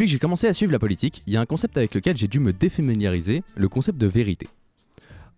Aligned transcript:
Depuis 0.00 0.06
que 0.06 0.12
j'ai 0.12 0.18
commencé 0.18 0.46
à 0.46 0.54
suivre 0.54 0.72
la 0.72 0.78
politique, 0.78 1.20
il 1.26 1.34
y 1.34 1.36
a 1.36 1.42
un 1.42 1.44
concept 1.44 1.76
avec 1.76 1.94
lequel 1.94 2.16
j'ai 2.16 2.26
dû 2.26 2.40
me 2.40 2.54
défamiliariser, 2.54 3.42
le 3.54 3.68
concept 3.68 3.98
de 3.98 4.06
vérité. 4.06 4.48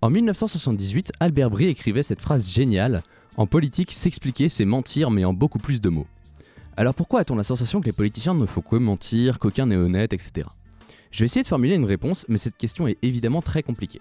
En 0.00 0.08
1978, 0.08 1.10
Albert 1.18 1.50
Brie 1.50 1.66
écrivait 1.66 2.04
cette 2.04 2.20
phrase 2.20 2.48
géniale 2.48 3.02
En 3.36 3.48
politique, 3.48 3.90
s'expliquer, 3.90 4.48
c'est 4.48 4.64
mentir, 4.64 5.10
mais 5.10 5.24
en 5.24 5.32
beaucoup 5.32 5.58
plus 5.58 5.80
de 5.80 5.88
mots. 5.88 6.06
Alors 6.76 6.94
pourquoi 6.94 7.18
a-t-on 7.18 7.34
la 7.34 7.42
sensation 7.42 7.80
que 7.80 7.86
les 7.86 7.92
politiciens 7.92 8.34
ne 8.34 8.46
font 8.46 8.60
que 8.60 8.76
mentir, 8.76 9.40
qu'aucun 9.40 9.66
n'est 9.66 9.74
honnête, 9.74 10.12
etc. 10.12 10.46
Je 11.10 11.18
vais 11.18 11.24
essayer 11.24 11.42
de 11.42 11.48
formuler 11.48 11.74
une 11.74 11.84
réponse, 11.84 12.24
mais 12.28 12.38
cette 12.38 12.56
question 12.56 12.86
est 12.86 12.98
évidemment 13.02 13.42
très 13.42 13.64
compliquée. 13.64 14.00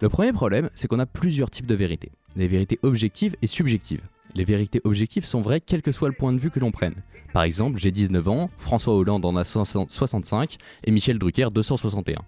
Le 0.00 0.08
premier 0.08 0.30
problème, 0.30 0.70
c'est 0.76 0.86
qu'on 0.86 1.00
a 1.00 1.06
plusieurs 1.06 1.50
types 1.50 1.66
de 1.66 1.74
vérités. 1.74 2.12
Les 2.36 2.46
vérités 2.46 2.78
objectives 2.84 3.34
et 3.42 3.48
subjectives. 3.48 4.02
Les 4.34 4.44
vérités 4.44 4.80
objectives 4.84 5.24
sont 5.24 5.40
vraies 5.40 5.60
quel 5.60 5.82
que 5.82 5.92
soit 5.92 6.08
le 6.08 6.14
point 6.14 6.32
de 6.32 6.38
vue 6.38 6.50
que 6.50 6.60
l'on 6.60 6.70
prenne. 6.70 6.94
Par 7.32 7.42
exemple, 7.42 7.78
j'ai 7.78 7.90
19 7.90 8.28
ans, 8.28 8.50
François 8.58 8.94
Hollande 8.94 9.24
en 9.24 9.36
a 9.36 9.44
65 9.44 10.56
et 10.84 10.90
Michel 10.90 11.18
Drucker 11.18 11.48
261. 11.52 12.20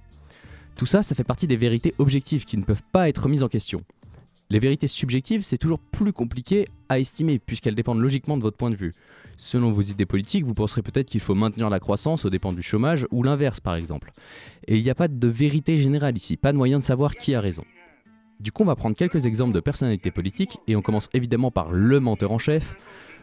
Tout 0.76 0.86
ça, 0.86 1.02
ça 1.02 1.14
fait 1.14 1.24
partie 1.24 1.46
des 1.46 1.56
vérités 1.56 1.94
objectives 1.98 2.44
qui 2.44 2.56
ne 2.56 2.62
peuvent 2.62 2.82
pas 2.92 3.08
être 3.08 3.28
mises 3.28 3.42
en 3.42 3.48
question. 3.48 3.82
Les 4.50 4.58
vérités 4.58 4.88
subjectives, 4.88 5.42
c'est 5.42 5.58
toujours 5.58 5.78
plus 5.78 6.12
compliqué 6.12 6.68
à 6.88 6.98
estimer 6.98 7.38
puisqu'elles 7.38 7.74
dépendent 7.74 8.00
logiquement 8.00 8.36
de 8.36 8.42
votre 8.42 8.56
point 8.56 8.70
de 8.70 8.76
vue. 8.76 8.92
Selon 9.36 9.72
vos 9.72 9.80
idées 9.80 10.06
politiques, 10.06 10.44
vous 10.44 10.54
penserez 10.54 10.82
peut-être 10.82 11.08
qu'il 11.08 11.20
faut 11.20 11.34
maintenir 11.34 11.70
la 11.70 11.80
croissance 11.80 12.24
au 12.24 12.30
dépend 12.30 12.52
du 12.52 12.62
chômage 12.62 13.06
ou 13.10 13.22
l'inverse 13.22 13.60
par 13.60 13.76
exemple. 13.76 14.12
Et 14.68 14.76
il 14.76 14.82
n'y 14.82 14.90
a 14.90 14.94
pas 14.94 15.08
de 15.08 15.28
vérité 15.28 15.78
générale 15.78 16.16
ici, 16.16 16.36
pas 16.36 16.52
de 16.52 16.58
moyen 16.58 16.78
de 16.78 16.84
savoir 16.84 17.14
qui 17.14 17.34
a 17.34 17.40
raison. 17.40 17.64
Du 18.42 18.50
coup, 18.50 18.64
on 18.64 18.66
va 18.66 18.74
prendre 18.74 18.96
quelques 18.96 19.24
exemples 19.24 19.52
de 19.52 19.60
personnalités 19.60 20.10
politiques 20.10 20.58
et 20.66 20.74
on 20.74 20.82
commence 20.82 21.08
évidemment 21.14 21.52
par 21.52 21.70
le 21.70 22.00
menteur 22.00 22.32
en 22.32 22.38
chef, 22.38 22.74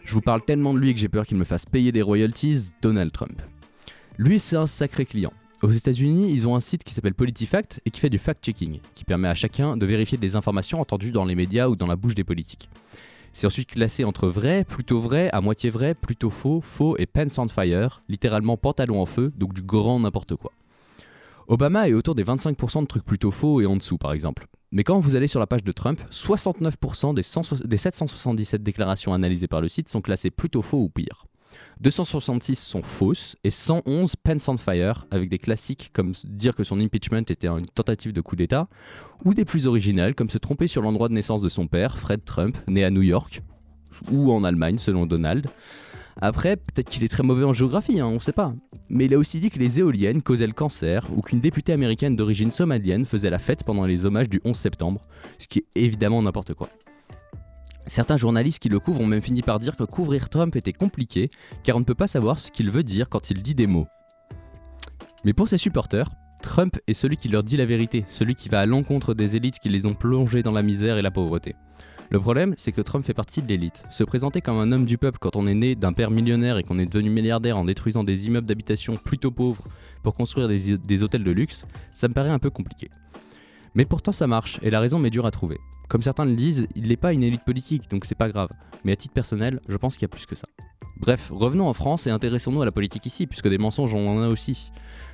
je 0.05 0.13
vous 0.13 0.21
parle 0.21 0.45
tellement 0.45 0.73
de 0.73 0.79
lui 0.79 0.93
que 0.93 0.99
j'ai 1.01 1.09
peur 1.09 1.27
qu'il 1.27 1.35
me 1.35 1.43
fasse 1.43 1.65
payer 1.65 1.91
des 1.91 2.01
royalties, 2.01 2.69
Donald 2.81 3.11
Trump. 3.11 3.41
Lui, 4.17 4.39
c'est 4.39 4.55
un 4.55 4.65
sacré 4.65 5.05
client. 5.05 5.33
Aux 5.61 5.71
États-Unis, 5.71 6.31
ils 6.31 6.47
ont 6.47 6.55
un 6.55 6.61
site 6.61 6.85
qui 6.85 6.93
s'appelle 6.93 7.15
PolitiFact 7.15 7.81
et 7.85 7.91
qui 7.91 7.99
fait 7.99 8.09
du 8.09 8.17
fact-checking, 8.17 8.79
qui 8.95 9.03
permet 9.03 9.27
à 9.27 9.35
chacun 9.35 9.75
de 9.75 9.85
vérifier 9.85 10.17
des 10.17 10.37
informations 10.37 10.79
entendues 10.79 11.11
dans 11.11 11.25
les 11.25 11.35
médias 11.35 11.67
ou 11.67 11.75
dans 11.75 11.87
la 11.87 11.97
bouche 11.97 12.15
des 12.15 12.23
politiques. 12.23 12.69
C'est 13.33 13.45
ensuite 13.45 13.71
classé 13.71 14.05
entre 14.05 14.29
vrai, 14.29 14.63
plutôt 14.63 15.01
vrai, 15.01 15.29
à 15.33 15.41
moitié 15.41 15.69
vrai, 15.69 15.95
plutôt 15.95 16.29
faux, 16.29 16.61
faux 16.61 16.95
et 16.97 17.05
pants 17.05 17.25
on 17.39 17.49
fire, 17.49 18.03
littéralement 18.07 18.55
pantalon 18.55 19.01
en 19.01 19.05
feu, 19.05 19.33
donc 19.35 19.53
du 19.53 19.63
grand 19.63 19.99
n'importe 19.99 20.37
quoi. 20.37 20.53
Obama 21.49 21.89
est 21.89 21.93
autour 21.93 22.15
des 22.15 22.23
25% 22.23 22.83
de 22.83 22.87
trucs 22.87 23.03
plutôt 23.03 23.31
faux 23.31 23.59
et 23.59 23.65
en 23.65 23.75
dessous 23.75 23.97
par 23.97 24.13
exemple. 24.13 24.47
Mais 24.71 24.83
quand 24.83 24.99
vous 24.99 25.15
allez 25.15 25.27
sur 25.27 25.39
la 25.39 25.47
page 25.47 25.63
de 25.63 25.71
Trump, 25.71 25.99
69% 26.11 27.13
des, 27.15 27.67
des 27.67 27.77
777 27.77 28.61
déclarations 28.61 29.13
analysées 29.13 29.47
par 29.47 29.61
le 29.61 29.67
site 29.67 29.89
sont 29.89 30.01
classées 30.01 30.29
plutôt 30.29 30.61
faux 30.61 30.77
ou 30.77 30.89
pire. 30.89 31.25
266 31.81 32.55
sont 32.55 32.83
fausses 32.83 33.35
et 33.43 33.49
111 33.49 34.15
pants 34.17 34.37
on 34.47 34.57
fire 34.57 35.07
avec 35.09 35.29
des 35.29 35.39
classiques 35.39 35.89
comme 35.93 36.11
dire 36.25 36.53
que 36.53 36.63
son 36.63 36.79
impeachment 36.79 37.23
était 37.27 37.47
une 37.47 37.65
tentative 37.65 38.13
de 38.13 38.21
coup 38.21 38.35
d'État 38.35 38.67
ou 39.25 39.33
des 39.33 39.45
plus 39.45 39.65
originales 39.65 40.13
comme 40.13 40.29
se 40.29 40.37
tromper 40.37 40.67
sur 40.67 40.81
l'endroit 40.81 41.07
de 41.07 41.13
naissance 41.13 41.41
de 41.41 41.49
son 41.49 41.67
père, 41.67 41.97
Fred 41.97 42.23
Trump, 42.25 42.57
né 42.67 42.83
à 42.83 42.91
New 42.91 43.01
York 43.01 43.41
ou 44.11 44.31
en 44.31 44.43
Allemagne 44.43 44.77
selon 44.77 45.05
Donald. 45.05 45.47
Après, 46.21 46.57
peut-être 46.57 46.89
qu'il 46.89 47.03
est 47.03 47.09
très 47.09 47.23
mauvais 47.23 47.45
en 47.45 47.53
géographie, 47.53 47.99
hein, 47.99 48.07
on 48.07 48.19
sait 48.19 48.33
pas. 48.33 48.53
Mais 48.89 49.05
il 49.05 49.13
a 49.13 49.17
aussi 49.17 49.39
dit 49.39 49.49
que 49.49 49.59
les 49.59 49.79
éoliennes 49.79 50.21
causaient 50.21 50.47
le 50.47 50.53
cancer 50.53 51.07
ou 51.15 51.21
qu'une 51.21 51.39
députée 51.39 51.71
américaine 51.71 52.17
d'origine 52.17 52.51
somalienne 52.51 53.05
faisait 53.05 53.29
la 53.29 53.39
fête 53.39 53.63
pendant 53.63 53.85
les 53.85 54.05
hommages 54.05 54.29
du 54.29 54.41
11 54.43 54.55
septembre, 54.55 55.01
ce 55.37 55.47
qui 55.47 55.59
est 55.59 55.65
évidemment 55.75 56.21
n'importe 56.21 56.53
quoi. 56.53 56.69
Certains 57.87 58.17
journalistes 58.17 58.59
qui 58.59 58.69
le 58.69 58.79
couvrent 58.79 59.01
ont 59.01 59.07
même 59.07 59.21
fini 59.21 59.41
par 59.41 59.59
dire 59.59 59.77
que 59.77 59.83
couvrir 59.83 60.29
Trump 60.29 60.55
était 60.55 60.73
compliqué 60.73 61.29
car 61.63 61.77
on 61.77 61.79
ne 61.79 61.85
peut 61.85 61.95
pas 61.95 62.07
savoir 62.07 62.37
ce 62.37 62.51
qu'il 62.51 62.69
veut 62.69 62.83
dire 62.83 63.07
quand 63.07 63.31
il 63.31 63.41
dit 63.41 63.55
des 63.55 63.67
mots. 63.67 63.87
Mais 65.23 65.33
pour 65.33 65.47
ses 65.47 65.57
supporters, 65.57 66.09
Trump 66.41 66.77
est 66.87 66.93
celui 66.93 67.17
qui 67.17 67.29
leur 67.29 67.43
dit 67.43 67.57
la 67.57 67.65
vérité, 67.65 68.05
celui 68.07 68.35
qui 68.35 68.49
va 68.49 68.59
à 68.59 68.65
l'encontre 68.65 69.13
des 69.13 69.35
élites 69.35 69.59
qui 69.59 69.69
les 69.69 69.85
ont 69.85 69.93
plongés 69.93 70.43
dans 70.43 70.51
la 70.51 70.63
misère 70.63 70.97
et 70.97 71.01
la 71.01 71.11
pauvreté. 71.11 71.55
Le 72.11 72.19
problème, 72.19 72.55
c'est 72.57 72.71
que 72.71 72.81
Trump 72.81 73.05
fait 73.05 73.13
partie 73.13 73.43
de 73.43 73.47
l'élite. 73.47 73.83
Se 73.91 74.03
présenter 74.03 74.41
comme 74.41 74.57
un 74.57 74.71
homme 74.71 74.85
du 74.85 74.97
peuple 74.97 75.19
quand 75.21 75.35
on 75.35 75.45
est 75.45 75.53
né 75.53 75.75
d'un 75.75 75.93
père 75.93 76.09
millionnaire 76.09 76.57
et 76.57 76.63
qu'on 76.63 76.79
est 76.79 76.87
devenu 76.87 77.11
milliardaire 77.11 77.55
en 77.55 77.65
détruisant 77.65 78.03
des 78.03 78.25
immeubles 78.25 78.47
d'habitation 78.47 78.97
plutôt 78.97 79.29
pauvres 79.29 79.63
pour 80.01 80.15
construire 80.15 80.47
des, 80.47 81.03
hôtels 81.03 81.23
de 81.23 81.31
luxe, 81.31 81.65
ça 81.93 82.07
me 82.07 82.13
paraît 82.13 82.31
un 82.31 82.39
peu 82.39 82.49
compliqué. 82.49 82.89
Mais 83.75 83.85
pourtant 83.85 84.11
ça 84.11 84.25
marche, 84.25 84.59
et 84.63 84.71
la 84.71 84.79
raison 84.79 84.97
m'est 84.97 85.11
dure 85.11 85.27
à 85.27 85.31
trouver. 85.31 85.59
Comme 85.87 86.01
certains 86.01 86.25
le 86.25 86.33
disent, 86.33 86.67
il 86.75 86.87
n'est 86.87 86.97
pas 86.97 87.13
une 87.13 87.21
élite 87.21 87.43
politique, 87.45 87.87
donc 87.91 88.05
c'est 88.05 88.15
pas 88.15 88.29
grave. 88.29 88.49
Mais 88.83 88.93
à 88.93 88.95
titre 88.95 89.13
personnel, 89.13 89.59
je 89.69 89.77
pense 89.77 89.93
qu'il 89.93 90.03
y 90.03 90.05
a 90.05 90.09
plus 90.09 90.25
que 90.25 90.35
ça. 90.35 90.47
Bref, 90.99 91.29
revenons 91.31 91.67
en 91.67 91.73
France 91.73 92.07
et 92.07 92.09
intéressons-nous 92.09 92.63
à 92.63 92.65
la 92.65 92.71
politique 92.71 93.05
ici, 93.05 93.27
puisque 93.27 93.47
des 93.47 93.59
mensonges 93.59 93.93
on 93.93 94.17
en 94.17 94.21
a 94.23 94.27
aussi. 94.29 94.71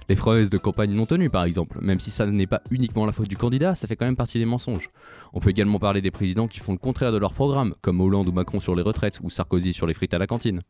Les 0.07 0.16
promesses 0.16 0.51
de 0.51 0.57
campagne 0.57 0.93
non 0.93 1.05
tenues, 1.05 1.31
par 1.31 1.45
exemple, 1.45 1.79
même 1.81 1.99
si 1.99 2.11
ça 2.11 2.27
n'est 2.27 2.45
pas 2.45 2.61
uniquement 2.69 3.05
la 3.05 3.11
faute 3.11 3.27
du 3.27 3.38
candidat, 3.38 3.73
ça 3.73 3.88
fait 3.88 3.95
quand 3.95 4.05
même 4.05 4.16
partie 4.16 4.38
des 4.38 4.45
mensonges. 4.45 4.89
On 5.33 5.39
peut 5.39 5.49
également 5.49 5.79
parler 5.79 6.01
des 6.01 6.11
présidents 6.11 6.47
qui 6.47 6.59
font 6.59 6.73
le 6.73 6.77
contraire 6.77 7.11
de 7.11 7.17
leur 7.17 7.33
programme, 7.33 7.73
comme 7.81 8.01
Hollande 8.01 8.27
ou 8.29 8.31
Macron 8.31 8.59
sur 8.59 8.75
les 8.75 8.83
retraites, 8.83 9.19
ou 9.23 9.31
Sarkozy 9.31 9.73
sur 9.73 9.88
les 9.88 9.95
frites 9.95 10.13
à 10.13 10.19
la 10.19 10.27
cantine. 10.27 10.61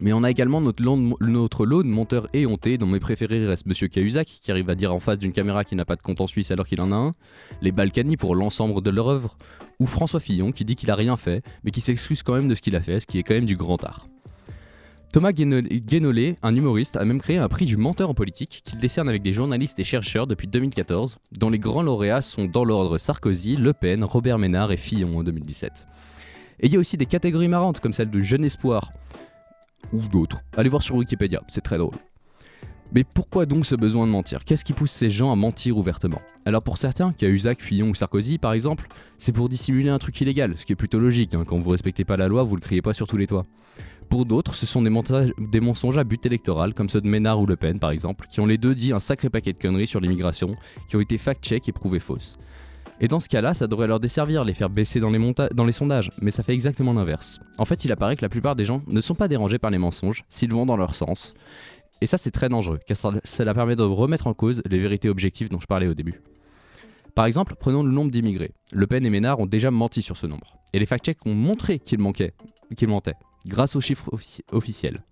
Mais 0.00 0.12
on 0.12 0.24
a 0.24 0.30
également 0.30 0.60
notre 0.60 0.82
lot, 0.82 0.96
de, 1.82 1.88
monteurs 1.88 2.28
dont 2.78 2.86
mes 2.86 3.00
préférés 3.00 3.46
restent 3.46 3.66
Monsieur 3.66 3.88
Cahuzac, 3.88 4.26
qui 4.26 4.50
arrive 4.50 4.68
à 4.70 4.74
dire 4.74 4.92
en 4.92 5.00
face 5.00 5.18
d'une 5.18 5.32
caméra 5.32 5.64
qu'il 5.64 5.76
n'a 5.76 5.84
pas 5.84 5.96
de 5.96 6.02
compte 6.02 6.20
en 6.20 6.26
Suisse 6.26 6.50
alors 6.50 6.66
qu'il 6.66 6.80
en 6.80 6.92
a 6.92 6.96
un, 6.96 7.12
les 7.62 7.72
Balkany 7.72 8.16
pour 8.16 8.34
l'ensemble 8.34 8.82
de 8.82 8.90
leur 8.90 9.08
œuvre, 9.08 9.36
ou 9.78 9.86
François 9.86 10.20
Fillon 10.20 10.52
qui 10.52 10.64
dit 10.64 10.76
qu'il 10.76 10.90
a 10.90 10.96
rien 10.96 11.16
fait, 11.16 11.42
mais 11.64 11.70
qui 11.70 11.80
s'excuse 11.80 12.22
quand 12.22 12.34
même 12.34 12.48
de 12.48 12.54
ce 12.54 12.62
qu'il 12.62 12.76
a 12.76 12.80
fait, 12.80 13.00
ce 13.00 13.06
qui 13.06 13.18
est 13.18 13.22
quand 13.22 13.34
même 13.34 13.46
du 13.46 13.56
grand 13.56 13.82
art. 13.84 14.08
Thomas 15.12 15.32
Guénolé, 15.32 16.36
un 16.42 16.54
humoriste, 16.54 16.96
a 16.96 17.04
même 17.04 17.20
créé 17.20 17.38
un 17.38 17.48
prix 17.48 17.64
du 17.64 17.76
menteur 17.76 18.10
en 18.10 18.14
politique 18.14 18.62
qu'il 18.64 18.78
décerne 18.78 19.08
avec 19.08 19.22
des 19.22 19.32
journalistes 19.32 19.78
et 19.78 19.84
chercheurs 19.84 20.26
depuis 20.26 20.46
2014, 20.46 21.18
dont 21.32 21.48
les 21.48 21.58
grands 21.58 21.82
lauréats 21.82 22.22
sont 22.22 22.44
dans 22.44 22.64
l'ordre 22.64 22.98
Sarkozy, 22.98 23.56
Le 23.56 23.72
Pen, 23.72 24.04
Robert 24.04 24.38
Ménard 24.38 24.72
et 24.72 24.76
Fillon 24.76 25.18
en 25.18 25.22
2017. 25.22 25.86
Et 26.60 26.66
il 26.66 26.72
y 26.72 26.76
a 26.76 26.80
aussi 26.80 26.96
des 26.96 27.06
catégories 27.06 27.48
marrantes 27.48 27.80
comme 27.80 27.92
celle 27.92 28.10
de 28.10 28.20
Jeune 28.20 28.44
Espoir, 28.44 28.92
ou 29.92 30.02
d'autres. 30.02 30.40
Allez 30.56 30.68
voir 30.68 30.82
sur 30.82 30.96
Wikipédia, 30.96 31.42
c'est 31.48 31.62
très 31.62 31.78
drôle. 31.78 31.94
Mais 32.92 33.04
pourquoi 33.04 33.46
donc 33.46 33.66
ce 33.66 33.74
besoin 33.74 34.06
de 34.06 34.12
mentir? 34.12 34.44
Qu'est-ce 34.44 34.64
qui 34.64 34.72
pousse 34.72 34.92
ces 34.92 35.10
gens 35.10 35.32
à 35.32 35.36
mentir 35.36 35.76
ouvertement? 35.76 36.20
Alors 36.44 36.62
pour 36.62 36.78
certains, 36.78 37.12
Cahuzac, 37.12 37.60
Fillon 37.60 37.88
ou 37.88 37.94
Sarkozy 37.94 38.38
par 38.38 38.52
exemple, 38.52 38.86
c'est 39.18 39.32
pour 39.32 39.48
dissimuler 39.48 39.90
un 39.90 39.98
truc 39.98 40.20
illégal, 40.20 40.56
ce 40.56 40.64
qui 40.64 40.72
est 40.72 40.76
plutôt 40.76 41.00
logique, 41.00 41.34
hein. 41.34 41.44
quand 41.46 41.58
vous 41.58 41.70
respectez 41.70 42.04
pas 42.04 42.16
la 42.16 42.28
loi, 42.28 42.44
vous 42.44 42.54
le 42.54 42.60
criez 42.60 42.82
pas 42.82 42.92
sur 42.92 43.06
tous 43.06 43.16
les 43.16 43.26
toits. 43.26 43.44
Pour 44.08 44.24
d'autres, 44.24 44.54
ce 44.54 44.66
sont 44.66 44.82
des, 44.82 45.60
mensonges 45.60 45.98
à 45.98 46.04
but 46.04 46.24
électoral, 46.26 46.74
comme 46.74 46.88
ceux 46.88 47.00
de 47.00 47.08
Ménard 47.08 47.40
ou 47.40 47.46
Le 47.46 47.56
Pen 47.56 47.78
par 47.78 47.90
exemple, 47.90 48.26
qui 48.30 48.40
ont 48.40 48.46
les 48.46 48.58
deux 48.58 48.74
dit 48.74 48.92
un 48.92 49.00
sacré 49.00 49.30
paquet 49.30 49.52
de 49.52 49.58
conneries 49.58 49.86
sur 49.86 50.00
l'immigration, 50.00 50.54
qui 50.88 50.96
ont 50.96 51.00
été 51.00 51.18
fact-check 51.18 51.68
et 51.68 51.72
prouvées 51.72 51.98
fausses. 51.98 52.38
Et 53.00 53.08
dans 53.08 53.20
ce 53.20 53.28
cas-là, 53.28 53.52
ça 53.52 53.66
devrait 53.66 53.88
leur 53.88 54.00
desservir, 54.00 54.44
les 54.44 54.54
faire 54.54 54.70
baisser 54.70 55.00
dans 55.00 55.10
les, 55.10 55.72
sondages, 55.72 56.10
mais 56.22 56.30
ça 56.30 56.42
fait 56.42 56.54
exactement 56.54 56.94
l'inverse. 56.94 57.40
En 57.58 57.64
fait, 57.64 57.84
il 57.84 57.92
apparaît 57.92 58.16
que 58.16 58.22
la 58.22 58.30
plupart 58.30 58.56
des 58.56 58.64
gens 58.64 58.80
ne 58.86 59.00
sont 59.00 59.14
pas 59.14 59.28
dérangés 59.28 59.58
par 59.58 59.70
les 59.70 59.78
mensonges 59.78 60.24
s'ils 60.28 60.52
vont 60.52 60.64
dans 60.64 60.76
leur 60.76 60.94
sens. 60.94 61.34
Et 62.00 62.06
ça, 62.06 62.16
c'est 62.16 62.30
très 62.30 62.48
dangereux, 62.48 62.78
car 62.86 62.96
cela 63.24 63.54
permet 63.54 63.76
de 63.76 63.82
remettre 63.82 64.28
en 64.28 64.34
cause 64.34 64.62
les 64.68 64.78
vérités 64.78 65.10
objectives 65.10 65.50
dont 65.50 65.60
je 65.60 65.66
parlais 65.66 65.88
au 65.88 65.94
début. 65.94 66.22
Par 67.14 67.26
exemple, 67.26 67.54
prenons 67.58 67.82
le 67.82 67.90
nombre 67.90 68.10
d'immigrés. 68.10 68.52
Le 68.72 68.86
Pen 68.86 69.04
et 69.04 69.10
Ménard 69.10 69.40
ont 69.40 69.46
déjà 69.46 69.70
menti 69.70 70.00
sur 70.00 70.16
ce 70.16 70.26
nombre. 70.26 70.58
Et 70.72 70.78
les 70.78 70.86
fact-checks 70.86 71.24
ont 71.26 71.34
montré 71.34 71.78
qu'ils 71.78 71.98
manquaient, 71.98 72.34
qu'ils 72.76 72.88
mentaient 72.88 73.14
grâce 73.46 73.76
aux 73.76 73.80
chiffres 73.80 74.10
officiels. 74.52 75.02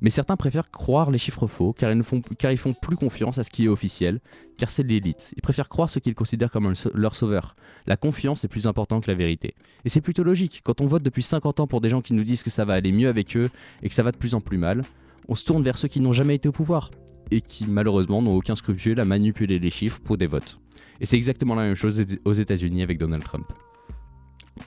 Mais 0.00 0.10
certains 0.10 0.36
préfèrent 0.36 0.70
croire 0.70 1.12
les 1.12 1.18
chiffres 1.18 1.46
faux 1.46 1.72
car 1.72 1.92
ils, 1.92 1.96
ne 1.96 2.02
font, 2.02 2.22
font 2.56 2.74
plus 2.74 2.96
confiance 2.96 3.38
à 3.38 3.44
ce 3.44 3.50
qui 3.50 3.66
est 3.66 3.68
officiel, 3.68 4.20
car 4.58 4.68
c'est 4.68 4.82
l'élite. 4.82 5.32
Ils 5.36 5.42
préfèrent 5.42 5.68
croire 5.68 5.88
ce 5.90 6.00
qu'ils 6.00 6.16
considèrent 6.16 6.50
comme 6.50 6.74
leur 6.92 7.14
sauveur. 7.14 7.54
La 7.86 7.96
confiance 7.96 8.42
est 8.42 8.48
plus 8.48 8.66
importante 8.66 9.04
que 9.04 9.10
la 9.10 9.16
vérité. 9.16 9.54
Et 9.84 9.88
c'est 9.88 10.00
plutôt 10.00 10.24
logique, 10.24 10.60
quand 10.64 10.80
on 10.80 10.86
vote 10.86 11.04
depuis 11.04 11.22
50 11.22 11.60
ans 11.60 11.66
pour 11.68 11.80
des 11.80 11.88
gens 11.88 12.00
qui 12.00 12.14
nous 12.14 12.24
disent 12.24 12.42
que 12.42 12.50
ça 12.50 12.64
va 12.64 12.74
aller 12.74 12.90
mieux 12.90 13.08
avec 13.08 13.36
eux 13.36 13.48
et 13.82 13.88
que 13.88 13.94
ça 13.94 14.02
va 14.02 14.10
de 14.10 14.16
plus 14.16 14.34
en 14.34 14.40
plus 14.40 14.58
mal, 14.58 14.82
on 15.28 15.36
se 15.36 15.44
tourne 15.44 15.62
vers 15.62 15.78
ceux 15.78 15.88
qui 15.88 16.00
n'ont 16.00 16.12
jamais 16.12 16.34
été 16.34 16.48
au 16.48 16.52
pouvoir 16.52 16.90
et 17.30 17.40
qui 17.40 17.66
malheureusement 17.66 18.22
n'ont 18.22 18.34
aucun 18.34 18.56
scrupule 18.56 18.98
à 18.98 19.04
manipuler 19.04 19.60
les 19.60 19.70
chiffres 19.70 20.00
pour 20.00 20.18
des 20.18 20.26
votes. 20.26 20.58
Et 21.00 21.06
c'est 21.06 21.16
exactement 21.16 21.54
la 21.54 21.62
même 21.62 21.76
chose 21.76 22.04
aux 22.24 22.32
États-Unis 22.32 22.82
avec 22.82 22.98
Donald 22.98 23.22
Trump. 23.22 23.46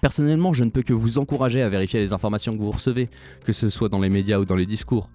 Personnellement, 0.02 0.54
je 0.54 0.64
ne 0.64 0.70
peux 0.70 0.82
que 0.82 0.94
vous 0.94 1.20
encourager 1.20 1.62
à 1.62 1.70
vérifier 1.70 2.00
les 2.00 2.14
informations 2.14 2.56
que 2.56 2.62
vous 2.62 2.72
recevez, 2.72 3.10
que 3.44 3.54
ce 3.54 3.70
soit 3.70 3.90
dans 3.90 4.00
les 4.00 4.10
médias 4.10 4.40
ou 4.40 4.46
dans 4.46 4.56
les 4.56 4.66
discours. 4.66 5.10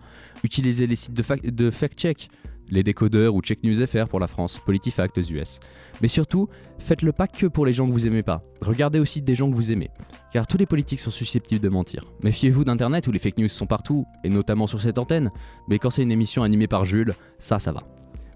Utilisez 0.45 0.87
les 0.87 0.97
sites 0.97 1.15
de, 1.15 1.71
fact-check, 1.71 2.29
les 2.69 2.83
décodeurs 2.83 3.35
ou 3.35 3.43
Check 3.43 3.63
News 3.65 3.85
FR 3.87 4.07
pour 4.07 4.21
la 4.21 4.27
France, 4.27 4.61
PolitiFact 4.65 5.19
US. 5.31 5.59
Mais 6.01 6.09
surtout, 6.09 6.49
faites-le 6.79 7.13
pas 7.13 7.27
que 7.27 7.47
pour 7.47 7.67
les 7.67 7.73
gens 7.73 7.87
que 7.87 7.93
vous 7.93 8.07
aimez 8.07 8.23
pas. 8.23 8.43
Regardez 8.61 9.01
aussi 9.01 9.23
des 9.23 9.35
gens 9.35 9.51
que 9.51 9.57
vous 9.57 9.73
aimez. 9.73 9.91
Car 10.33 10.47
tous 10.47 10.57
les 10.57 10.67
politiques 10.67 11.01
sont 11.01 11.11
susceptibles 11.11 11.61
de 11.61 11.69
mentir. 11.69 12.05
Méfiez-vous 12.23 12.65
d'Internet 12.65 13.07
où 13.07 13.13
les 13.13 13.19
fake 13.19 13.39
news 13.39 13.49
sont 13.49 13.67
partout, 13.67 14.07
et 14.25 14.29
notamment 14.29 14.67
sur 14.67 14.81
cette 14.81 14.99
antenne. 14.99 15.31
Mais 15.69 15.79
quand 15.79 15.91
c'est 15.91 16.03
une 16.03 16.13
émission 16.13 16.43
animée 16.43 16.69
par 16.69 16.85
Jules, 16.85 17.15
ça, 17.39 17.59
ça 17.59 17.73
va. 17.73 17.81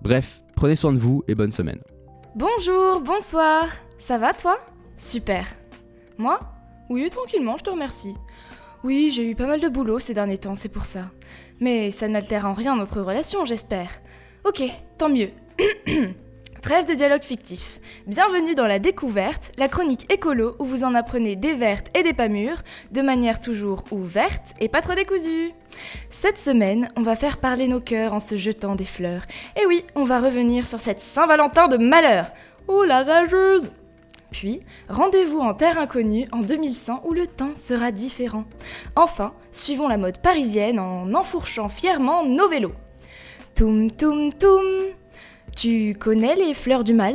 Bref, 0.02 0.42
prenez 0.56 0.76
soin 0.76 0.92
de 0.92 0.98
vous 0.98 1.22
et 1.28 1.34
bonne 1.34 1.52
semaine. 1.52 1.80
Bonjour, 2.34 3.00
bonsoir. 3.00 3.69
Ça 3.98 4.19
va 4.19 4.34
toi? 4.34 4.58
Super. 4.98 5.46
Moi 6.19 6.40
Oui, 6.90 7.11
tranquillement, 7.11 7.56
je 7.56 7.64
te 7.64 7.70
remercie. 7.70 8.14
Oui, 8.84 9.11
j'ai 9.11 9.28
eu 9.28 9.34
pas 9.34 9.46
mal 9.46 9.61
de 9.61 9.69
boulot 9.69 9.99
ces 9.99 10.14
derniers 10.14 10.38
temps, 10.38 10.56
c'est 10.56 10.69
pour 10.69 10.87
ça. 10.87 11.11
Mais 11.58 11.90
ça 11.90 12.06
n'altère 12.06 12.46
en 12.46 12.52
rien 12.52 12.76
notre 12.76 13.00
relation, 13.00 13.44
j'espère. 13.44 13.90
Ok, 14.44 14.62
tant 14.99 15.08
mieux. 15.08 15.31
Trêve 16.62 16.88
de 16.88 16.94
dialogue 16.94 17.25
fictif. 17.25 17.81
Bienvenue 18.06 18.55
dans 18.55 18.66
la 18.66 18.78
découverte, 18.78 19.52
la 19.58 19.69
chronique 19.69 20.11
écolo 20.11 20.55
où 20.58 20.64
vous 20.64 20.84
en 20.84 20.94
apprenez 20.94 21.37
des 21.37 21.55
vertes 21.55 21.90
et 21.96 22.02
des 22.02 22.14
pas 22.14 22.28
mûres, 22.28 22.62
de 22.90 23.02
manière 23.02 23.40
toujours 23.40 23.84
ouverte 23.90 24.55
et 24.61 24.69
pas 24.69 24.81
trop 24.81 24.94
décousue. 24.94 25.52
Cette 26.08 26.38
semaine, 26.38 26.88
on 26.96 27.02
va 27.02 27.16
faire 27.16 27.38
parler 27.38 27.69
nos 27.69 27.81
cœurs 27.81 28.14
en 28.14 28.20
se 28.20 28.37
jetant 28.37 28.76
des 28.76 28.84
fleurs. 28.84 29.26
Et 29.61 29.66
oui, 29.66 29.84
on 29.94 30.05
va 30.05 30.20
revenir 30.20 30.66
sur 30.66 30.81
cette 30.81 31.00
Saint-Valentin 31.00 31.69
de 31.69 31.76
malheur. 31.76 32.31
Oh 32.66 32.84
la 32.84 33.02
rageuse 33.02 33.70
puis, 34.34 34.62
rendez-vous 34.88 35.38
en 35.38 35.54
terre 35.54 35.78
inconnue 35.78 36.26
en 36.32 36.40
2100 36.40 37.02
où 37.04 37.12
le 37.12 37.28
temps 37.28 37.54
sera 37.54 37.92
différent. 37.92 38.46
Enfin, 38.96 39.32
suivons 39.52 39.86
la 39.86 39.96
mode 39.96 40.19
parisienne 40.19 40.81
en 40.81 41.14
enfourchant 41.14 41.69
fièrement 41.69 42.25
nos 42.25 42.48
vélos. 42.48 42.72
Toum 43.54 43.92
toum 43.92 44.32
toum 44.32 44.64
Tu 45.56 45.94
connais 45.94 46.34
les 46.34 46.52
fleurs 46.52 46.82
du 46.82 46.94
mal? 46.94 47.14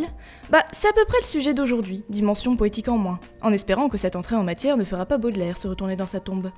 Bah, 0.50 0.64
c'est 0.72 0.88
à 0.88 0.94
peu 0.94 1.04
près 1.04 1.18
le 1.20 1.26
sujet 1.26 1.54
d'aujourd'hui, 1.54 2.06
dimension 2.08 2.56
poétique 2.56 2.88
en 2.88 2.98
moins, 2.98 3.20
en 3.42 3.52
espérant 3.52 3.90
que 3.90 3.98
cette 3.98 4.16
entrée 4.16 4.38
en 4.38 4.44
matière 4.44 4.78
ne 4.78 4.86
fera 4.86 5.06
pas 5.06 5.18
Baudelaire 5.18 5.58
se 5.58 5.68
retourner 5.68 5.98
dans 5.98 6.06
sa 6.06 6.22
tombe. 6.22 6.52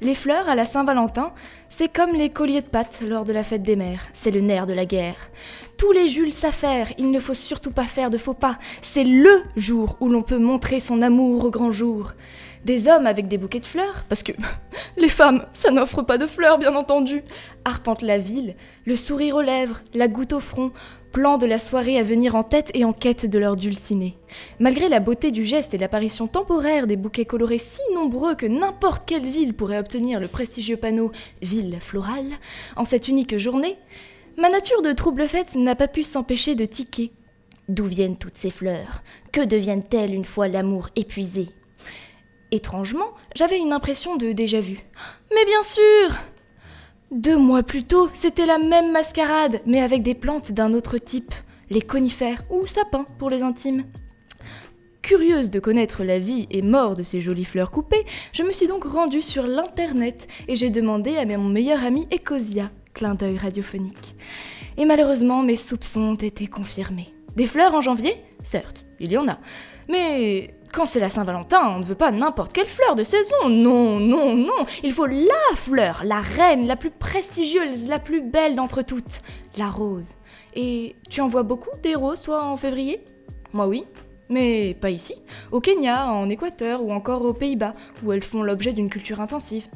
Les 0.00 0.14
fleurs 0.14 0.48
à 0.48 0.54
la 0.54 0.64
Saint-Valentin, 0.64 1.32
c'est 1.68 1.92
comme 1.92 2.12
les 2.12 2.30
colliers 2.30 2.62
de 2.62 2.66
pâtes 2.66 3.02
lors 3.06 3.24
de 3.24 3.32
la 3.32 3.42
fête 3.42 3.62
des 3.62 3.76
mères, 3.76 4.08
c'est 4.12 4.30
le 4.30 4.40
nerf 4.40 4.66
de 4.66 4.72
la 4.72 4.84
guerre. 4.84 5.30
Tous 5.78 5.92
les 5.92 6.08
Jules 6.08 6.32
s'affairent, 6.32 6.92
il 6.98 7.10
ne 7.10 7.20
faut 7.20 7.34
surtout 7.34 7.70
pas 7.70 7.84
faire 7.84 8.10
de 8.10 8.18
faux 8.18 8.34
pas, 8.34 8.58
c'est 8.82 9.04
LE 9.04 9.42
jour 9.56 9.96
où 10.00 10.08
l'on 10.08 10.22
peut 10.22 10.38
montrer 10.38 10.80
son 10.80 11.02
amour 11.02 11.44
au 11.44 11.50
grand 11.50 11.72
jour. 11.72 12.12
Des 12.64 12.86
hommes 12.86 13.06
avec 13.06 13.26
des 13.26 13.38
bouquets 13.38 13.60
de 13.60 13.64
fleurs, 13.64 14.04
parce 14.08 14.22
que 14.22 14.32
les 14.96 15.08
femmes, 15.08 15.44
ça 15.52 15.70
n'offre 15.70 16.02
pas 16.02 16.18
de 16.18 16.26
fleurs 16.26 16.58
bien 16.58 16.74
entendu, 16.76 17.24
arpentent 17.64 18.02
la 18.02 18.18
ville, 18.18 18.54
le 18.86 18.94
sourire 18.96 19.36
aux 19.36 19.42
lèvres, 19.42 19.80
la 19.94 20.08
goutte 20.08 20.32
au 20.32 20.40
front, 20.40 20.70
plan 21.12 21.38
de 21.38 21.46
la 21.46 21.58
soirée 21.58 21.98
à 21.98 22.02
venir 22.02 22.34
en 22.34 22.42
tête 22.42 22.70
et 22.74 22.84
en 22.84 22.92
quête 22.92 23.26
de 23.26 23.38
leur 23.38 23.56
dulciné. 23.56 24.16
Malgré 24.58 24.88
la 24.88 25.00
beauté 25.00 25.30
du 25.30 25.44
geste 25.44 25.74
et 25.74 25.78
l'apparition 25.78 26.26
temporaire 26.26 26.86
des 26.86 26.96
bouquets 26.96 27.26
colorés 27.26 27.58
si 27.58 27.80
nombreux 27.94 28.34
que 28.34 28.46
n'importe 28.46 29.06
quelle 29.06 29.26
ville 29.26 29.54
pourrait 29.54 29.78
obtenir 29.78 30.20
le 30.20 30.28
prestigieux 30.28 30.76
panneau 30.76 31.12
Ville 31.42 31.78
florale 31.80 32.38
en 32.76 32.84
cette 32.84 33.08
unique 33.08 33.36
journée, 33.38 33.76
ma 34.38 34.48
nature 34.48 34.82
de 34.82 34.92
trouble 34.92 35.28
faite 35.28 35.54
n'a 35.54 35.74
pas 35.74 35.88
pu 35.88 36.02
s'empêcher 36.02 36.54
de 36.54 36.64
tiquer. 36.64 37.12
D'où 37.68 37.84
viennent 37.84 38.16
toutes 38.16 38.36
ces 38.36 38.50
fleurs? 38.50 39.02
Que 39.30 39.44
deviennent-elles 39.44 40.14
une 40.14 40.24
fois 40.24 40.48
l'amour 40.48 40.88
épuisé? 40.96 41.48
Étrangement, 42.52 43.12
j'avais 43.34 43.58
une 43.58 43.72
impression 43.72 44.16
de 44.16 44.30
déjà-vu. 44.32 44.86
Mais 45.34 45.44
bien 45.44 45.62
sûr 45.62 46.16
deux 47.10 47.36
mois 47.36 47.62
plus 47.62 47.84
tôt, 47.84 48.08
c'était 48.14 48.46
la 48.46 48.56
même 48.56 48.90
mascarade, 48.90 49.60
mais 49.66 49.80
avec 49.80 50.02
des 50.02 50.14
plantes 50.14 50.52
d'un 50.52 50.72
autre 50.72 50.96
type, 50.96 51.34
les 51.68 51.82
conifères 51.82 52.42
ou 52.48 52.66
sapins 52.66 53.04
pour 53.18 53.28
les 53.28 53.42
intimes. 53.42 53.84
Curieuse 55.02 55.50
de 55.50 55.60
connaître 55.60 56.04
la 56.04 56.18
vie 56.18 56.46
et 56.50 56.62
mort 56.62 56.94
de 56.94 57.02
ces 57.02 57.20
jolies 57.20 57.44
fleurs 57.44 57.70
coupées, 57.70 58.06
je 58.32 58.42
me 58.42 58.50
suis 58.50 58.66
donc 58.66 58.84
rendue 58.84 59.20
sur 59.20 59.46
l'internet 59.46 60.26
et 60.48 60.56
j'ai 60.56 60.70
demandé 60.70 61.18
à 61.18 61.26
mon 61.26 61.50
meilleur 61.50 61.84
ami 61.84 62.06
Ecosia, 62.10 62.70
clin 62.94 63.14
d'œil 63.14 63.36
radiophonique. 63.36 64.16
Et 64.78 64.86
malheureusement, 64.86 65.42
mes 65.42 65.56
soupçons 65.56 66.12
ont 66.12 66.14
été 66.14 66.46
confirmés. 66.46 67.12
Des 67.36 67.46
fleurs 67.46 67.74
en 67.74 67.82
janvier? 67.82 68.16
Certes, 68.42 68.86
il 69.00 69.12
y 69.12 69.18
en 69.18 69.28
a. 69.28 69.38
Mais 69.90 70.54
quand 70.72 70.86
c'est 70.86 71.00
la 71.00 71.10
Saint-Valentin, 71.10 71.74
on 71.76 71.78
ne 71.78 71.84
veut 71.84 71.94
pas 71.94 72.10
n'importe 72.10 72.52
quelle 72.52 72.66
fleur 72.66 72.94
de 72.96 73.02
saison. 73.02 73.48
Non, 73.48 74.00
non, 74.00 74.34
non. 74.34 74.66
Il 74.82 74.92
faut 74.92 75.06
la 75.06 75.54
fleur, 75.54 76.02
la 76.04 76.20
reine, 76.20 76.66
la 76.66 76.76
plus 76.76 76.90
prestigieuse, 76.90 77.88
la 77.88 77.98
plus 77.98 78.22
belle 78.22 78.56
d'entre 78.56 78.82
toutes, 78.82 79.20
la 79.58 79.68
rose. 79.68 80.14
Et 80.54 80.96
tu 81.10 81.20
en 81.20 81.28
vois 81.28 81.42
beaucoup 81.42 81.70
des 81.82 81.94
roses, 81.94 82.22
toi, 82.22 82.44
en 82.44 82.56
février? 82.56 83.04
Moi, 83.52 83.66
oui. 83.66 83.84
Mais 84.28 84.74
pas 84.80 84.88
ici. 84.88 85.14
Au 85.50 85.60
Kenya, 85.60 86.10
en 86.10 86.30
Équateur 86.30 86.82
ou 86.82 86.90
encore 86.90 87.22
aux 87.22 87.34
Pays-Bas, 87.34 87.74
où 88.02 88.12
elles 88.12 88.22
font 88.22 88.42
l'objet 88.42 88.72
d'une 88.72 88.88
culture 88.88 89.20
intensive. 89.20 89.68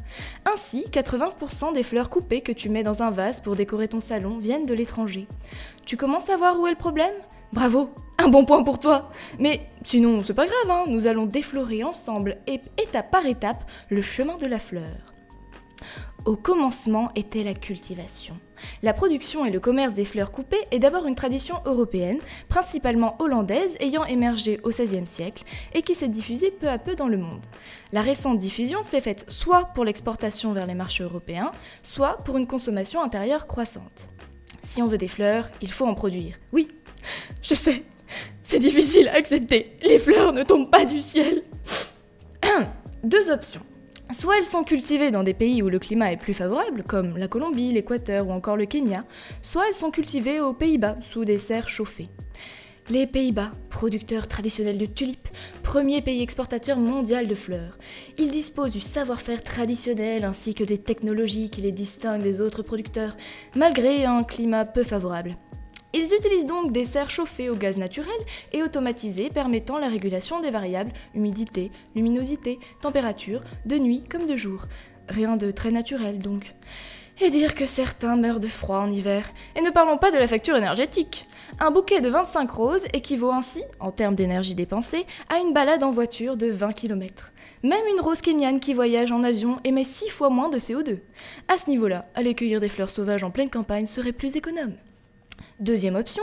Ainsi, 0.51 0.87
80% 0.91 1.75
des 1.75 1.83
fleurs 1.83 2.09
coupées 2.09 2.41
que 2.41 2.53
tu 2.53 2.71
mets 2.71 2.83
dans 2.83 3.03
un 3.03 3.11
vase 3.11 3.41
pour 3.41 3.55
décorer 3.55 3.89
ton 3.89 4.01
salon 4.01 4.39
viennent 4.39 4.65
de 4.65 4.73
l'étranger. 4.73 5.27
Tu 5.85 5.99
commences 5.99 6.31
à 6.31 6.39
voir 6.39 6.59
où 6.59 6.67
est 6.67 6.71
le 6.71 6.77
problème? 6.77 7.13
Bravo, 7.53 7.91
un 8.19 8.29
bon 8.29 8.45
point 8.45 8.63
pour 8.63 8.79
toi. 8.79 9.11
Mais 9.39 9.69
sinon, 9.85 10.23
c'est 10.25 10.35
pas 10.35 10.47
grave, 10.47 10.71
hein. 10.71 10.85
nous 10.89 11.07
allons 11.07 11.27
déflorer 11.27 11.85
ensemble, 11.85 12.37
étape 12.47 13.11
par 13.11 13.27
étape, 13.27 13.65
le 13.89 14.03
chemin 14.03 14.37
de 14.37 14.47
la 14.47 14.59
fleur. 14.59 15.15
Au 16.25 16.35
commencement 16.35 17.13
était 17.15 17.45
la 17.45 17.55
cultivation. 17.55 18.37
La 18.83 18.93
production 18.93 19.47
et 19.47 19.53
le 19.53 19.61
commerce 19.61 19.95
des 19.95 20.05
fleurs 20.05 20.33
coupées 20.33 20.67
est 20.73 20.81
d'abord 20.81 21.07
une 21.07 21.15
tradition 21.15 21.57
européenne, 21.67 22.19
principalement 22.49 23.15
hollandaise, 23.21 23.77
ayant 23.79 24.05
émergé 24.05 24.59
au 24.65 24.71
XVIe 24.71 25.07
siècle 25.07 25.45
et 25.73 25.83
qui 25.83 25.95
s'est 25.95 26.09
diffusée 26.09 26.51
peu 26.51 26.69
à 26.69 26.79
peu 26.79 26.97
dans 26.97 27.07
le 27.07 27.19
monde. 27.19 27.43
La 27.93 28.03
récente 28.03 28.39
diffusion 28.39 28.83
s'est 28.83 29.01
faite 29.01 29.25
soit 29.29 29.67
pour 29.67 29.85
l'exportation 29.85 30.53
vers 30.53 30.67
les 30.67 30.75
marchés 30.75 31.05
européens, 31.05 31.53
soit 31.85 32.19
pour 32.25 32.39
une 32.39 32.49
consommation 32.49 33.03
intérieure 33.03 33.47
croissante. 33.47 34.09
Si 34.65 34.83
on 34.83 34.89
veut 34.89 34.99
des 34.99 35.07
fleurs, 35.07 35.49
il 35.63 35.71
faut 35.71 35.87
en 35.87 35.95
produire. 35.95 36.35
Oui, 36.53 36.67
je 37.43 37.55
sais, 37.55 37.85
c'est 38.43 38.59
difficile 38.59 39.09
à 39.09 39.15
accepter. 39.15 39.73
Les 39.83 39.99
fleurs 39.99 40.33
ne 40.33 40.43
tombent 40.43 40.71
pas 40.71 40.85
du 40.85 40.99
ciel. 40.99 41.43
Deux 43.05 43.31
options. 43.31 43.63
Soit 44.13 44.39
elles 44.39 44.45
sont 44.45 44.63
cultivées 44.63 45.11
dans 45.11 45.25
des 45.25 45.35
pays 45.35 45.63
où 45.63 45.69
le 45.69 45.81
climat 45.81 46.13
est 46.13 46.17
plus 46.17 46.35
favorable, 46.35 46.85
comme 46.85 47.19
la 47.19 47.27
Colombie, 47.27 47.73
l'Équateur 47.73 48.29
ou 48.29 48.31
encore 48.31 48.57
le 48.57 48.67
Kenya, 48.67 49.05
soit 49.43 49.67
elles 49.69 49.75
sont 49.75 49.91
cultivées 49.91 50.41
aux 50.41 50.53
Pays-Bas, 50.53 50.97
sous 51.03 51.25
des 51.25 51.39
serres 51.39 51.69
chauffées. 51.69 52.09
Les 52.89 53.09
Pays-Bas, 53.09 53.51
producteurs 53.69 54.29
traditionnels 54.29 54.79
de 54.79 54.87
tulipes, 54.87 55.29
premier 55.65 56.03
pays 56.03 56.23
exportateur 56.23 56.79
mondial 56.79 57.27
de 57.27 57.35
fleurs. 57.35 57.79
Ils 58.17 58.31
disposent 58.31 58.71
du 58.71 58.81
savoir-faire 58.81 59.43
traditionnel 59.43 60.25
ainsi 60.25 60.55
que 60.55 60.63
des 60.63 60.79
technologies 60.79 61.51
qui 61.51 61.63
les 61.63 61.73
distinguent 61.73 62.23
des 62.23 62.41
autres 62.41 62.63
producteurs, 62.63 63.17
malgré 63.57 64.05
un 64.05 64.23
climat 64.23 64.65
peu 64.65 64.85
favorable. 64.85 65.37
Ils 65.99 66.13
utilisent 66.13 66.45
donc 66.45 66.73
des 66.73 66.85
serres 66.85 67.09
chauffées 67.09 67.49
au 67.49 67.55
gaz 67.55 67.79
naturel 67.79 68.19
et 68.53 68.63
automatisées 68.63 69.31
permettant 69.31 69.79
la 69.79 69.89
régulation 69.89 70.41
des 70.41 70.51
variables 70.51 70.93
humidité, 71.15 71.71
luminosité, 71.95 72.59
température, 72.83 73.43
de 73.65 73.79
nuit 73.79 74.05
comme 74.05 74.27
de 74.27 74.37
jour. 74.37 74.67
Rien 75.09 75.39
de 75.39 75.51
très 75.51 75.71
naturel 75.71 76.19
donc. 76.19 76.55
Et 77.23 77.31
dire 77.31 77.55
que 77.55 77.65
certains 77.65 78.17
meurent 78.17 78.41
de 78.41 78.47
froid 78.47 78.81
en 78.81 78.91
hiver. 78.91 79.33
Et 79.57 79.63
ne 79.63 79.71
parlons 79.71 79.97
pas 79.97 80.11
de 80.11 80.19
la 80.19 80.27
facture 80.27 80.59
énergétique. 80.59 81.27
Un 81.61 81.71
bouquet 81.71 82.03
de 82.03 82.11
25 82.11 82.51
roses 82.51 82.87
équivaut 82.93 83.33
ainsi, 83.33 83.63
en 83.81 83.91
termes 83.91 84.17
d'énergie 84.17 84.55
dépensée, 84.55 85.07
à 85.31 85.39
une 85.39 85.55
balade 85.55 85.83
en 85.83 85.93
voiture 85.93 86.37
de 86.37 86.49
20 86.51 86.73
km. 86.73 87.33
Même 87.63 87.87
une 87.91 88.03
rose 88.03 88.21
kenyane 88.21 88.61
qui 88.61 88.75
voyage 88.75 89.13
en 89.13 89.23
avion 89.23 89.61
émet 89.65 89.85
6 89.85 90.11
fois 90.11 90.29
moins 90.29 90.51
de 90.51 90.59
CO2. 90.59 90.99
À 91.49 91.57
ce 91.57 91.71
niveau-là, 91.71 92.05
aller 92.15 92.35
cueillir 92.35 92.61
des 92.61 92.69
fleurs 92.69 92.91
sauvages 92.91 93.25
en 93.25 93.31
pleine 93.31 93.49
campagne 93.49 93.87
serait 93.87 94.13
plus 94.13 94.37
économe. 94.37 94.75
Deuxième 95.61 95.97
option, 95.97 96.23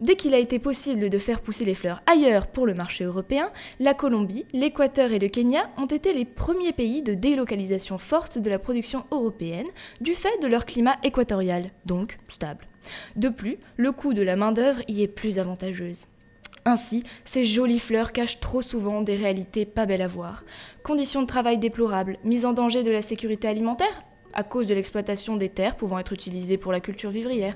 Dès 0.00 0.16
qu'il 0.16 0.34
a 0.34 0.38
été 0.38 0.58
possible 0.58 1.08
de 1.08 1.18
faire 1.18 1.40
pousser 1.40 1.64
les 1.64 1.74
fleurs 1.74 2.02
ailleurs 2.06 2.48
pour 2.48 2.66
le 2.66 2.74
marché 2.74 3.04
européen, 3.04 3.50
la 3.78 3.94
Colombie, 3.94 4.44
l'Équateur 4.52 5.12
et 5.12 5.18
le 5.18 5.28
Kenya 5.28 5.70
ont 5.78 5.86
été 5.86 6.12
les 6.12 6.24
premiers 6.24 6.72
pays 6.72 7.00
de 7.00 7.14
délocalisation 7.14 7.96
forte 7.96 8.38
de 8.38 8.50
la 8.50 8.58
production 8.58 9.04
européenne 9.12 9.68
du 10.00 10.14
fait 10.14 10.42
de 10.42 10.48
leur 10.48 10.66
climat 10.66 10.96
équatorial, 11.04 11.70
donc 11.86 12.18
stable. 12.28 12.66
De 13.16 13.28
plus, 13.28 13.56
le 13.76 13.92
coût 13.92 14.14
de 14.14 14.22
la 14.22 14.36
main-d'œuvre 14.36 14.82
y 14.88 15.02
est 15.02 15.08
plus 15.08 15.38
avantageuse. 15.38 16.08
Ainsi, 16.66 17.02
ces 17.24 17.44
jolies 17.44 17.78
fleurs 17.78 18.12
cachent 18.12 18.40
trop 18.40 18.62
souvent 18.62 19.00
des 19.00 19.16
réalités 19.16 19.64
pas 19.64 19.86
belles 19.86 20.02
à 20.02 20.08
voir. 20.08 20.44
Conditions 20.82 21.22
de 21.22 21.26
travail 21.26 21.58
déplorables, 21.58 22.18
mise 22.24 22.46
en 22.46 22.52
danger 22.52 22.82
de 22.82 22.92
la 22.92 23.02
sécurité 23.02 23.48
alimentaire 23.48 24.02
à 24.34 24.42
cause 24.42 24.66
de 24.66 24.74
l'exploitation 24.74 25.36
des 25.36 25.48
terres 25.48 25.76
pouvant 25.76 25.98
être 25.98 26.12
utilisées 26.12 26.58
pour 26.58 26.72
la 26.72 26.80
culture 26.80 27.10
vivrière, 27.10 27.54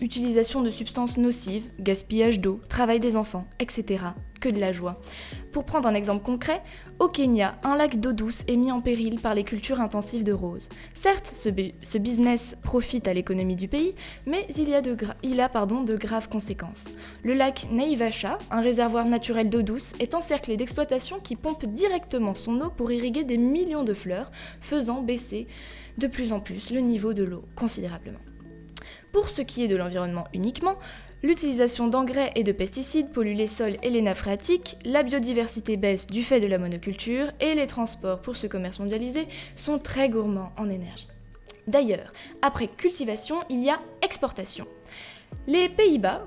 utilisation 0.00 0.62
de 0.62 0.70
substances 0.70 1.16
nocives, 1.16 1.68
gaspillage 1.80 2.40
d'eau, 2.40 2.60
travail 2.68 3.00
des 3.00 3.16
enfants, 3.16 3.46
etc. 3.58 4.04
Que 4.40 4.48
de 4.48 4.60
la 4.60 4.72
joie. 4.72 5.00
Pour 5.52 5.64
prendre 5.64 5.88
un 5.88 5.94
exemple 5.94 6.24
concret, 6.24 6.62
au 7.00 7.08
Kenya, 7.08 7.58
un 7.64 7.76
lac 7.76 7.98
d'eau 7.98 8.12
douce 8.12 8.44
est 8.46 8.56
mis 8.56 8.70
en 8.70 8.80
péril 8.80 9.18
par 9.18 9.34
les 9.34 9.42
cultures 9.42 9.80
intensives 9.80 10.22
de 10.22 10.32
roses. 10.32 10.68
Certes, 10.94 11.32
ce, 11.34 11.98
business 11.98 12.56
profite 12.62 13.08
à 13.08 13.12
l'économie 13.14 13.56
du 13.56 13.66
pays, 13.66 13.94
mais 14.26 14.46
il, 14.56 14.72
a 14.74 14.80
de 14.80 15.96
graves 15.96 16.28
conséquences. 16.28 16.92
Le 17.24 17.34
lac 17.34 17.66
Naivasha, 17.72 18.38
un 18.50 18.60
réservoir 18.60 19.06
naturel 19.06 19.50
d'eau 19.50 19.62
douce, 19.62 19.94
est 19.98 20.14
encerclé 20.14 20.56
d'exploitations 20.56 21.18
qui 21.18 21.34
pompent 21.34 21.66
directement 21.66 22.34
son 22.34 22.60
eau 22.60 22.70
pour 22.70 22.92
irriguer 22.92 23.24
des 23.24 23.38
millions 23.38 23.84
de 23.84 23.94
fleurs, 23.94 24.30
faisant 24.60 25.02
baisser 25.02 25.48
de 25.98 26.06
plus 26.06 26.32
en 26.32 26.40
plus 26.40 26.70
le 26.70 26.80
niveau 26.80 27.12
de 27.12 27.24
l'eau 27.24 27.44
considérablement. 27.54 28.20
Pour 29.12 29.28
ce 29.28 29.42
qui 29.42 29.64
est 29.64 29.68
de 29.68 29.76
l'environnement 29.76 30.26
uniquement, 30.32 30.76
l'utilisation 31.22 31.88
d'engrais 31.88 32.32
et 32.36 32.44
de 32.44 32.52
pesticides 32.52 33.10
pollue 33.10 33.34
les 33.34 33.48
sols 33.48 33.76
et 33.82 33.90
les 33.90 34.02
nappes 34.02 34.18
phréatiques, 34.18 34.76
la 34.84 35.02
biodiversité 35.02 35.76
baisse 35.76 36.06
du 36.06 36.22
fait 36.22 36.40
de 36.40 36.46
la 36.46 36.58
monoculture 36.58 37.32
et 37.40 37.54
les 37.54 37.66
transports 37.66 38.22
pour 38.22 38.36
ce 38.36 38.46
commerce 38.46 38.78
mondialisé 38.78 39.26
sont 39.56 39.78
très 39.78 40.08
gourmands 40.08 40.52
en 40.56 40.70
énergie. 40.70 41.08
D'ailleurs, 41.66 42.12
après 42.40 42.68
cultivation, 42.68 43.36
il 43.50 43.62
y 43.62 43.68
a 43.68 43.80
exportation. 44.00 44.66
Les 45.46 45.68
Pays-Bas, 45.68 46.26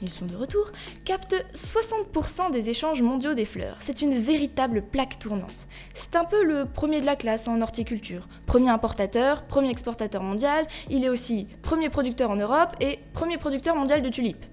ils 0.00 0.10
sont 0.10 0.26
de 0.26 0.34
retour, 0.34 0.72
captent 1.04 1.44
60% 1.54 2.50
des 2.50 2.70
échanges 2.70 3.02
mondiaux 3.02 3.34
des 3.34 3.44
fleurs. 3.44 3.76
C'est 3.80 4.02
une 4.02 4.18
véritable 4.18 4.82
plaque 4.82 5.18
tournante. 5.18 5.68
C'est 5.94 6.16
un 6.16 6.24
peu 6.24 6.42
le 6.42 6.64
premier 6.64 7.00
de 7.00 7.06
la 7.06 7.16
classe 7.16 7.48
en 7.48 7.60
horticulture. 7.60 8.28
Premier 8.46 8.70
importateur, 8.70 9.44
premier 9.44 9.70
exportateur 9.70 10.22
mondial, 10.22 10.66
il 10.90 11.04
est 11.04 11.08
aussi 11.08 11.46
premier 11.62 11.88
producteur 11.88 12.30
en 12.30 12.36
Europe 12.36 12.74
et 12.80 12.98
premier 13.12 13.36
producteur 13.36 13.76
mondial 13.76 14.02
de 14.02 14.08
tulipes. 14.08 14.44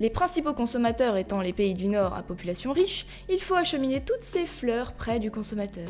Les 0.00 0.10
principaux 0.10 0.54
consommateurs 0.54 1.16
étant 1.16 1.40
les 1.40 1.52
pays 1.52 1.74
du 1.74 1.86
Nord 1.86 2.14
à 2.14 2.22
population 2.22 2.72
riche, 2.72 3.06
il 3.28 3.38
faut 3.38 3.54
acheminer 3.54 4.00
toutes 4.00 4.22
ces 4.22 4.46
fleurs 4.46 4.92
près 4.92 5.20
du 5.20 5.30
consommateur. 5.30 5.88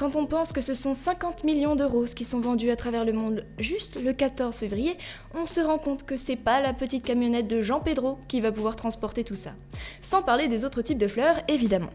Quand 0.00 0.16
on 0.16 0.24
pense 0.24 0.54
que 0.54 0.62
ce 0.62 0.72
sont 0.72 0.94
50 0.94 1.44
millions 1.44 1.76
de 1.76 1.84
roses 1.84 2.14
qui 2.14 2.24
sont 2.24 2.40
vendues 2.40 2.70
à 2.70 2.76
travers 2.76 3.04
le 3.04 3.12
monde 3.12 3.44
juste 3.58 4.02
le 4.02 4.14
14 4.14 4.56
février, 4.56 4.96
on 5.34 5.44
se 5.44 5.60
rend 5.60 5.76
compte 5.76 6.04
que 6.04 6.16
c'est 6.16 6.36
pas 6.36 6.62
la 6.62 6.72
petite 6.72 7.04
camionnette 7.04 7.48
de 7.48 7.60
Jean 7.60 7.80
Pedro 7.80 8.16
qui 8.26 8.40
va 8.40 8.50
pouvoir 8.50 8.76
transporter 8.76 9.24
tout 9.24 9.34
ça. 9.34 9.50
Sans 10.00 10.22
parler 10.22 10.48
des 10.48 10.64
autres 10.64 10.80
types 10.80 10.96
de 10.96 11.06
fleurs, 11.06 11.42
évidemment. 11.48 11.90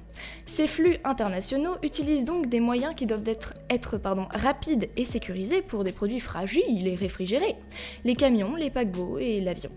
Ces 0.46 0.68
flux 0.68 0.98
internationaux 1.04 1.78
utilisent 1.82 2.26
donc 2.26 2.48
des 2.48 2.60
moyens 2.60 2.94
qui 2.94 3.08
doivent 3.08 3.28
être, 3.28 4.00
rapides 4.36 4.88
et 4.96 5.04
sécurisés 5.04 5.64
pour 5.64 5.84
des 5.84 5.92
produits 5.92 6.20
fragiles 6.20 6.88
et 6.88 6.94
réfrigérés. 6.94 7.56
Les 8.04 8.16
camions, 8.16 8.54
les 8.54 8.70
paquebots 8.70 9.18
et 9.18 9.42
l'avion. 9.42 9.72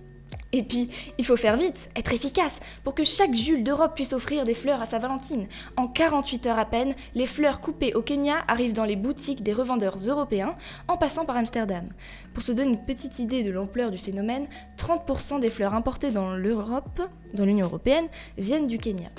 Et 0.52 0.62
puis, 0.62 0.88
il 1.18 1.26
faut 1.26 1.36
faire 1.36 1.58
vite, 1.58 1.90
être 1.94 2.14
efficace, 2.14 2.60
pour 2.82 2.94
que 2.94 3.04
chaque 3.04 3.34
Jules 3.34 3.62
d'Europe 3.62 3.94
puisse 3.94 4.14
offrir 4.14 4.44
des 4.44 4.54
fleurs 4.54 4.80
à 4.80 4.86
sa 4.86 4.98
Valentine. 4.98 5.46
En 5.76 5.88
48 5.88 6.46
heures 6.46 6.58
à 6.58 6.64
peine, 6.64 6.94
les 7.14 7.26
fleurs 7.26 7.60
coupées 7.60 7.94
au 7.94 8.00
Kenya 8.00 8.36
arrivent 8.48 8.72
dans 8.72 8.84
les 8.84 8.96
boutiques 8.96 9.42
des 9.42 9.52
revendeurs 9.52 9.98
européens, 9.98 10.56
en 10.88 10.96
passant 10.96 11.26
par 11.26 11.36
Amsterdam. 11.36 11.88
Pour 12.32 12.42
se 12.42 12.52
donner 12.52 12.70
une 12.70 12.84
petite 12.84 13.18
idée 13.18 13.42
de 13.42 13.50
l'ampleur 13.50 13.90
du 13.90 13.98
phénomène, 13.98 14.48
30% 14.78 15.38
des 15.40 15.50
fleurs 15.50 15.74
importées 15.74 16.12
dans 16.12 16.34
l'Europe, 16.34 17.02
dans 17.34 17.44
l'Union 17.44 17.66
européenne, 17.66 18.08
viennent 18.38 18.68
du 18.68 18.78
Kenya. 18.78 19.10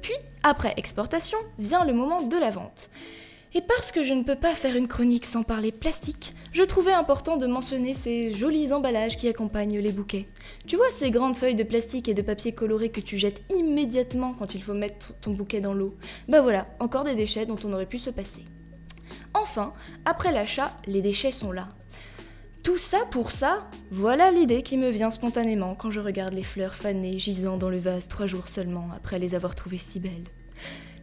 Puis, 0.00 0.14
après 0.42 0.74
exportation, 0.76 1.38
vient 1.60 1.84
le 1.84 1.92
moment 1.92 2.22
de 2.22 2.36
la 2.36 2.50
vente. 2.50 2.90
Et 3.54 3.60
parce 3.60 3.92
que 3.92 4.02
je 4.02 4.14
ne 4.14 4.22
peux 4.22 4.36
pas 4.36 4.54
faire 4.54 4.76
une 4.76 4.88
chronique 4.88 5.26
sans 5.26 5.42
parler 5.42 5.72
plastique, 5.72 6.32
je 6.52 6.62
trouvais 6.62 6.92
important 6.92 7.36
de 7.36 7.46
mentionner 7.46 7.94
ces 7.94 8.32
jolis 8.32 8.72
emballages 8.72 9.18
qui 9.18 9.28
accompagnent 9.28 9.78
les 9.78 9.92
bouquets. 9.92 10.26
Tu 10.66 10.76
vois 10.76 10.90
ces 10.90 11.10
grandes 11.10 11.36
feuilles 11.36 11.54
de 11.54 11.62
plastique 11.62 12.08
et 12.08 12.14
de 12.14 12.22
papier 12.22 12.52
coloré 12.52 12.88
que 12.88 13.00
tu 13.00 13.18
jettes 13.18 13.42
immédiatement 13.54 14.32
quand 14.32 14.54
il 14.54 14.62
faut 14.62 14.72
mettre 14.72 15.12
ton 15.20 15.32
bouquet 15.32 15.60
dans 15.60 15.74
l'eau 15.74 15.94
Bah 16.28 16.40
voilà, 16.40 16.66
encore 16.80 17.04
des 17.04 17.14
déchets 17.14 17.44
dont 17.44 17.58
on 17.64 17.72
aurait 17.74 17.84
pu 17.84 17.98
se 17.98 18.10
passer. 18.10 18.44
Enfin, 19.34 19.74
après 20.06 20.32
l'achat, 20.32 20.74
les 20.86 21.02
déchets 21.02 21.30
sont 21.30 21.52
là. 21.52 21.68
Tout 22.62 22.78
ça 22.78 23.00
pour 23.10 23.32
ça 23.32 23.68
Voilà 23.90 24.30
l'idée 24.30 24.62
qui 24.62 24.78
me 24.78 24.88
vient 24.88 25.10
spontanément 25.10 25.74
quand 25.74 25.90
je 25.90 26.00
regarde 26.00 26.32
les 26.32 26.42
fleurs 26.42 26.74
fanées 26.74 27.18
gisant 27.18 27.58
dans 27.58 27.70
le 27.70 27.78
vase 27.78 28.08
trois 28.08 28.26
jours 28.26 28.48
seulement 28.48 28.88
après 28.96 29.18
les 29.18 29.34
avoir 29.34 29.54
trouvées 29.54 29.78
si 29.78 30.00
belles. 30.00 30.30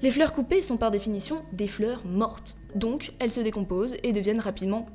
Les 0.01 0.11
fleurs 0.11 0.31
coupées 0.31 0.61
sont 0.61 0.77
par 0.77 0.91
définition 0.91 1.43
des 1.51 1.67
fleurs 1.67 2.05
mortes, 2.05 2.55
donc 2.73 3.11
elles 3.19 3.33
se 3.33 3.41
décomposent 3.41 3.97
et 4.01 4.13
deviennent 4.13 4.39
rapidement 4.39 4.85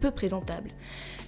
peu 0.00 0.10
présentables. 0.10 0.70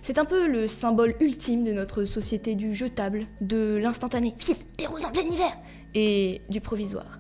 C'est 0.01 0.19
un 0.19 0.25
peu 0.25 0.47
le 0.47 0.67
symbole 0.69 1.17
ultime 1.21 1.63
de 1.63 1.73
notre 1.73 2.07
société 2.07 2.55
du 2.55 2.73
jetable, 2.75 3.27
de 3.43 3.77
l'instantané, 3.77 4.35
vite, 4.39 4.67
des 4.79 4.87
roses 4.87 5.05
en 5.05 5.11
plein 5.11 5.23
hiver, 5.23 5.53
et 5.95 6.41
du 6.49 6.63
provisoire. 6.63 7.19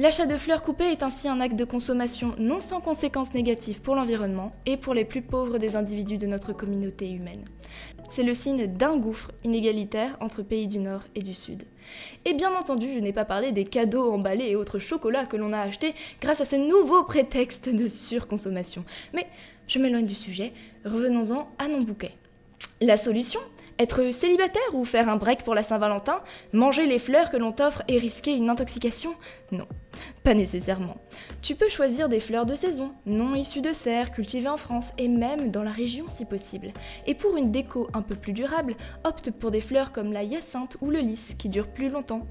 L'achat 0.00 0.26
de 0.26 0.36
fleurs 0.36 0.62
coupées 0.62 0.92
est 0.92 1.02
ainsi 1.02 1.28
un 1.28 1.40
acte 1.40 1.56
de 1.56 1.64
consommation 1.64 2.36
non 2.38 2.60
sans 2.60 2.80
conséquences 2.80 3.34
négatives 3.34 3.80
pour 3.80 3.96
l'environnement 3.96 4.52
et 4.64 4.76
pour 4.76 4.94
les 4.94 5.04
plus 5.04 5.22
pauvres 5.22 5.58
des 5.58 5.74
individus 5.74 6.18
de 6.18 6.28
notre 6.28 6.52
communauté 6.52 7.10
humaine. 7.10 7.44
C'est 8.08 8.22
le 8.22 8.32
signe 8.32 8.68
d'un 8.68 8.96
gouffre 8.96 9.32
inégalitaire 9.42 10.16
entre 10.20 10.42
pays 10.42 10.68
du 10.68 10.78
Nord 10.78 11.02
et 11.16 11.22
du 11.22 11.34
Sud. 11.34 11.64
Et 12.24 12.34
bien 12.34 12.54
entendu, 12.54 12.92
je 12.94 13.00
n'ai 13.00 13.12
pas 13.12 13.24
parlé 13.24 13.50
des 13.50 13.64
cadeaux 13.64 14.12
emballés 14.12 14.50
et 14.50 14.54
autres 14.54 14.78
chocolats 14.78 15.26
que 15.26 15.36
l'on 15.36 15.52
a 15.52 15.62
achetés 15.62 15.96
grâce 16.20 16.40
à 16.40 16.44
ce 16.44 16.54
nouveau 16.54 17.02
prétexte 17.02 17.68
de 17.68 17.88
surconsommation. 17.88 18.84
Mais 19.14 19.26
je 19.66 19.80
m'éloigne 19.80 20.06
du 20.06 20.14
sujet, 20.14 20.52
revenons-en 20.84 21.48
à 21.58 21.66
nos 21.66 21.82
bouquets. 21.82 22.14
La 22.80 22.98
solution? 22.98 23.40
Être 23.78 24.12
célibataire 24.12 24.62
ou 24.74 24.84
faire 24.84 25.08
un 25.08 25.16
break 25.16 25.44
pour 25.44 25.54
la 25.54 25.62
Saint-Valentin 25.62 26.20
Manger 26.52 26.86
les 26.86 26.98
fleurs 26.98 27.30
que 27.30 27.36
l'on 27.36 27.52
t'offre 27.52 27.82
et 27.88 27.98
risquer 27.98 28.34
une 28.34 28.50
intoxication 28.50 29.14
Non, 29.52 29.66
pas 30.24 30.34
nécessairement. 30.34 30.96
Tu 31.42 31.54
peux 31.54 31.68
choisir 31.68 32.08
des 32.08 32.20
fleurs 32.20 32.46
de 32.46 32.54
saison, 32.54 32.92
non 33.06 33.34
issues 33.34 33.60
de 33.60 33.72
serre, 33.72 34.12
cultivées 34.12 34.48
en 34.48 34.56
France 34.56 34.92
et 34.98 35.08
même 35.08 35.50
dans 35.50 35.62
la 35.62 35.70
région 35.70 36.06
si 36.08 36.24
possible. 36.24 36.72
Et 37.06 37.14
pour 37.14 37.36
une 37.36 37.50
déco 37.50 37.88
un 37.94 38.02
peu 38.02 38.14
plus 38.14 38.32
durable, 38.32 38.76
opte 39.04 39.30
pour 39.30 39.50
des 39.50 39.60
fleurs 39.60 39.92
comme 39.92 40.12
la 40.12 40.22
hyacinthe 40.22 40.76
ou 40.80 40.90
le 40.90 40.98
lys 40.98 41.34
qui 41.34 41.48
durent 41.48 41.72
plus 41.72 41.88
longtemps. 41.88 42.26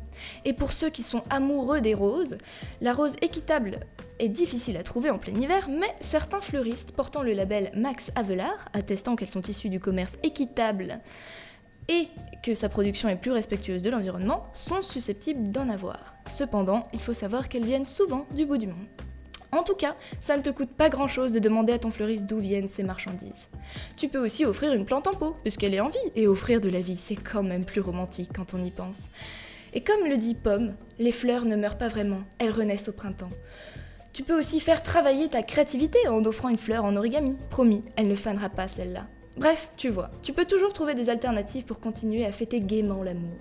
Et 0.45 0.53
pour 0.53 0.71
ceux 0.71 0.89
qui 0.89 1.03
sont 1.03 1.23
amoureux 1.29 1.81
des 1.81 1.93
roses, 1.93 2.37
la 2.81 2.93
rose 2.93 3.15
équitable 3.21 3.79
est 4.19 4.29
difficile 4.29 4.77
à 4.77 4.83
trouver 4.83 5.09
en 5.09 5.17
plein 5.17 5.33
hiver, 5.33 5.67
mais 5.69 5.93
certains 5.99 6.41
fleuristes 6.41 6.91
portant 6.91 7.23
le 7.23 7.33
label 7.33 7.71
Max 7.75 8.11
Avelard, 8.15 8.69
attestant 8.73 9.15
qu'elles 9.15 9.29
sont 9.29 9.41
issues 9.41 9.69
du 9.69 9.79
commerce 9.79 10.17
équitable 10.23 10.99
et 11.89 12.07
que 12.43 12.53
sa 12.53 12.69
production 12.69 13.09
est 13.09 13.15
plus 13.15 13.31
respectueuse 13.31 13.81
de 13.81 13.89
l'environnement, 13.89 14.47
sont 14.53 14.81
susceptibles 14.81 15.51
d'en 15.51 15.69
avoir. 15.69 16.15
Cependant, 16.29 16.87
il 16.93 16.99
faut 16.99 17.13
savoir 17.13 17.47
qu'elles 17.47 17.65
viennent 17.65 17.85
souvent 17.85 18.25
du 18.35 18.45
bout 18.45 18.57
du 18.57 18.67
monde. 18.67 18.87
En 19.53 19.63
tout 19.63 19.75
cas, 19.75 19.95
ça 20.19 20.35
ne 20.35 20.41
te 20.41 20.49
coûte 20.49 20.71
pas 20.71 20.89
grand 20.89 21.07
chose 21.07 21.31
de 21.31 21.39
demander 21.39 21.71
à 21.71 21.79
ton 21.79 21.89
fleuriste 21.89 22.25
d'où 22.25 22.39
viennent 22.39 22.67
ces 22.67 22.83
marchandises. 22.83 23.49
Tu 23.95 24.09
peux 24.09 24.23
aussi 24.23 24.43
offrir 24.43 24.73
une 24.73 24.85
plante 24.85 25.07
en 25.07 25.13
pot, 25.13 25.37
puisqu'elle 25.43 25.73
est 25.73 25.79
en 25.79 25.87
vie, 25.87 25.97
et 26.15 26.27
offrir 26.27 26.59
de 26.59 26.69
la 26.69 26.81
vie, 26.81 26.97
c'est 26.97 27.15
quand 27.15 27.43
même 27.43 27.63
plus 27.63 27.81
romantique 27.81 28.31
quand 28.35 28.53
on 28.53 28.63
y 28.63 28.71
pense. 28.71 29.09
Et 29.73 29.81
comme 29.81 30.07
le 30.09 30.17
dit 30.17 30.35
Pomme, 30.35 30.75
les 30.99 31.13
fleurs 31.13 31.45
ne 31.45 31.55
meurent 31.55 31.77
pas 31.77 31.87
vraiment, 31.87 32.21
elles 32.39 32.51
renaissent 32.51 32.89
au 32.89 32.93
printemps. 32.93 33.29
Tu 34.17 34.23
peux 34.23 34.39
aussi 34.39 34.59
faire 34.59 34.81
travailler 34.81 35.27
ta 35.27 35.43
créativité 35.43 36.07
en 36.07 36.25
offrant 36.25 36.49
une 36.49 36.57
fleur 36.57 36.85
en 36.85 36.95
origami. 36.95 37.37
Promis, 37.51 37.83
elle 37.95 38.07
ne 38.07 38.15
fanera 38.15 38.49
pas 38.49 38.67
celle-là. 38.67 39.05
Bref, 39.37 39.69
tu 39.77 39.89
vois, 39.89 40.09
tu 40.23 40.33
peux 40.33 40.45
toujours 40.45 40.73
trouver 40.73 40.95
des 40.95 41.11
alternatives 41.11 41.65
pour 41.65 41.79
continuer 41.79 42.25
à 42.25 42.31
fêter 42.31 42.59
gaiement 42.59 43.03
l'amour. 43.03 43.37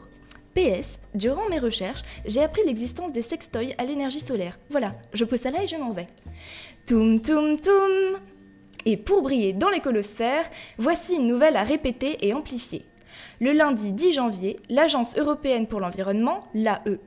PS, 0.54 0.98
durant 1.14 1.48
mes 1.48 1.60
recherches, 1.60 2.02
j'ai 2.26 2.42
appris 2.42 2.60
l'existence 2.66 3.10
des 3.10 3.22
sextoys 3.22 3.72
à 3.78 3.84
l'énergie 3.84 4.20
solaire. 4.20 4.58
Voilà, 4.68 4.92
je 5.14 5.24
pose 5.24 5.40
ça 5.40 5.50
là 5.50 5.62
et 5.62 5.66
je 5.66 5.76
m'en 5.76 5.92
vais. 5.92 6.08
Toum 6.86 7.22
toum 7.22 7.58
toum 7.58 8.20
Et 8.84 8.98
pour 8.98 9.22
briller 9.22 9.54
dans 9.54 9.70
l'écolosphère, 9.70 10.44
voici 10.76 11.14
une 11.14 11.26
nouvelle 11.26 11.56
à 11.56 11.64
répéter 11.64 12.18
et 12.20 12.34
amplifier. 12.34 12.84
Le 13.38 13.52
lundi 13.52 13.92
10 13.92 14.12
janvier, 14.12 14.56
l'Agence 14.70 15.14
européenne 15.18 15.66
pour 15.66 15.78
l'environnement, 15.78 16.48
l'AEE, 16.54 16.98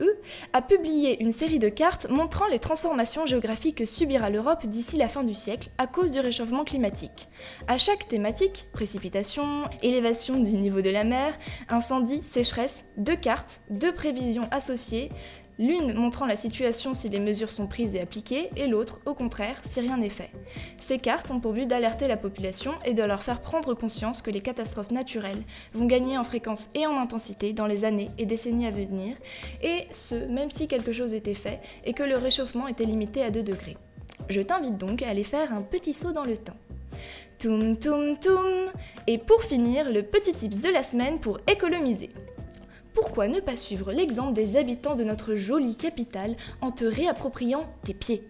a 0.52 0.62
publié 0.62 1.20
une 1.20 1.32
série 1.32 1.58
de 1.58 1.68
cartes 1.68 2.08
montrant 2.08 2.46
les 2.46 2.60
transformations 2.60 3.26
géographiques 3.26 3.78
que 3.78 3.84
subira 3.84 4.30
l'Europe 4.30 4.64
d'ici 4.66 4.96
la 4.96 5.08
fin 5.08 5.24
du 5.24 5.34
siècle 5.34 5.70
à 5.78 5.88
cause 5.88 6.12
du 6.12 6.20
réchauffement 6.20 6.62
climatique. 6.62 7.28
À 7.66 7.78
chaque 7.78 8.06
thématique, 8.06 8.68
précipitation, 8.72 9.64
élévation 9.82 10.38
du 10.38 10.52
niveau 10.56 10.82
de 10.82 10.90
la 10.90 11.02
mer, 11.02 11.34
incendie, 11.68 12.22
sécheresse, 12.22 12.84
deux 12.96 13.16
cartes, 13.16 13.60
deux 13.68 13.92
prévisions 13.92 14.46
associées, 14.52 15.08
l'une 15.60 15.92
montrant 15.92 16.24
la 16.24 16.36
situation 16.36 16.94
si 16.94 17.10
les 17.10 17.20
mesures 17.20 17.52
sont 17.52 17.66
prises 17.66 17.94
et 17.94 18.00
appliquées, 18.00 18.48
et 18.56 18.66
l'autre, 18.66 19.00
au 19.04 19.12
contraire, 19.12 19.60
si 19.62 19.80
rien 19.80 19.98
n'est 19.98 20.08
fait. 20.08 20.30
Ces 20.78 20.98
cartes 20.98 21.30
ont 21.30 21.38
pour 21.38 21.52
but 21.52 21.66
d'alerter 21.66 22.08
la 22.08 22.16
population 22.16 22.72
et 22.84 22.94
de 22.94 23.02
leur 23.02 23.22
faire 23.22 23.42
prendre 23.42 23.74
conscience 23.74 24.22
que 24.22 24.30
les 24.30 24.40
catastrophes 24.40 24.90
naturelles 24.90 25.42
vont 25.74 25.84
gagner 25.84 26.16
en 26.16 26.24
fréquence 26.24 26.70
et 26.74 26.86
en 26.86 26.98
intensité 26.98 27.52
dans 27.52 27.66
les 27.66 27.84
années 27.84 28.10
et 28.16 28.24
décennies 28.24 28.66
à 28.66 28.70
venir, 28.70 29.16
et 29.62 29.86
ce, 29.90 30.14
même 30.14 30.50
si 30.50 30.66
quelque 30.66 30.92
chose 30.92 31.12
était 31.12 31.34
fait 31.34 31.60
et 31.84 31.92
que 31.92 32.02
le 32.02 32.16
réchauffement 32.16 32.66
était 32.66 32.84
limité 32.84 33.22
à 33.22 33.30
2 33.30 33.42
degrés. 33.42 33.76
Je 34.30 34.40
t'invite 34.40 34.78
donc 34.78 35.02
à 35.02 35.08
aller 35.08 35.24
faire 35.24 35.52
un 35.52 35.62
petit 35.62 35.92
saut 35.92 36.12
dans 36.12 36.24
le 36.24 36.38
temps. 36.38 36.56
Toum 37.38 37.76
toum 37.76 38.18
toum 38.18 38.70
Et 39.06 39.18
pour 39.18 39.42
finir, 39.42 39.90
le 39.90 40.02
petit 40.02 40.32
tips 40.32 40.60
de 40.60 40.68
la 40.68 40.82
semaine 40.82 41.18
pour 41.18 41.38
économiser. 41.46 42.10
Pourquoi 42.94 43.28
ne 43.28 43.40
pas 43.40 43.56
suivre 43.56 43.92
l'exemple 43.92 44.32
des 44.32 44.56
habitants 44.56 44.96
de 44.96 45.04
notre 45.04 45.34
jolie 45.34 45.76
capitale 45.76 46.34
en 46.60 46.70
te 46.70 46.84
réappropriant 46.84 47.66
tes 47.84 47.94
pieds? 47.94 48.24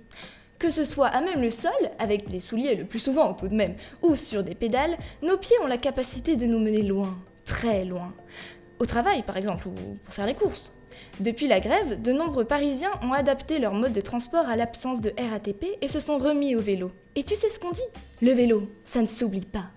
Que 0.58 0.70
ce 0.70 0.84
soit 0.84 1.06
à 1.06 1.22
même 1.22 1.40
le 1.40 1.50
sol, 1.50 1.72
avec 1.98 2.28
des 2.28 2.40
souliers 2.40 2.74
le 2.74 2.84
plus 2.84 2.98
souvent 2.98 3.32
tout 3.32 3.48
de 3.48 3.54
même, 3.54 3.74
ou 4.02 4.14
sur 4.14 4.44
des 4.44 4.54
pédales, 4.54 4.98
nos 5.22 5.38
pieds 5.38 5.56
ont 5.62 5.66
la 5.66 5.78
capacité 5.78 6.36
de 6.36 6.44
nous 6.44 6.58
mener 6.58 6.82
loin, 6.82 7.16
très 7.44 7.86
loin. 7.86 8.12
Au 8.78 8.84
travail 8.84 9.22
par 9.22 9.38
exemple, 9.38 9.68
ou 9.68 9.72
pour 10.04 10.14
faire 10.14 10.26
les 10.26 10.34
courses. 10.34 10.74
Depuis 11.18 11.48
la 11.48 11.60
grève, 11.60 12.00
de 12.02 12.12
nombreux 12.12 12.44
Parisiens 12.44 12.92
ont 13.02 13.12
adapté 13.12 13.58
leur 13.58 13.72
mode 13.72 13.94
de 13.94 14.00
transport 14.02 14.48
à 14.48 14.56
l'absence 14.56 15.00
de 15.00 15.14
RATP 15.18 15.78
et 15.80 15.88
se 15.88 16.00
sont 16.00 16.18
remis 16.18 16.54
au 16.54 16.60
vélo. 16.60 16.90
Et 17.16 17.24
tu 17.24 17.36
sais 17.36 17.48
ce 17.48 17.58
qu'on 17.58 17.70
dit? 17.70 17.80
Le 18.20 18.32
vélo, 18.32 18.68
ça 18.84 19.00
ne 19.00 19.06
s'oublie 19.06 19.40
pas. 19.40 19.70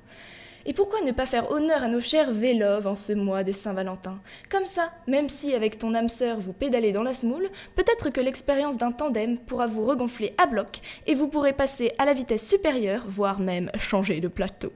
Et 0.66 0.74
pourquoi 0.74 1.02
ne 1.02 1.12
pas 1.12 1.26
faire 1.26 1.52
honneur 1.52 1.84
à 1.84 1.88
nos 1.90 2.00
chers 2.00 2.32
véloves 2.32 2.88
en 2.88 2.96
ce 2.96 3.12
mois 3.12 3.44
de 3.44 3.52
Saint-Valentin? 3.52 4.20
Comme 4.50 4.66
ça, 4.66 4.92
même 5.08 5.28
si 5.28 5.54
avec 5.54 5.78
ton 5.78 5.94
âme 5.94 6.08
sœur 6.08 6.40
vous 6.40 6.54
pédalez 6.54 6.94
dans 6.94 7.04
la 7.04 7.14
smoule, 7.14 7.50
peut-être 7.76 8.10
que 8.10 8.22
l'expérience 8.22 8.78
d'un 8.78 8.92
tandem 8.92 9.38
pourra 9.38 9.68
vous 9.68 9.86
regonfler 9.86 10.34
à 10.38 10.46
bloc 10.46 10.80
et 11.06 11.16
vous 11.16 11.28
pourrez 11.28 11.52
passer 11.52 11.92
à 11.98 12.06
la 12.06 12.14
vitesse 12.14 12.48
supérieure, 12.48 13.04
voire 13.08 13.40
même 13.40 13.72
changer 13.78 14.22
de 14.22 14.30
plateau. 14.30 14.72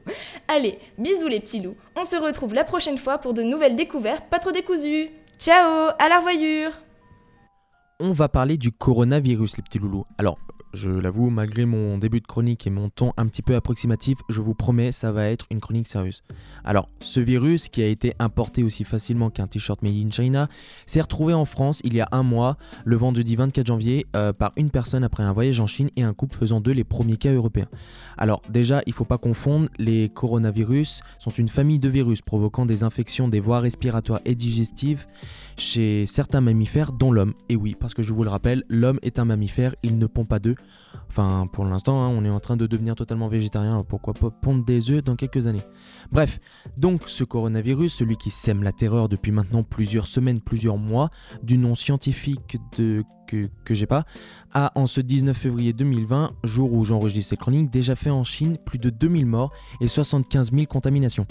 Allez, 0.47 0.77
bisous 0.97 1.27
les 1.27 1.39
petits 1.39 1.61
loups, 1.61 1.77
on 1.95 2.03
se 2.03 2.17
retrouve 2.17 2.53
la 2.53 2.65
prochaine 2.65 2.97
fois 2.97 3.17
pour 3.19 3.33
de 3.33 3.43
nouvelles 3.43 3.75
découvertes 3.75 4.25
pas 4.29 4.39
trop 4.39 4.51
décousues. 4.51 5.09
Ciao, 5.39 5.91
à 5.97 6.09
la 6.09 6.17
revoyure 6.17 6.71
On 7.99 8.11
va 8.11 8.27
parler 8.27 8.57
du 8.57 8.71
coronavirus 8.71 9.57
les 9.57 9.63
petits 9.63 9.79
loulous. 9.79 10.05
Alors, 10.17 10.37
je 10.73 10.89
l'avoue, 10.89 11.29
malgré 11.29 11.65
mon 11.65 11.97
début 11.97 12.19
de 12.19 12.27
chronique 12.27 12.67
et 12.67 12.69
mon 12.69 12.89
ton 12.89 13.13
un 13.17 13.27
petit 13.27 13.41
peu 13.41 13.55
approximatif, 13.55 14.17
je 14.29 14.41
vous 14.41 14.53
promets, 14.53 14.91
ça 14.91 15.11
va 15.11 15.27
être 15.27 15.45
une 15.49 15.59
chronique 15.59 15.87
sérieuse. 15.87 16.23
Alors, 16.63 16.87
ce 16.99 17.19
virus, 17.19 17.69
qui 17.69 17.81
a 17.81 17.87
été 17.87 18.13
importé 18.19 18.63
aussi 18.63 18.83
facilement 18.83 19.29
qu'un 19.29 19.47
t-shirt 19.47 19.81
made 19.81 19.95
in 19.95 20.11
China, 20.11 20.49
s'est 20.85 21.01
retrouvé 21.01 21.33
en 21.33 21.45
France 21.45 21.81
il 21.83 21.93
y 21.93 22.01
a 22.01 22.07
un 22.11 22.23
mois, 22.23 22.57
le 22.85 22.95
vendredi 22.95 23.35
24 23.35 23.65
janvier, 23.65 24.05
euh, 24.15 24.33
par 24.33 24.51
une 24.57 24.69
personne 24.69 25.03
après 25.03 25.23
un 25.23 25.33
voyage 25.33 25.59
en 25.59 25.67
Chine 25.67 25.89
et 25.95 26.03
un 26.03 26.13
couple 26.13 26.35
faisant 26.35 26.59
d'eux 26.59 26.73
les 26.73 26.83
premiers 26.83 27.17
cas 27.17 27.31
européens. 27.31 27.67
Alors, 28.17 28.41
déjà, 28.49 28.81
il 28.85 28.89
ne 28.89 28.95
faut 28.95 29.05
pas 29.05 29.17
confondre, 29.17 29.69
les 29.77 30.09
coronavirus 30.09 31.01
sont 31.19 31.31
une 31.31 31.49
famille 31.49 31.79
de 31.79 31.89
virus 31.89 32.21
provoquant 32.21 32.65
des 32.65 32.83
infections 32.83 33.27
des 33.27 33.39
voies 33.39 33.59
respiratoires 33.59 34.21
et 34.25 34.35
digestives 34.35 35.05
chez 35.57 36.05
certains 36.05 36.41
mammifères, 36.41 36.91
dont 36.91 37.11
l'homme. 37.11 37.33
Et 37.49 37.55
oui, 37.55 37.75
parce 37.79 37.93
que 37.93 38.03
je 38.03 38.13
vous 38.13 38.23
le 38.23 38.29
rappelle, 38.29 38.63
l'homme 38.69 38.99
est 39.01 39.19
un 39.19 39.25
mammifère, 39.25 39.75
il 39.83 39.97
ne 39.97 40.05
pond 40.05 40.25
pas 40.25 40.39
d'œufs. 40.39 40.56
Enfin, 41.09 41.47
pour 41.51 41.65
l'instant, 41.65 42.03
hein, 42.03 42.09
on 42.09 42.23
est 42.25 42.29
en 42.29 42.39
train 42.39 42.57
de 42.57 42.67
devenir 42.67 42.95
totalement 42.95 43.27
végétarien, 43.27 43.83
pourquoi 43.87 44.13
pas 44.13 44.29
pondre 44.29 44.63
des 44.63 44.91
œufs 44.91 45.03
dans 45.03 45.15
quelques 45.15 45.47
années. 45.47 45.63
Bref, 46.11 46.39
donc 46.77 47.03
ce 47.07 47.23
coronavirus, 47.23 47.93
celui 47.93 48.17
qui 48.17 48.29
sème 48.29 48.61
la 48.61 48.71
terreur 48.71 49.09
depuis 49.09 49.31
maintenant 49.31 49.63
plusieurs 49.63 50.07
semaines, 50.07 50.39
plusieurs 50.39 50.77
mois, 50.77 51.09
du 51.41 51.57
nom 51.57 51.75
scientifique 51.75 52.57
de, 52.77 53.03
que, 53.27 53.49
que 53.65 53.73
j'ai 53.73 53.87
pas, 53.87 54.05
a 54.53 54.71
en 54.75 54.85
ce 54.85 55.01
19 55.01 55.35
février 55.35 55.73
2020, 55.73 56.33
jour 56.43 56.71
où 56.73 56.83
j'enregistre 56.83 57.29
ces 57.29 57.37
chroniques, 57.37 57.71
déjà 57.71 57.95
fait 57.95 58.11
en 58.11 58.23
Chine 58.23 58.57
plus 58.63 58.77
de 58.77 58.89
2000 58.89 59.25
morts 59.25 59.51
et 59.81 59.87
75 59.87 60.51
000 60.51 60.65
contaminations. 60.65 61.25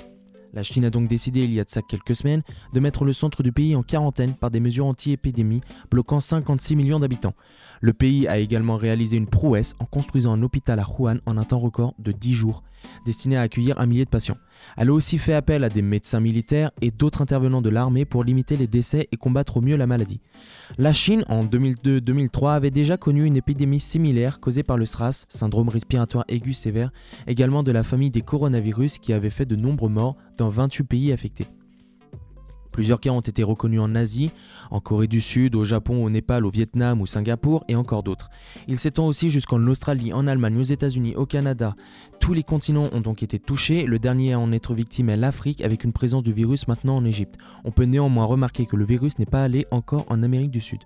La 0.56 0.62
Chine 0.62 0.86
a 0.86 0.90
donc 0.90 1.06
décidé 1.06 1.40
il 1.40 1.52
y 1.52 1.60
a 1.60 1.64
de 1.64 1.68
ça 1.68 1.82
quelques 1.82 2.16
semaines 2.16 2.42
de 2.72 2.80
mettre 2.80 3.04
le 3.04 3.12
centre 3.12 3.42
du 3.42 3.52
pays 3.52 3.76
en 3.76 3.82
quarantaine 3.82 4.32
par 4.32 4.50
des 4.50 4.58
mesures 4.58 4.86
anti-épidémie, 4.86 5.60
bloquant 5.90 6.18
56 6.18 6.76
millions 6.76 6.98
d'habitants. 6.98 7.34
Le 7.82 7.92
pays 7.92 8.26
a 8.26 8.38
également 8.38 8.78
réalisé 8.78 9.18
une 9.18 9.26
prouesse 9.26 9.75
en 9.80 9.84
construisant 9.84 10.32
un 10.32 10.42
hôpital 10.42 10.80
à 10.80 10.86
Wuhan 10.88 11.18
en 11.26 11.36
un 11.36 11.44
temps 11.44 11.58
record 11.58 11.92
de 11.98 12.10
10 12.10 12.32
jours, 12.32 12.62
destiné 13.04 13.36
à 13.36 13.42
accueillir 13.42 13.78
un 13.78 13.84
millier 13.84 14.06
de 14.06 14.10
patients. 14.10 14.38
Elle 14.76 14.88
a 14.88 14.92
aussi 14.92 15.18
fait 15.18 15.35
appel 15.35 15.64
à 15.64 15.68
des 15.68 15.82
médecins 15.82 16.20
militaires 16.20 16.70
et 16.80 16.90
d'autres 16.90 17.23
intervenants 17.23 17.62
de 17.62 17.70
l'armée 17.70 18.04
pour 18.04 18.25
limiter 18.25 18.56
les 18.56 18.66
décès 18.66 19.08
et 19.12 19.16
combattre 19.16 19.56
au 19.56 19.61
mieux 19.61 19.76
la 19.76 19.87
maladie. 19.87 20.20
La 20.78 20.92
Chine, 20.92 21.25
en 21.28 21.44
2002-2003, 21.44 22.54
avait 22.54 22.70
déjà 22.70 22.96
connu 22.96 23.25
une 23.25 23.37
épidémie 23.37 23.80
similaire 23.80 24.40
causée 24.40 24.62
par 24.62 24.76
le 24.76 24.87
SRAS, 24.87 25.26
syndrome 25.28 25.68
respiratoire 25.68 26.25
aigu 26.28 26.52
sévère, 26.52 26.90
également 27.26 27.62
de 27.62 27.73
la 27.73 27.82
famille 27.82 28.10
des 28.10 28.23
coronavirus 28.23 28.99
qui 28.99 29.12
avait 29.12 29.30
fait 29.30 29.47
de 29.47 29.56
nombreux 29.56 29.90
morts 29.90 30.17
dans 30.38 30.49
28 30.49 30.84
pays 30.84 31.12
affectés. 31.12 31.47
Plusieurs 32.76 33.00
cas 33.00 33.08
ont 33.08 33.21
été 33.21 33.43
reconnus 33.43 33.80
en 33.80 33.95
Asie, 33.95 34.30
en 34.71 34.80
Corée 34.80 35.06
du 35.06 35.23
Sud, 35.23 35.54
au 35.54 35.65
Japon, 35.65 36.04
au 36.04 36.10
Népal, 36.10 36.45
au 36.45 36.50
Vietnam 36.50 37.00
ou 37.00 37.06
Singapour 37.06 37.65
et 37.69 37.75
encore 37.75 38.02
d'autres. 38.02 38.28
Il 38.69 38.78
s'étend 38.78 39.06
aussi 39.06 39.30
jusqu'en 39.30 39.67
Australie, 39.67 40.12
en 40.12 40.26
Allemagne, 40.26 40.58
aux 40.58 40.62
États-Unis, 40.62 41.17
au 41.17 41.25
Canada. 41.25 41.75
Tous 42.21 42.34
les 42.34 42.43
continents 42.43 42.91
ont 42.93 43.00
donc 43.00 43.23
été 43.23 43.39
touchés. 43.39 43.86
Le 43.86 43.99
dernier 43.99 44.34
à 44.34 44.39
en 44.39 44.52
être 44.52 44.75
victime 44.75 45.08
est 45.08 45.17
l'Afrique 45.17 45.62
avec 45.62 45.84
une 45.84 45.95
présence 45.95 46.23
du 46.23 46.34
virus 46.34 46.69
maintenant 46.69 46.99
en 46.99 47.04
Égypte. 47.06 47.36
On 47.65 47.71
peut 47.71 47.84
néanmoins 47.84 48.26
remarquer 48.26 48.67
que 48.67 48.76
le 48.76 48.84
virus 48.84 49.19
n'est 49.19 49.25
pas 49.25 49.43
allé 49.43 49.67
encore 49.71 50.04
en 50.10 50.23
Amérique 50.23 50.50
du 50.50 50.60
Sud. 50.60 50.80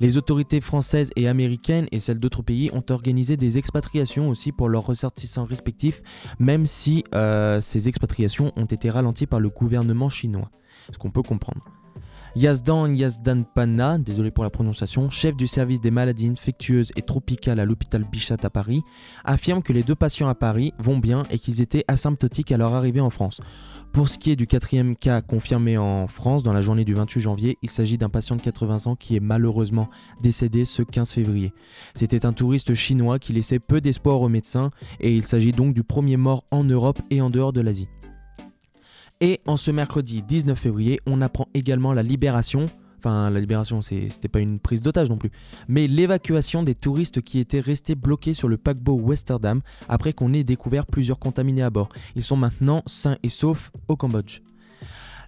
Les 0.00 0.18
autorités 0.18 0.60
françaises 0.60 1.12
et 1.16 1.28
américaines 1.28 1.86
et 1.92 2.00
celles 2.00 2.18
d'autres 2.18 2.42
pays 2.42 2.68
ont 2.74 2.84
organisé 2.90 3.38
des 3.38 3.56
expatriations 3.56 4.28
aussi 4.28 4.52
pour 4.52 4.68
leurs 4.68 4.84
ressortissants 4.84 5.46
respectifs, 5.46 6.02
même 6.38 6.66
si 6.66 7.04
euh, 7.14 7.62
ces 7.62 7.88
expatriations 7.88 8.52
ont 8.56 8.66
été 8.66 8.90
ralenties 8.90 9.26
par 9.26 9.40
le 9.40 9.48
gouvernement 9.48 10.10
chinois 10.10 10.50
ce 10.92 10.98
qu'on 10.98 11.10
peut 11.10 11.22
comprendre. 11.22 11.62
Yazdan 12.36 12.94
Yazdanpana, 12.94 13.96
désolé 13.96 14.30
pour 14.30 14.44
la 14.44 14.50
prononciation, 14.50 15.08
chef 15.08 15.34
du 15.36 15.46
service 15.46 15.80
des 15.80 15.90
maladies 15.90 16.28
infectieuses 16.28 16.92
et 16.94 17.00
tropicales 17.00 17.58
à 17.60 17.64
l'hôpital 17.64 18.04
Bichat 18.04 18.36
à 18.42 18.50
Paris, 18.50 18.82
affirme 19.24 19.62
que 19.62 19.72
les 19.72 19.82
deux 19.82 19.94
patients 19.94 20.28
à 20.28 20.34
Paris 20.34 20.74
vont 20.78 20.98
bien 20.98 21.22
et 21.30 21.38
qu'ils 21.38 21.62
étaient 21.62 21.84
asymptotiques 21.88 22.52
à 22.52 22.58
leur 22.58 22.74
arrivée 22.74 23.00
en 23.00 23.08
France. 23.08 23.40
Pour 23.94 24.10
ce 24.10 24.18
qui 24.18 24.30
est 24.30 24.36
du 24.36 24.46
quatrième 24.46 24.96
cas 24.96 25.22
confirmé 25.22 25.78
en 25.78 26.08
France 26.08 26.42
dans 26.42 26.52
la 26.52 26.60
journée 26.60 26.84
du 26.84 26.92
28 26.92 27.20
janvier, 27.20 27.56
il 27.62 27.70
s'agit 27.70 27.96
d'un 27.96 28.10
patient 28.10 28.36
de 28.36 28.42
80 28.42 28.90
ans 28.90 28.96
qui 28.96 29.16
est 29.16 29.20
malheureusement 29.20 29.88
décédé 30.22 30.66
ce 30.66 30.82
15 30.82 31.12
février. 31.12 31.54
C'était 31.94 32.26
un 32.26 32.34
touriste 32.34 32.74
chinois 32.74 33.18
qui 33.18 33.32
laissait 33.32 33.60
peu 33.60 33.80
d'espoir 33.80 34.20
aux 34.20 34.28
médecins 34.28 34.70
et 35.00 35.16
il 35.16 35.26
s'agit 35.26 35.52
donc 35.52 35.72
du 35.72 35.84
premier 35.84 36.18
mort 36.18 36.44
en 36.50 36.64
Europe 36.64 37.00
et 37.08 37.22
en 37.22 37.30
dehors 37.30 37.54
de 37.54 37.62
l'Asie. 37.62 37.88
Et 39.22 39.40
en 39.46 39.56
ce 39.56 39.70
mercredi 39.70 40.22
19 40.22 40.58
février, 40.58 41.00
on 41.06 41.22
apprend 41.22 41.48
également 41.54 41.94
la 41.94 42.02
libération, 42.02 42.66
enfin 42.98 43.30
la 43.30 43.40
libération 43.40 43.80
c'était 43.80 44.28
pas 44.28 44.40
une 44.40 44.58
prise 44.58 44.82
d'otage 44.82 45.08
non 45.08 45.16
plus, 45.16 45.30
mais 45.68 45.86
l'évacuation 45.86 46.62
des 46.62 46.74
touristes 46.74 47.22
qui 47.22 47.38
étaient 47.38 47.60
restés 47.60 47.94
bloqués 47.94 48.34
sur 48.34 48.46
le 48.46 48.58
paquebot 48.58 49.00
Westerdam 49.00 49.62
après 49.88 50.12
qu'on 50.12 50.34
ait 50.34 50.44
découvert 50.44 50.84
plusieurs 50.84 51.18
contaminés 51.18 51.62
à 51.62 51.70
bord. 51.70 51.88
Ils 52.14 52.22
sont 52.22 52.36
maintenant 52.36 52.82
sains 52.84 53.16
et 53.22 53.30
saufs 53.30 53.70
au 53.88 53.96
Cambodge. 53.96 54.42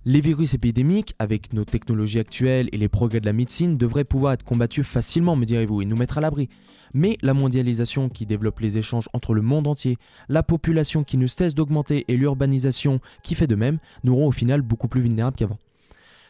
Les 0.05 0.21
virus 0.21 0.53
épidémiques, 0.53 1.15
avec 1.19 1.55
nos 1.55 1.65
technologies 1.65 2.19
actuelles 2.19 2.69
et 2.73 2.77
les 2.77 2.89
progrès 2.89 3.21
de 3.21 3.27
la 3.27 3.33
médecine, 3.33 3.79
devraient 3.79 4.05
pouvoir 4.05 4.35
être 4.35 4.45
combattus 4.45 4.87
facilement, 4.87 5.35
me 5.35 5.47
direz-vous, 5.47 5.83
et 5.83 5.87
nous 5.87 5.97
mettre 5.97 6.19
à 6.19 6.21
l'abri. 6.21 6.49
Mais 6.95 7.19
la 7.23 7.35
mondialisation 7.35 8.09
qui 8.09 8.27
développe 8.27 8.61
les 8.61 8.79
échanges 8.79 9.09
entre 9.13 9.35
le 9.35 9.43
monde 9.43 9.67
entier, 9.67 9.99
la 10.29 10.43
population 10.43 11.05
qui 11.05 11.17
ne 11.19 11.27
cesse 11.27 11.55
d'augmenter 11.55 12.05
et 12.09 12.17
l'urbanisation 12.17 13.01
qui 13.23 13.35
fait 13.35 13.47
de 13.47 13.55
même, 13.55 13.79
nous 14.05 14.17
rend 14.17 14.27
au 14.27 14.33
final 14.33 14.63
beaucoup 14.63 14.89
plus 14.89 15.01
vulnérables 15.01 15.37
qu'avant. 15.37 15.59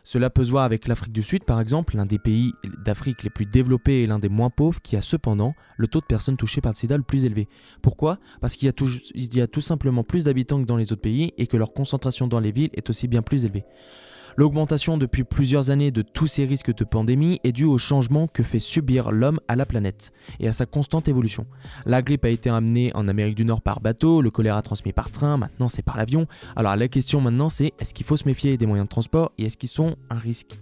Cela 0.05 0.31
peut 0.31 0.45
se 0.45 0.51
voir 0.51 0.65
avec 0.65 0.89
l'Afrique 0.89 1.13
du 1.13 1.23
Sud 1.23 1.45
par 1.45 1.61
exemple, 1.61 1.97
l'un 1.97 2.07
des 2.07 2.19
pays 2.19 2.53
d'Afrique 2.85 3.25
les 3.25 3.31
plus 3.31 3.45
développés 3.45 4.03
et 4.03 4.07
l'un 4.07 4.19
des 4.19 4.31
moins 4.31 4.49
pauvres 4.49 4.81
qui 4.81 4.97
a 4.97 5.03
cependant 5.03 5.55
le 5.77 5.87
taux 5.87 6.01
de 6.01 6.07
personnes 6.07 6.39
touchées 6.39 6.63
par 6.63 6.73
le 6.73 6.77
sida 6.77 6.97
le 6.97 7.03
plus 7.03 7.27
élevé. 7.27 7.47
Pourquoi? 7.83 8.19
Parce 8.41 8.57
qu'il 8.57 8.69
y, 8.71 9.37
y, 9.37 9.41
a 9.41 9.47
tout 9.47 9.61
simplement 9.61 10.05
plus 10.05 10.25
d'habitants 10.25 10.63
que 10.63 10.67
dans 10.67 10.79
les 10.79 10.93
autres 10.93 11.03
pays 11.03 11.35
et 11.37 11.47
que 11.47 11.59
leur 11.59 11.75
concentration 11.75 12.27
dans 12.27 12.41
les 12.41 12.53
villes 12.53 12.71
est 12.73 12.89
aussi 12.89 13.07
bien 13.07 13.21
plus 13.21 13.45
élevée. 13.45 13.65
L'augmentation 14.39 14.99
depuis 14.99 15.25
plusieurs 15.25 15.71
années 15.71 15.91
de 15.91 16.01
tous 16.01 16.29
ces 16.29 16.45
risques 16.45 16.73
de 16.73 16.85
pandémie 16.85 17.41
est 17.43 17.51
due 17.51 17.65
au 17.65 17.77
changement 17.77 18.29
que 18.29 18.45
fait 18.45 18.61
subir 18.61 19.11
l'homme 19.11 19.41
à 19.49 19.57
la 19.57 19.67
planète 19.67 20.13
et 20.39 20.47
à 20.47 20.53
sa 20.53 20.65
constante 20.65 21.09
évolution. 21.09 21.45
La 21.87 22.03
grippe 22.03 22.25
a 22.25 22.29
été 22.29 22.49
amenée 22.49 22.93
en 22.95 23.09
Amérique 23.09 23.35
du 23.35 23.45
Nord 23.45 23.63
par 23.63 23.81
bateau, 23.81 24.23
le 24.23 24.31
choléra 24.31 24.63
transmis 24.63 24.93
par 24.93 25.11
train, 25.11 25.39
maintenant 25.39 25.69
c'est 25.69 25.83
par 25.83 25.97
l'avion. 25.97 26.29
Alors 26.55 26.77
la 26.77 26.87
question 26.87 27.21
maintenant 27.21 27.49
c'est 27.49 27.73
est-ce 27.81 27.93
qu'il 27.93 28.07
faut 28.07 28.17
se 28.17 28.29
méfier 28.29 28.57
des 28.57 28.67
moyens 28.67 28.87
de 28.87 28.91
transport 28.91 29.33
et 29.39 29.47
est-ce 29.47 29.57
qu'ils 29.57 29.69
sont 29.69 29.97
un 30.09 30.19
risque? 30.19 30.61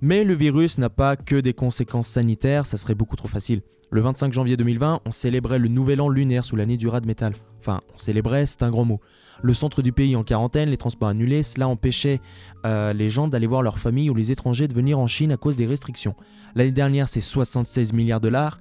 Mais 0.00 0.22
le 0.22 0.34
virus 0.34 0.78
n'a 0.78 0.88
pas 0.88 1.16
que 1.16 1.40
des 1.40 1.54
conséquences 1.54 2.06
sanitaires, 2.06 2.66
ça 2.66 2.76
serait 2.76 2.94
beaucoup 2.94 3.16
trop 3.16 3.26
facile. 3.26 3.62
Le 3.90 4.00
25 4.00 4.32
janvier 4.32 4.56
2020, 4.56 5.00
on 5.04 5.10
célébrait 5.10 5.58
le 5.58 5.66
nouvel 5.66 6.00
an 6.00 6.08
lunaire 6.08 6.44
sous 6.44 6.54
l'année 6.54 6.76
du 6.76 6.86
rat 6.86 7.00
de 7.00 7.08
métal. 7.08 7.32
Enfin, 7.58 7.80
on 7.92 7.98
célébrait, 7.98 8.46
c'est 8.46 8.62
un 8.62 8.70
grand 8.70 8.84
mot 8.84 9.00
le 9.42 9.54
centre 9.54 9.82
du 9.82 9.92
pays 9.92 10.16
en 10.16 10.22
quarantaine, 10.22 10.70
les 10.70 10.76
transports 10.76 11.08
annulés, 11.08 11.42
cela 11.42 11.68
empêchait 11.68 12.20
euh, 12.64 12.92
les 12.92 13.10
gens 13.10 13.28
d'aller 13.28 13.46
voir 13.46 13.62
leur 13.62 13.78
famille 13.78 14.08
ou 14.08 14.14
les 14.14 14.30
étrangers 14.30 14.68
de 14.68 14.74
venir 14.74 14.98
en 14.98 15.06
Chine 15.06 15.32
à 15.32 15.36
cause 15.36 15.56
des 15.56 15.66
restrictions. 15.66 16.14
L'année 16.54 16.70
dernière, 16.70 17.08
c'est 17.08 17.20
76 17.20 17.92
milliards 17.92 18.20
de 18.20 18.28
dollars, 18.28 18.58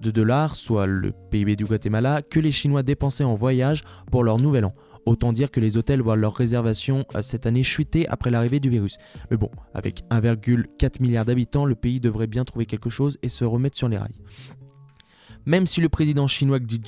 de 0.00 0.10
dollars, 0.10 0.56
soit 0.56 0.86
le 0.86 1.12
PIB 1.30 1.54
du 1.56 1.64
Guatemala, 1.64 2.22
que 2.22 2.40
les 2.40 2.50
Chinois 2.50 2.82
dépensaient 2.82 3.24
en 3.24 3.34
voyage 3.34 3.84
pour 4.10 4.24
leur 4.24 4.38
nouvel 4.38 4.64
an. 4.64 4.74
Autant 5.06 5.32
dire 5.32 5.50
que 5.50 5.60
les 5.60 5.76
hôtels 5.76 6.02
voient 6.02 6.16
leurs 6.16 6.34
réservations 6.34 7.04
euh, 7.14 7.22
cette 7.22 7.46
année 7.46 7.62
chuter 7.62 8.08
après 8.08 8.30
l'arrivée 8.30 8.60
du 8.60 8.68
virus. 8.68 8.98
Mais 9.30 9.36
bon, 9.36 9.50
avec 9.74 10.02
1,4 10.10 11.00
milliard 11.00 11.24
d'habitants, 11.24 11.64
le 11.64 11.74
pays 11.74 12.00
devrait 12.00 12.26
bien 12.26 12.44
trouver 12.44 12.66
quelque 12.66 12.90
chose 12.90 13.18
et 13.22 13.28
se 13.28 13.44
remettre 13.44 13.76
sur 13.78 13.88
les 13.88 13.96
rails. 13.98 14.18
Même 15.46 15.66
si 15.66 15.80
le 15.80 15.88
président 15.88 16.26
chinois 16.26 16.60
Xi 16.60 16.80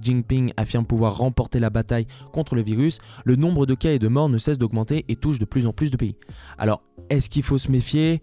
Jinping, 0.00 0.52
affirme 0.56 0.86
pouvoir 0.86 1.16
remporter 1.16 1.60
la 1.60 1.70
bataille 1.70 2.06
contre 2.32 2.54
le 2.54 2.62
virus, 2.62 2.98
le 3.24 3.36
nombre 3.36 3.66
de 3.66 3.74
cas 3.74 3.92
et 3.92 3.98
de 3.98 4.08
morts 4.08 4.28
ne 4.28 4.38
cesse 4.38 4.58
d'augmenter 4.58 5.04
et 5.08 5.16
touche 5.16 5.38
de 5.38 5.44
plus 5.44 5.66
en 5.66 5.72
plus 5.72 5.90
de 5.90 5.96
pays. 5.96 6.16
Alors, 6.58 6.82
est-ce 7.10 7.30
qu'il 7.30 7.42
faut 7.42 7.58
se 7.58 7.70
méfier? 7.70 8.20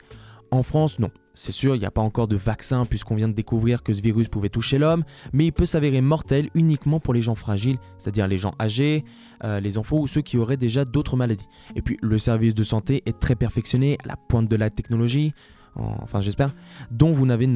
En 0.51 0.63
France, 0.63 0.99
non. 0.99 1.09
C'est 1.33 1.53
sûr, 1.53 1.75
il 1.75 1.79
n'y 1.79 1.85
a 1.85 1.91
pas 1.91 2.01
encore 2.01 2.27
de 2.27 2.35
vaccin 2.35 2.85
puisqu'on 2.85 3.15
vient 3.15 3.29
de 3.29 3.33
découvrir 3.33 3.83
que 3.83 3.93
ce 3.93 4.01
virus 4.01 4.27
pouvait 4.27 4.49
toucher 4.49 4.77
l'homme, 4.77 5.05
mais 5.31 5.45
il 5.45 5.53
peut 5.53 5.65
s'avérer 5.65 6.01
mortel 6.01 6.49
uniquement 6.55 6.99
pour 6.99 7.13
les 7.13 7.21
gens 7.21 7.35
fragiles, 7.35 7.77
c'est-à-dire 7.97 8.27
les 8.27 8.37
gens 8.37 8.53
âgés, 8.59 9.05
euh, 9.45 9.61
les 9.61 9.77
enfants 9.77 9.97
ou 9.97 10.07
ceux 10.07 10.21
qui 10.21 10.37
auraient 10.37 10.57
déjà 10.57 10.83
d'autres 10.83 11.15
maladies. 11.15 11.47
Et 11.77 11.81
puis 11.81 11.97
le 12.01 12.19
service 12.19 12.53
de 12.53 12.63
santé 12.63 13.01
est 13.05 13.17
très 13.17 13.35
perfectionné, 13.35 13.97
à 14.03 14.09
la 14.09 14.17
pointe 14.17 14.49
de 14.49 14.55
la 14.57 14.69
technologie, 14.69 15.33
enfin 15.75 16.21
j'espère, 16.21 16.53
dont 16.91 17.11
vous 17.13 17.25
n'avez 17.25 17.47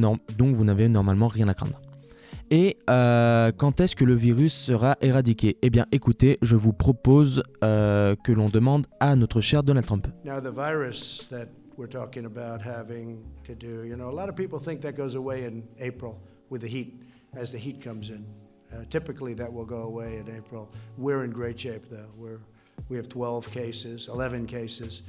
normalement 0.88 1.28
rien 1.28 1.48
à 1.48 1.54
craindre. 1.54 1.80
Et 2.50 2.76
euh, 2.88 3.50
quand 3.56 3.80
est-ce 3.80 3.96
que 3.96 4.04
le 4.04 4.14
virus 4.14 4.54
sera 4.54 4.96
éradiqué? 5.00 5.56
Eh 5.62 5.70
bien 5.70 5.86
écoutez, 5.90 6.38
je 6.42 6.54
vous 6.54 6.72
propose 6.72 7.42
euh, 7.64 8.14
que 8.22 8.30
l'on 8.30 8.48
demande 8.48 8.86
à 9.00 9.16
notre 9.16 9.40
cher 9.40 9.64
Donald 9.64 9.84
Trump. 9.84 10.06
we're 11.76 11.86
talking 11.86 12.24
about 12.24 12.60
having 12.60 13.22
to 13.44 13.54
do. 13.54 13.84
You 13.84 13.96
know, 13.96 14.08
a 14.08 14.12
lot 14.12 14.28
of 14.28 14.36
people 14.36 14.58
think 14.58 14.80
that 14.82 14.96
goes 14.96 15.14
away 15.14 15.44
in 15.44 15.62
April 15.78 16.18
with 16.48 16.62
the 16.62 16.68
heat, 16.68 17.02
as 17.34 17.52
the 17.52 17.58
heat 17.58 17.82
comes 17.82 18.10
in. 18.10 18.24
Uh, 18.72 18.84
typically, 18.90 19.34
that 19.34 19.52
will 19.52 19.64
go 19.64 19.82
away 19.82 20.16
in 20.16 20.34
April. 20.34 20.70
We're 20.96 21.24
in 21.24 21.30
great 21.30 21.60
shape, 21.60 21.88
though. 21.90 22.08
We're, 22.16 22.40
we 22.88 22.96
have 22.96 23.08
12 23.08 23.50
cases, 23.52 24.08
11 24.08 24.46
cases, 24.46 25.02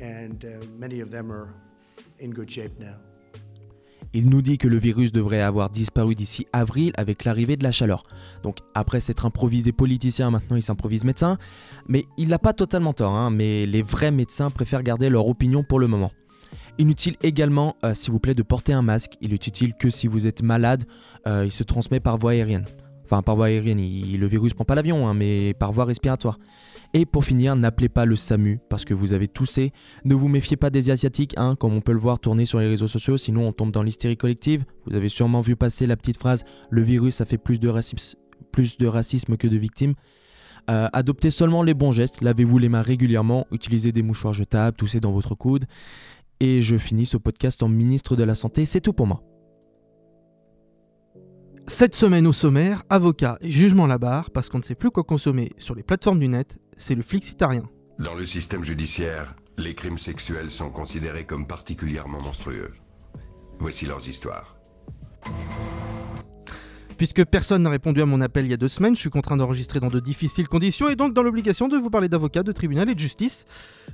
and 0.00 0.44
uh, 0.44 0.66
many 0.76 1.00
of 1.00 1.10
them 1.10 1.32
are 1.32 1.54
Il 4.14 4.30
nous 4.30 4.40
dit 4.40 4.56
que 4.56 4.68
le 4.68 4.78
virus 4.78 5.12
devrait 5.12 5.42
avoir 5.42 5.68
disparu 5.68 6.14
d'ici 6.14 6.46
avril 6.52 6.92
avec 6.96 7.24
l'arrivée 7.24 7.56
de 7.56 7.62
la 7.62 7.70
chaleur. 7.70 8.04
Donc 8.42 8.58
après 8.74 9.00
s'être 9.00 9.26
improvisé 9.26 9.70
politicien, 9.72 10.30
maintenant 10.30 10.56
il 10.56 10.62
s'improvise 10.62 11.04
médecin. 11.04 11.36
Mais 11.88 12.06
il 12.16 12.28
n'a 12.28 12.38
pas 12.38 12.54
totalement 12.54 12.94
tort, 12.94 13.14
hein, 13.14 13.30
mais 13.30 13.66
les 13.66 13.82
vrais 13.82 14.10
médecins 14.10 14.50
préfèrent 14.50 14.82
garder 14.82 15.10
leur 15.10 15.26
opinion 15.28 15.62
pour 15.62 15.78
le 15.78 15.88
moment. 15.88 16.10
Inutile 16.78 17.16
également, 17.22 17.76
euh, 17.84 17.92
s'il 17.92 18.12
vous 18.12 18.20
plaît, 18.20 18.34
de 18.34 18.42
porter 18.42 18.72
un 18.72 18.82
masque. 18.82 19.14
Il 19.20 19.34
est 19.34 19.46
utile 19.46 19.74
que 19.74 19.90
si 19.90 20.06
vous 20.06 20.26
êtes 20.26 20.42
malade, 20.42 20.84
euh, 21.26 21.44
il 21.44 21.50
se 21.50 21.64
transmet 21.64 22.00
par 22.00 22.18
voie 22.18 22.30
aérienne. 22.30 22.64
Enfin, 23.04 23.22
par 23.22 23.34
voie 23.34 23.46
aérienne, 23.46 23.78
le 23.78 24.26
virus 24.26 24.54
prend 24.54 24.64
pas 24.64 24.76
l'avion, 24.76 25.08
hein, 25.08 25.12
mais 25.12 25.54
par 25.54 25.72
voie 25.72 25.84
respiratoire. 25.84 26.38
Et 26.94 27.04
pour 27.04 27.24
finir, 27.24 27.54
n'appelez 27.54 27.88
pas 27.88 28.06
le 28.06 28.16
SAMU 28.16 28.60
parce 28.70 28.84
que 28.84 28.94
vous 28.94 29.12
avez 29.12 29.28
toussé. 29.28 29.72
Ne 30.04 30.14
vous 30.14 30.28
méfiez 30.28 30.56
pas 30.56 30.70
des 30.70 30.90
Asiatiques, 30.90 31.34
hein, 31.36 31.54
comme 31.54 31.74
on 31.74 31.82
peut 31.82 31.92
le 31.92 31.98
voir 31.98 32.18
tourner 32.18 32.46
sur 32.46 32.60
les 32.60 32.66
réseaux 32.66 32.88
sociaux, 32.88 33.18
sinon 33.18 33.48
on 33.48 33.52
tombe 33.52 33.70
dans 33.70 33.82
l'hystérie 33.82 34.16
collective. 34.16 34.64
Vous 34.86 34.96
avez 34.96 35.10
sûrement 35.10 35.42
vu 35.42 35.54
passer 35.54 35.86
la 35.86 35.96
petite 35.96 36.18
phrase 36.18 36.44
Le 36.70 36.82
virus 36.82 37.20
a 37.20 37.26
fait 37.26 37.36
plus 37.36 37.60
de 37.60 37.68
racisme, 37.68 38.18
plus 38.52 38.78
de 38.78 38.86
racisme 38.86 39.36
que 39.36 39.46
de 39.46 39.56
victimes. 39.56 39.94
Euh, 40.70 40.88
adoptez 40.92 41.30
seulement 41.30 41.62
les 41.62 41.74
bons 41.74 41.92
gestes, 41.92 42.20
lavez-vous 42.20 42.58
les 42.58 42.68
mains 42.68 42.82
régulièrement, 42.82 43.46
utilisez 43.52 43.92
des 43.92 44.02
mouchoirs 44.02 44.34
jetables, 44.34 44.76
toussez 44.76 45.00
dans 45.00 45.12
votre 45.12 45.34
coude. 45.34 45.64
Et 46.40 46.62
je 46.62 46.76
finis 46.76 47.06
ce 47.06 47.16
podcast 47.16 47.62
en 47.62 47.68
ministre 47.68 48.16
de 48.16 48.24
la 48.24 48.34
Santé, 48.34 48.64
c'est 48.64 48.80
tout 48.80 48.92
pour 48.92 49.06
moi. 49.06 49.22
Cette 51.66 51.94
semaine 51.94 52.26
au 52.26 52.32
sommaire, 52.32 52.82
avocat 52.88 53.36
et 53.42 53.50
jugement 53.50 53.84
à 53.84 53.88
la 53.88 53.98
barre 53.98 54.30
parce 54.30 54.48
qu'on 54.48 54.58
ne 54.58 54.62
sait 54.62 54.74
plus 54.74 54.90
quoi 54.90 55.04
consommer 55.04 55.52
sur 55.58 55.74
les 55.74 55.82
plateformes 55.82 56.18
du 56.18 56.28
net, 56.28 56.58
c'est 56.78 56.94
le 56.94 57.02
flixitarien. 57.02 57.64
Dans 57.98 58.14
le 58.14 58.24
système 58.24 58.64
judiciaire, 58.64 59.34
les 59.58 59.74
crimes 59.74 59.98
sexuels 59.98 60.50
sont 60.50 60.70
considérés 60.70 61.26
comme 61.26 61.46
particulièrement 61.46 62.22
monstrueux. 62.22 62.72
Voici 63.58 63.86
leurs 63.86 64.08
histoires. 64.08 64.56
Puisque 66.96 67.24
personne 67.24 67.62
n'a 67.62 67.70
répondu 67.70 68.02
à 68.02 68.06
mon 68.06 68.20
appel 68.20 68.44
il 68.44 68.50
y 68.50 68.54
a 68.54 68.56
deux 68.56 68.68
semaines, 68.68 68.96
je 68.96 69.00
suis 69.00 69.10
contraint 69.10 69.36
d'enregistrer 69.36 69.78
dans 69.78 69.88
de 69.88 70.00
difficiles 70.00 70.48
conditions 70.48 70.88
et 70.88 70.96
donc 70.96 71.14
dans 71.14 71.22
l'obligation 71.22 71.68
de 71.68 71.76
vous 71.76 71.90
parler 71.90 72.08
d'avocat, 72.08 72.42
de 72.42 72.50
tribunal 72.50 72.88
et 72.88 72.94
de 72.94 73.00
justice. 73.00 73.46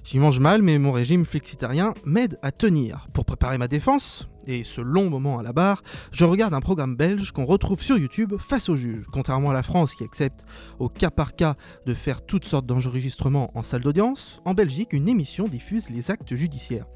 J'y 0.04 0.18
mange 0.18 0.40
mal, 0.40 0.62
mais 0.62 0.78
mon 0.78 0.92
régime 0.92 1.26
flexitarien 1.26 1.92
m'aide 2.06 2.38
à 2.42 2.50
tenir. 2.50 3.08
Pour 3.12 3.26
préparer 3.26 3.58
ma 3.58 3.68
défense, 3.68 4.26
et 4.46 4.64
ce 4.64 4.80
long 4.80 5.10
moment 5.10 5.38
à 5.38 5.42
la 5.42 5.52
barre, 5.52 5.82
je 6.12 6.24
regarde 6.24 6.54
un 6.54 6.60
programme 6.60 6.96
belge 6.96 7.32
qu'on 7.32 7.44
retrouve 7.44 7.82
sur 7.82 7.98
YouTube 7.98 8.34
face 8.38 8.68
au 8.68 8.76
juge. 8.76 9.04
Contrairement 9.12 9.50
à 9.50 9.54
la 9.54 9.62
France 9.62 9.94
qui 9.94 10.04
accepte 10.04 10.44
au 10.78 10.88
cas 10.88 11.10
par 11.10 11.34
cas 11.34 11.56
de 11.86 11.94
faire 11.94 12.24
toutes 12.24 12.44
sortes 12.44 12.66
d'enregistrements 12.66 13.50
en 13.54 13.62
salle 13.62 13.82
d'audience, 13.82 14.40
en 14.44 14.54
Belgique, 14.54 14.92
une 14.92 15.08
émission 15.08 15.46
diffuse 15.46 15.90
les 15.90 16.10
actes 16.10 16.34
judiciaires. 16.34 16.86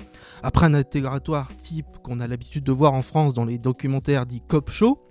Après 0.43 0.67
un 0.67 0.75
intégratoire 0.75 1.57
type 1.57 1.87
qu'on 2.03 2.21
a 2.21 2.27
l'habitude 2.27 2.65
de 2.65 2.73
voir 2.73 2.93
en 2.93 3.03
France 3.03 3.35
dans 3.35 3.45
les 3.45 3.59
documentaires 3.59 4.27
dits 4.27 4.43
cop 4.47 4.71
show, 4.71 5.03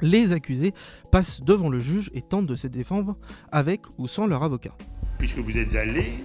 les 0.00 0.32
accusés 0.32 0.72
passent 1.10 1.42
devant 1.42 1.68
le 1.68 1.80
juge 1.80 2.10
et 2.14 2.22
tentent 2.22 2.46
de 2.46 2.54
se 2.54 2.66
défendre 2.66 3.16
avec 3.50 3.82
ou 3.98 4.06
sans 4.06 4.26
leur 4.26 4.42
avocat. 4.42 4.76
Puisque 5.18 5.38
vous 5.38 5.58
êtes 5.58 5.74
allé 5.74 6.24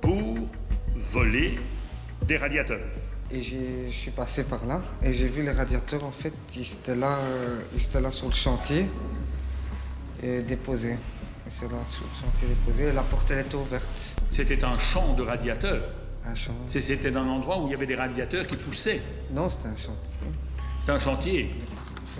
pour 0.00 0.38
voler 0.96 1.58
des 2.26 2.36
radiateurs. 2.36 2.80
Et 3.32 3.42
je 3.42 3.90
suis 3.90 4.10
passé 4.10 4.42
par 4.42 4.66
là 4.66 4.80
et 5.02 5.12
j'ai 5.12 5.28
vu 5.28 5.42
les 5.42 5.52
radiateurs 5.52 6.02
en 6.04 6.10
fait, 6.10 6.32
ils 6.56 6.62
étaient 6.62 6.96
là, 6.96 7.16
euh, 7.16 7.60
ils 7.76 8.02
là 8.02 8.10
sur 8.10 8.26
le 8.26 8.34
chantier 8.34 8.86
et 10.20 10.42
déposés. 10.42 10.96
C'est 11.48 11.70
là 11.70 11.78
sur 11.88 12.02
le 12.02 12.26
chantier 12.26 12.48
déposé 12.48 12.84
et 12.88 12.92
la 12.92 13.02
porte 13.02 13.30
elle 13.30 13.46
était 13.46 13.54
ouverte. 13.54 14.16
C'était 14.28 14.64
un 14.64 14.76
champ 14.78 15.14
de 15.14 15.22
radiateurs. 15.22 15.82
Un 16.26 16.34
champ. 16.34 16.52
C'était 16.68 17.16
un 17.16 17.26
endroit 17.28 17.60
où 17.60 17.68
il 17.68 17.70
y 17.70 17.74
avait 17.74 17.86
des 17.86 17.94
radiateurs 17.94 18.46
qui 18.46 18.56
poussaient. 18.56 19.00
Non, 19.32 19.48
c'était 19.48 19.68
un 19.68 19.76
chantier. 19.76 20.10
C'était 20.80 20.92
un 20.92 20.98
chantier. 20.98 21.50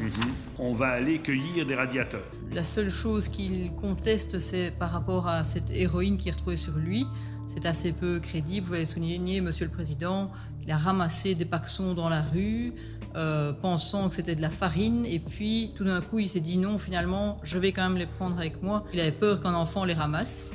Mhm. 0.00 0.10
On 0.58 0.72
va 0.72 0.88
aller 0.90 1.18
cueillir 1.18 1.66
des 1.66 1.74
radiateurs. 1.74 2.24
La 2.52 2.62
seule 2.62 2.90
chose 2.90 3.28
qu'il 3.28 3.72
conteste, 3.74 4.38
c'est 4.38 4.70
par 4.78 4.90
rapport 4.90 5.26
à 5.26 5.42
cette 5.42 5.70
héroïne 5.70 6.18
qui 6.18 6.28
est 6.28 6.32
retrouvée 6.32 6.56
sur 6.56 6.76
lui. 6.76 7.04
C'est 7.46 7.66
assez 7.66 7.92
peu 7.92 8.20
crédible. 8.20 8.66
Vous 8.68 8.74
avez 8.74 8.86
souligné, 8.86 9.40
Monsieur 9.40 9.64
le 9.66 9.72
Président, 9.72 10.30
il 10.64 10.70
a 10.70 10.76
ramassé 10.76 11.34
des 11.34 11.44
paxons 11.44 11.94
dans 11.94 12.08
la 12.08 12.22
rue, 12.22 12.72
euh, 13.16 13.52
pensant 13.52 14.08
que 14.08 14.14
c'était 14.14 14.36
de 14.36 14.42
la 14.42 14.50
farine, 14.50 15.04
et 15.06 15.18
puis 15.18 15.72
tout 15.74 15.84
d'un 15.84 16.00
coup, 16.00 16.18
il 16.18 16.28
s'est 16.28 16.40
dit 16.40 16.58
non, 16.58 16.78
finalement, 16.78 17.38
je 17.42 17.58
vais 17.58 17.72
quand 17.72 17.82
même 17.82 17.98
les 17.98 18.06
prendre 18.06 18.38
avec 18.38 18.62
moi. 18.62 18.84
Il 18.92 19.00
avait 19.00 19.12
peur 19.12 19.40
qu'un 19.40 19.54
enfant 19.54 19.84
les 19.84 19.94
ramasse. 19.94 20.52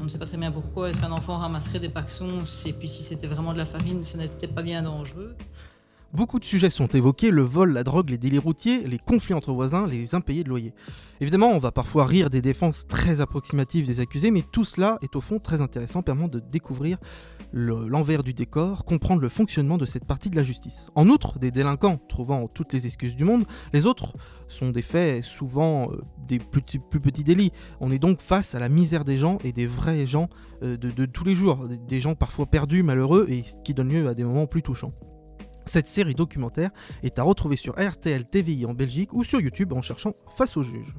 On 0.00 0.04
ne 0.04 0.08
sait 0.08 0.18
pas 0.18 0.26
très 0.26 0.36
bien 0.36 0.52
pourquoi. 0.52 0.90
Est-ce 0.90 1.00
qu'un 1.00 1.10
enfant 1.10 1.38
ramasserait 1.38 1.80
des 1.80 1.88
paxons? 1.88 2.44
Et 2.66 2.72
puis 2.72 2.86
si 2.86 3.02
c'était 3.02 3.26
vraiment 3.26 3.52
de 3.52 3.58
la 3.58 3.66
farine, 3.66 4.04
ce 4.04 4.16
n'était 4.16 4.46
pas 4.46 4.62
bien 4.62 4.82
dangereux. 4.82 5.34
Beaucoup 6.12 6.38
de 6.38 6.44
sujets 6.44 6.70
sont 6.70 6.86
évoqués, 6.86 7.30
le 7.30 7.42
vol, 7.42 7.72
la 7.72 7.84
drogue, 7.84 8.08
les 8.08 8.16
délits 8.16 8.38
routiers, 8.38 8.86
les 8.86 8.98
conflits 8.98 9.34
entre 9.34 9.52
voisins, 9.52 9.86
les 9.86 10.14
impayés 10.14 10.42
de 10.42 10.48
loyer. 10.48 10.72
Évidemment, 11.20 11.48
on 11.48 11.58
va 11.58 11.70
parfois 11.70 12.06
rire 12.06 12.30
des 12.30 12.40
défenses 12.40 12.86
très 12.86 13.20
approximatives 13.20 13.86
des 13.86 14.00
accusés, 14.00 14.30
mais 14.30 14.42
tout 14.50 14.64
cela 14.64 14.98
est 15.02 15.16
au 15.16 15.20
fond 15.20 15.38
très 15.38 15.60
intéressant, 15.60 16.00
permettant 16.00 16.28
de 16.28 16.40
découvrir 16.40 16.96
l'envers 17.52 18.22
du 18.22 18.34
décor, 18.34 18.84
comprendre 18.84 19.20
le 19.20 19.28
fonctionnement 19.28 19.78
de 19.78 19.86
cette 19.86 20.04
partie 20.04 20.30
de 20.30 20.36
la 20.36 20.42
justice. 20.42 20.86
En 20.94 21.08
outre, 21.08 21.38
des 21.38 21.50
délinquants 21.50 21.98
trouvant 22.08 22.48
toutes 22.48 22.72
les 22.72 22.86
excuses 22.86 23.16
du 23.16 23.24
monde, 23.24 23.44
les 23.72 23.86
autres 23.86 24.14
sont 24.48 24.70
des 24.70 24.82
faits 24.82 25.24
souvent 25.24 25.90
euh, 25.90 26.00
des 26.26 26.38
plus, 26.38 26.62
petits 26.62 27.24
délits. 27.24 27.52
On 27.80 27.90
est 27.90 27.98
donc 27.98 28.20
face 28.20 28.54
à 28.54 28.58
la 28.58 28.68
misère 28.68 29.04
des 29.04 29.18
gens 29.18 29.38
et 29.44 29.52
des 29.52 29.66
vrais 29.66 30.06
gens 30.06 30.28
euh, 30.62 30.76
de, 30.76 31.06
tous 31.06 31.24
les 31.24 31.34
jours, 31.34 31.68
des 31.68 32.00
gens 32.00 32.14
parfois 32.14 32.46
perdus, 32.46 32.82
malheureux 32.82 33.26
et 33.28 33.42
qui 33.64 33.74
donnent 33.74 33.92
lieu 33.92 34.08
à 34.08 34.14
des 34.14 34.24
moments 34.24 34.46
plus 34.46 34.62
touchants. 34.62 34.92
Cette 35.66 35.86
série 35.86 36.14
documentaire 36.14 36.70
est 37.02 37.18
à 37.18 37.22
retrouver 37.22 37.56
sur 37.56 37.74
RTL 37.74 38.24
TVI 38.24 38.64
en 38.64 38.72
Belgique 38.72 39.12
ou 39.12 39.22
sur 39.22 39.40
YouTube 39.40 39.72
en 39.74 39.82
cherchant 39.82 40.14
Face 40.36 40.56
au 40.56 40.62
juge. 40.62 40.94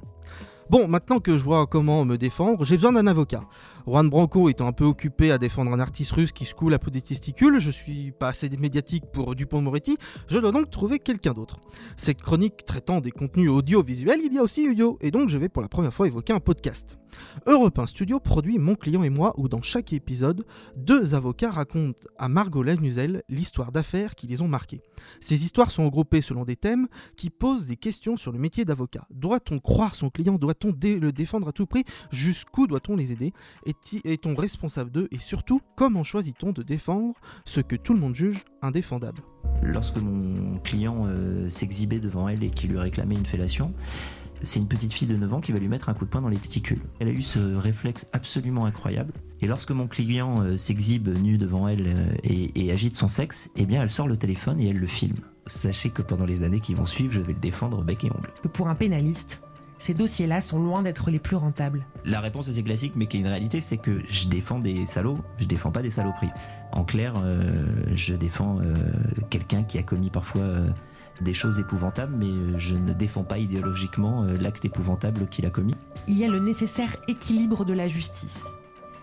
Bon, 0.69 0.87
maintenant 0.87 1.19
que 1.19 1.35
je 1.35 1.43
vois 1.43 1.65
comment 1.65 2.05
me 2.05 2.15
défendre, 2.15 2.63
j'ai 2.63 2.75
besoin 2.75 2.91
d'un 2.91 3.07
avocat. 3.07 3.43
Juan 3.87 4.07
Branco 4.07 4.49
étant 4.49 4.67
un 4.67 4.71
peu 4.71 4.85
occupé 4.85 5.31
à 5.31 5.39
défendre 5.39 5.73
un 5.73 5.79
artiste 5.79 6.11
russe 6.11 6.31
qui 6.31 6.45
secoue 6.45 6.69
la 6.69 6.77
peau 6.77 6.91
des 6.91 7.01
testicules, 7.01 7.59
je 7.59 7.71
suis 7.71 8.11
pas 8.11 8.27
assez 8.27 8.47
médiatique 8.49 9.05
pour 9.11 9.33
Dupont-Moretti, 9.33 9.97
je 10.27 10.37
dois 10.37 10.51
donc 10.51 10.69
trouver 10.69 10.99
quelqu'un 10.99 11.33
d'autre. 11.33 11.59
Cette 11.97 12.21
chronique 12.21 12.65
traitant 12.65 13.01
des 13.01 13.09
contenus 13.09 13.49
audiovisuels, 13.49 14.19
il 14.23 14.31
y 14.31 14.37
a 14.37 14.43
aussi 14.43 14.63
Uyo, 14.63 14.99
et 15.01 15.09
donc 15.09 15.29
je 15.29 15.39
vais 15.39 15.49
pour 15.49 15.63
la 15.63 15.69
première 15.69 15.91
fois 15.91 16.05
évoquer 16.05 16.33
un 16.33 16.39
podcast. 16.39 16.99
Europe 17.47 17.79
1 17.79 17.87
Studio 17.87 18.19
produit 18.19 18.59
Mon 18.59 18.75
client 18.75 19.03
et 19.03 19.09
moi, 19.09 19.33
où 19.37 19.47
dans 19.47 19.61
chaque 19.61 19.93
épisode, 19.93 20.45
deux 20.75 21.15
avocats 21.15 21.51
racontent 21.51 22.07
à 22.17 22.27
Margot 22.27 22.63
Lanuzel 22.63 23.23
l'histoire 23.29 23.71
d'affaires 23.71 24.15
qui 24.15 24.27
les 24.27 24.41
ont 24.41 24.47
marqués. 24.47 24.81
Ces 25.19 25.43
histoires 25.43 25.71
sont 25.71 25.85
regroupées 25.85 26.21
selon 26.21 26.45
des 26.45 26.55
thèmes 26.55 26.87
qui 27.15 27.29
posent 27.29 27.67
des 27.67 27.77
questions 27.77 28.17
sur 28.17 28.31
le 28.31 28.39
métier 28.39 28.65
d'avocat. 28.65 29.05
Doit-on 29.09 29.59
croire 29.59 29.95
son 29.95 30.09
client? 30.09 30.37
Doit-on 30.37 30.73
le 30.81 31.11
défendre 31.11 31.47
à 31.47 31.51
tout 31.51 31.65
prix? 31.65 31.83
Jusqu'où 32.11 32.67
doit-on 32.67 32.95
les 32.95 33.11
aider? 33.11 33.33
Est-on 33.65 34.35
responsable 34.35 34.91
d'eux? 34.91 35.07
Et 35.11 35.19
surtout 35.19 35.61
comment 35.75 36.03
choisit-on 36.03 36.51
de 36.51 36.63
défendre 36.63 37.15
ce 37.45 37.61
que 37.61 37.75
tout 37.75 37.93
le 37.93 37.99
monde 37.99 38.15
juge 38.15 38.43
indéfendable? 38.61 39.21
Lorsque 39.61 39.97
mon 39.97 40.57
client 40.59 41.05
euh, 41.07 41.49
s'exhibait 41.49 41.99
devant 41.99 42.29
elle 42.29 42.43
et 42.43 42.49
qu'il 42.49 42.71
lui 42.71 42.79
réclamait 42.79 43.15
une 43.15 43.25
fellation, 43.25 43.73
c'est 44.43 44.59
une 44.59 44.67
petite 44.67 44.93
fille 44.93 45.07
de 45.07 45.15
9 45.15 45.33
ans 45.33 45.41
qui 45.41 45.51
va 45.51 45.59
lui 45.59 45.67
mettre 45.67 45.89
un 45.89 45.93
coup 45.93 46.05
de 46.05 46.09
poing 46.09 46.21
dans 46.21 46.29
les 46.29 46.37
testicules. 46.37 46.81
Elle 46.99 47.07
a 47.07 47.11
eu 47.11 47.21
ce 47.21 47.39
réflexe 47.55 48.07
absolument 48.13 48.65
incroyable. 48.65 49.13
Et 49.41 49.47
lorsque 49.47 49.71
mon 49.71 49.87
client 49.87 50.41
euh, 50.41 50.57
s'exhibe 50.57 51.09
nu 51.09 51.37
devant 51.37 51.67
elle 51.67 51.87
euh, 51.87 52.13
et, 52.23 52.65
et, 52.65 52.71
agite 52.71 52.95
son 52.95 53.07
sexe, 53.07 53.49
eh 53.55 53.65
bien 53.65 53.81
elle 53.81 53.89
sort 53.89 54.07
le 54.07 54.17
téléphone 54.17 54.59
et 54.59 54.69
elle 54.69 54.79
le 54.79 54.87
filme. 54.87 55.17
sachez 55.45 55.89
que 55.89 56.01
pendant 56.01 56.25
les 56.25 56.43
années 56.43 56.59
qui 56.59 56.73
vont 56.73 56.85
suivre, 56.85 57.13
je 57.13 57.21
vais 57.21 57.33
le 57.33 57.39
défendre 57.39 57.83
bec 57.83 58.03
et 58.03 58.11
ongle. 58.11 58.29
Que 58.41 58.47
pour 58.47 58.67
un 58.67 58.75
pénaliste, 58.75 59.41
ces 59.77 59.93
dossiers-là 59.93 60.41
sont 60.41 60.59
loin 60.61 60.81
d'être 60.81 61.09
les 61.09 61.19
plus 61.19 61.37
rentables. 61.37 61.85
La 62.03 62.19
réponse 62.19 62.49
assez 62.49 62.63
classique, 62.63 62.93
mais 62.97 63.05
qui 63.05 63.17
est 63.17 63.21
une 63.21 63.27
réalité, 63.27 63.61
c'est 63.61 63.77
que 63.77 64.01
je 64.09 64.27
défends 64.27 64.59
des 64.59 64.85
salauds, 64.85 65.19
je 65.37 65.45
défends 65.45 65.71
pas 65.71 65.81
des 65.81 65.89
saloperies. 65.89 66.31
En 66.73 66.83
clair, 66.83 67.13
euh, 67.23 67.65
je 67.93 68.13
défends 68.13 68.59
quelqu'un 69.29 69.63
qui 69.63 69.77
a 69.77 69.83
commis 69.83 70.09
parfois 70.09 70.43
des 71.21 71.33
choses 71.33 71.59
épouvantables, 71.59 72.15
mais 72.17 72.25
euh, 72.25 72.57
je 72.57 72.75
ne 72.75 72.93
défends 72.93 73.23
pas 73.23 73.37
idéologiquement 73.37 74.23
euh, 74.23 74.37
l'acte 74.37 74.65
épouvantable 74.65 75.27
qu'il 75.27 75.45
a 75.45 75.49
commis. 75.49 75.75
Il 76.07 76.17
y 76.17 76.23
a 76.23 76.27
le 76.27 76.39
nécessaire 76.39 76.95
équilibre 77.07 77.65
de 77.65 77.73
la 77.73 77.87
justice. 77.87 78.55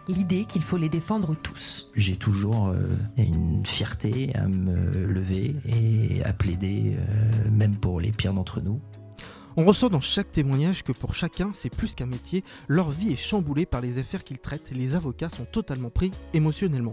L'idée 0.08 0.44
qu'il 0.44 0.62
faut 0.62 0.76
les 0.76 0.88
défendre 0.88 1.34
tous. 1.34 1.90
J'ai 1.96 2.16
toujours 2.16 2.68
euh, 2.68 2.78
une 3.18 3.66
fierté 3.66 4.30
à 4.36 4.46
me 4.46 5.04
lever 5.04 5.56
et 5.66 6.22
à 6.24 6.32
plaider, 6.32 6.96
euh, 6.96 7.50
même 7.50 7.74
pour 7.74 8.00
les 8.00 8.12
pires 8.12 8.32
d'entre 8.32 8.60
nous. 8.60 8.80
On 9.58 9.64
ressent 9.64 9.88
dans 9.88 10.02
chaque 10.02 10.30
témoignage 10.32 10.84
que 10.84 10.92
pour 10.92 11.14
chacun, 11.14 11.50
c'est 11.54 11.70
plus 11.70 11.94
qu'un 11.94 12.04
métier, 12.04 12.44
leur 12.68 12.90
vie 12.90 13.12
est 13.12 13.16
chamboulée 13.16 13.64
par 13.64 13.80
les 13.80 13.96
affaires 13.96 14.22
qu'ils 14.22 14.38
traitent, 14.38 14.70
les 14.70 14.94
avocats 14.94 15.30
sont 15.30 15.46
totalement 15.46 15.88
pris 15.88 16.10
émotionnellement. 16.34 16.92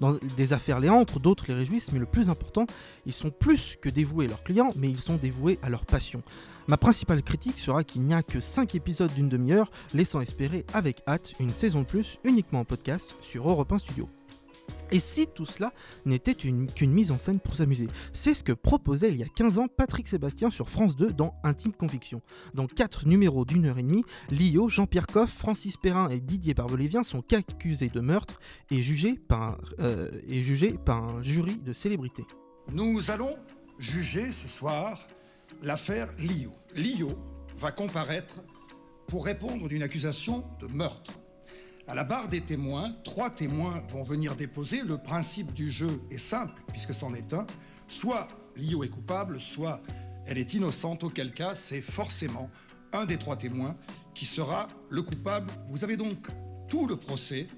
Dans 0.00 0.18
des 0.36 0.52
affaires 0.52 0.78
les 0.78 0.90
entrent, 0.90 1.20
d'autres 1.20 1.46
les 1.48 1.54
réjouissent, 1.54 1.90
mais 1.90 1.98
le 1.98 2.04
plus 2.04 2.28
important, 2.28 2.66
ils 3.06 3.14
sont 3.14 3.30
plus 3.30 3.78
que 3.80 3.88
dévoués 3.88 4.26
à 4.26 4.28
leurs 4.28 4.42
clients, 4.42 4.74
mais 4.76 4.90
ils 4.90 5.00
sont 5.00 5.16
dévoués 5.16 5.58
à 5.62 5.70
leur 5.70 5.86
passion. 5.86 6.22
Ma 6.68 6.76
principale 6.76 7.22
critique 7.22 7.58
sera 7.58 7.82
qu'il 7.82 8.02
n'y 8.02 8.12
a 8.12 8.22
que 8.22 8.40
5 8.40 8.74
épisodes 8.74 9.14
d'une 9.14 9.30
demi-heure, 9.30 9.70
laissant 9.94 10.20
espérer 10.20 10.66
avec 10.74 11.02
hâte 11.08 11.32
une 11.40 11.54
saison 11.54 11.80
de 11.80 11.86
plus 11.86 12.18
uniquement 12.24 12.60
en 12.60 12.64
podcast 12.66 13.16
sur 13.22 13.48
Europe 13.48 13.72
1 13.72 13.78
Studio. 13.78 14.06
Et 14.90 14.98
si 15.00 15.26
tout 15.26 15.46
cela 15.46 15.72
n'était 16.04 16.32
une- 16.32 16.70
qu'une 16.70 16.92
mise 16.92 17.10
en 17.12 17.16
scène 17.18 17.40
pour 17.40 17.56
s'amuser? 17.56 17.86
C'est 18.12 18.34
ce 18.34 18.44
que 18.44 18.52
proposait 18.52 19.08
il 19.08 19.16
y 19.16 19.22
a 19.22 19.26
15 19.28 19.58
ans 19.58 19.66
Patrick 19.66 20.06
Sébastien 20.06 20.50
sur 20.50 20.68
France 20.68 20.96
2 20.96 21.12
dans 21.12 21.34
Intime 21.44 21.72
Conviction. 21.72 22.20
Dans 22.52 22.66
4 22.66 23.06
numéros 23.06 23.46
d'une 23.46 23.64
heure 23.64 23.78
et 23.78 23.82
demie, 23.82 24.04
Lio, 24.30 24.68
Jean-Pierre 24.68 25.06
Coff, 25.06 25.30
Francis 25.32 25.78
Perrin 25.78 26.10
et 26.10 26.20
Didier 26.20 26.52
Barbelivien 26.52 27.04
sont 27.04 27.24
accusés 27.32 27.88
de 27.88 28.00
meurtre 28.00 28.38
et 28.70 28.82
jugés 28.82 29.14
par 29.14 29.58
euh, 29.78 30.10
et 30.28 30.42
jugés 30.42 30.74
par 30.74 31.02
un 31.04 31.22
jury 31.22 31.56
de 31.56 31.72
célébrités. 31.72 32.26
Nous 32.70 33.10
allons 33.10 33.34
juger 33.78 34.30
ce 34.30 34.46
soir 34.46 35.08
l'affaire 35.62 36.08
Lio. 36.18 36.52
Lio 36.74 37.08
va 37.56 37.70
comparaître 37.72 38.40
pour 39.08 39.24
répondre 39.24 39.68
d'une 39.68 39.82
accusation 39.82 40.44
de 40.60 40.66
meurtre. 40.66 41.12
À 41.88 41.94
la 41.94 42.04
barre 42.04 42.28
des 42.28 42.40
témoins, 42.40 42.94
trois 43.02 43.28
témoins 43.28 43.80
vont 43.90 44.04
venir 44.04 44.36
déposer. 44.36 44.82
Le 44.82 44.98
principe 44.98 45.52
du 45.52 45.70
jeu 45.70 46.00
est 46.10 46.18
simple, 46.18 46.62
puisque 46.68 46.94
c'en 46.94 47.12
est 47.14 47.34
un. 47.34 47.46
Soit 47.88 48.28
Lio 48.56 48.84
est 48.84 48.88
coupable, 48.88 49.40
soit 49.40 49.82
elle 50.26 50.38
est 50.38 50.54
innocente, 50.54 51.02
auquel 51.02 51.32
cas 51.32 51.54
c'est 51.54 51.80
forcément 51.80 52.50
un 52.92 53.04
des 53.04 53.18
trois 53.18 53.36
témoins 53.36 53.76
qui 54.14 54.26
sera 54.26 54.68
le 54.90 55.02
coupable. 55.02 55.50
Vous 55.66 55.82
avez 55.82 55.96
donc 55.96 56.28
tout 56.68 56.86
le 56.86 56.96
procès, 56.96 57.48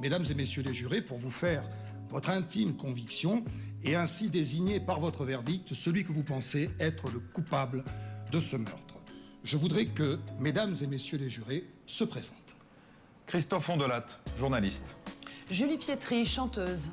mesdames 0.00 0.24
et 0.30 0.34
messieurs 0.34 0.62
les 0.62 0.74
jurés, 0.74 1.00
pour 1.00 1.18
vous 1.18 1.30
faire 1.30 1.64
votre 2.10 2.30
intime 2.30 2.76
conviction 2.76 3.44
et 3.82 3.96
ainsi 3.96 4.28
désigner 4.28 4.78
par 4.78 5.00
votre 5.00 5.24
verdict 5.24 5.74
celui 5.74 6.04
que 6.04 6.12
vous 6.12 6.24
pensez 6.24 6.70
être 6.78 7.10
le 7.10 7.20
coupable 7.20 7.84
de 8.30 8.40
ce 8.40 8.56
meurtre. 8.56 8.98
Je 9.42 9.56
voudrais 9.56 9.86
que, 9.86 10.18
mesdames 10.38 10.74
et 10.82 10.86
messieurs 10.86 11.18
les 11.18 11.30
jurés, 11.30 11.64
se 11.86 12.04
présentent. 12.04 12.39
Christophe 13.30 13.68
Ondelatte, 13.68 14.18
journaliste. 14.36 14.96
Julie 15.48 15.78
Pietri, 15.78 16.26
chanteuse. 16.26 16.90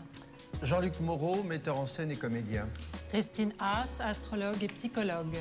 Jean-Luc 0.62 1.00
Moreau, 1.00 1.42
metteur 1.42 1.78
en 1.78 1.88
scène 1.88 2.12
et 2.12 2.16
comédien. 2.16 2.70
Christine 3.10 3.54
Haas, 3.58 3.98
astrologue 4.00 4.64
et 4.64 4.68
psychologue. 4.68 5.36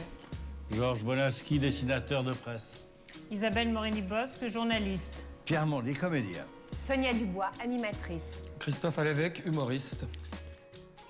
Georges 0.70 1.02
Wolinski, 1.02 1.58
dessinateur 1.58 2.24
de 2.24 2.32
presse. 2.32 2.82
Isabelle 3.30 3.68
Morini-Bosque, 3.72 4.48
journaliste. 4.48 5.26
Pierre 5.44 5.66
Mondy, 5.66 5.92
comédien. 5.92 6.46
Sonia 6.78 7.12
Dubois, 7.12 7.52
animatrice. 7.62 8.42
Christophe 8.58 8.98
Alévèque, 8.98 9.42
humoriste. 9.44 10.06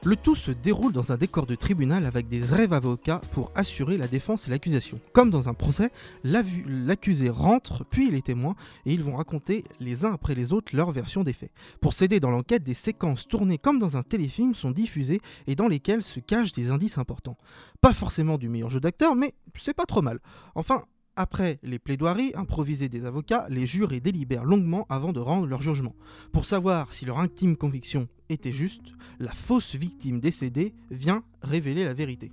Le 0.07 0.15
tout 0.15 0.37
se 0.37 0.53
déroule 0.53 0.93
dans 0.93 1.11
un 1.11 1.17
décor 1.17 1.47
de 1.47 1.57
tribunal 1.57 2.07
avec 2.07 2.29
des 2.29 2.39
vrais 2.39 2.73
avocats 2.73 3.21
pour 3.33 3.51
assurer 3.57 3.97
la 3.97 4.07
défense 4.07 4.47
et 4.47 4.53
l'accusation. 4.53 5.01
Comme 5.13 5.31
dans 5.31 5.49
un 5.49 5.53
procès, 5.53 5.91
l'accusé 6.23 7.29
rentre, 7.29 7.85
puis 7.91 8.09
les 8.09 8.23
témoins, 8.23 8.55
et 8.85 8.95
ils 8.95 9.03
vont 9.03 9.17
raconter 9.17 9.65
les 9.81 10.05
uns 10.05 10.13
après 10.13 10.37
les 10.37 10.53
autres 10.53 10.77
leur 10.77 10.93
version 10.93 11.25
des 11.25 11.33
faits. 11.33 11.51
Pour 11.81 11.93
s'aider 11.93 12.21
dans 12.21 12.31
l'enquête, 12.31 12.63
des 12.63 12.73
séquences 12.73 13.27
tournées 13.27 13.59
comme 13.59 13.81
dans 13.81 13.97
un 13.97 14.05
téléfilm 14.05 14.55
sont 14.55 14.71
diffusées 14.71 15.21
et 15.49 15.57
dans 15.57 15.67
lesquelles 15.67 16.05
se 16.05 16.21
cachent 16.21 16.53
des 16.53 16.71
indices 16.71 16.99
importants. 16.99 17.37
Pas 17.81 17.93
forcément 17.93 18.39
du 18.39 18.49
meilleur 18.49 18.71
jeu 18.71 18.79
d'acteur, 18.79 19.17
mais 19.17 19.35
c'est 19.57 19.75
pas 19.75 19.87
trop 19.87 20.03
mal. 20.03 20.21
Enfin, 20.55 20.85
après 21.17 21.59
les 21.63 21.79
plaidoiries 21.79 22.33
improvisées 22.35 22.89
des 22.89 23.05
avocats, 23.05 23.47
les 23.49 23.67
jurés 23.67 24.01
délibèrent 24.01 24.45
longuement 24.45 24.87
avant 24.89 25.13
de 25.13 25.21
rendre 25.21 25.47
leur 25.47 25.63
jugement. 25.63 25.95
Pour 26.33 26.45
savoir 26.45 26.93
si 26.93 27.07
leur 27.07 27.19
intime 27.19 27.57
conviction 27.57 28.09
était 28.29 28.53
juste, 28.53 28.93
la 29.19 29.33
fausse 29.33 29.75
victime 29.75 30.21
décédée 30.21 30.75
vient 30.91 31.23
révéler 31.43 31.85
la 31.85 31.95
vérité. 31.95 32.33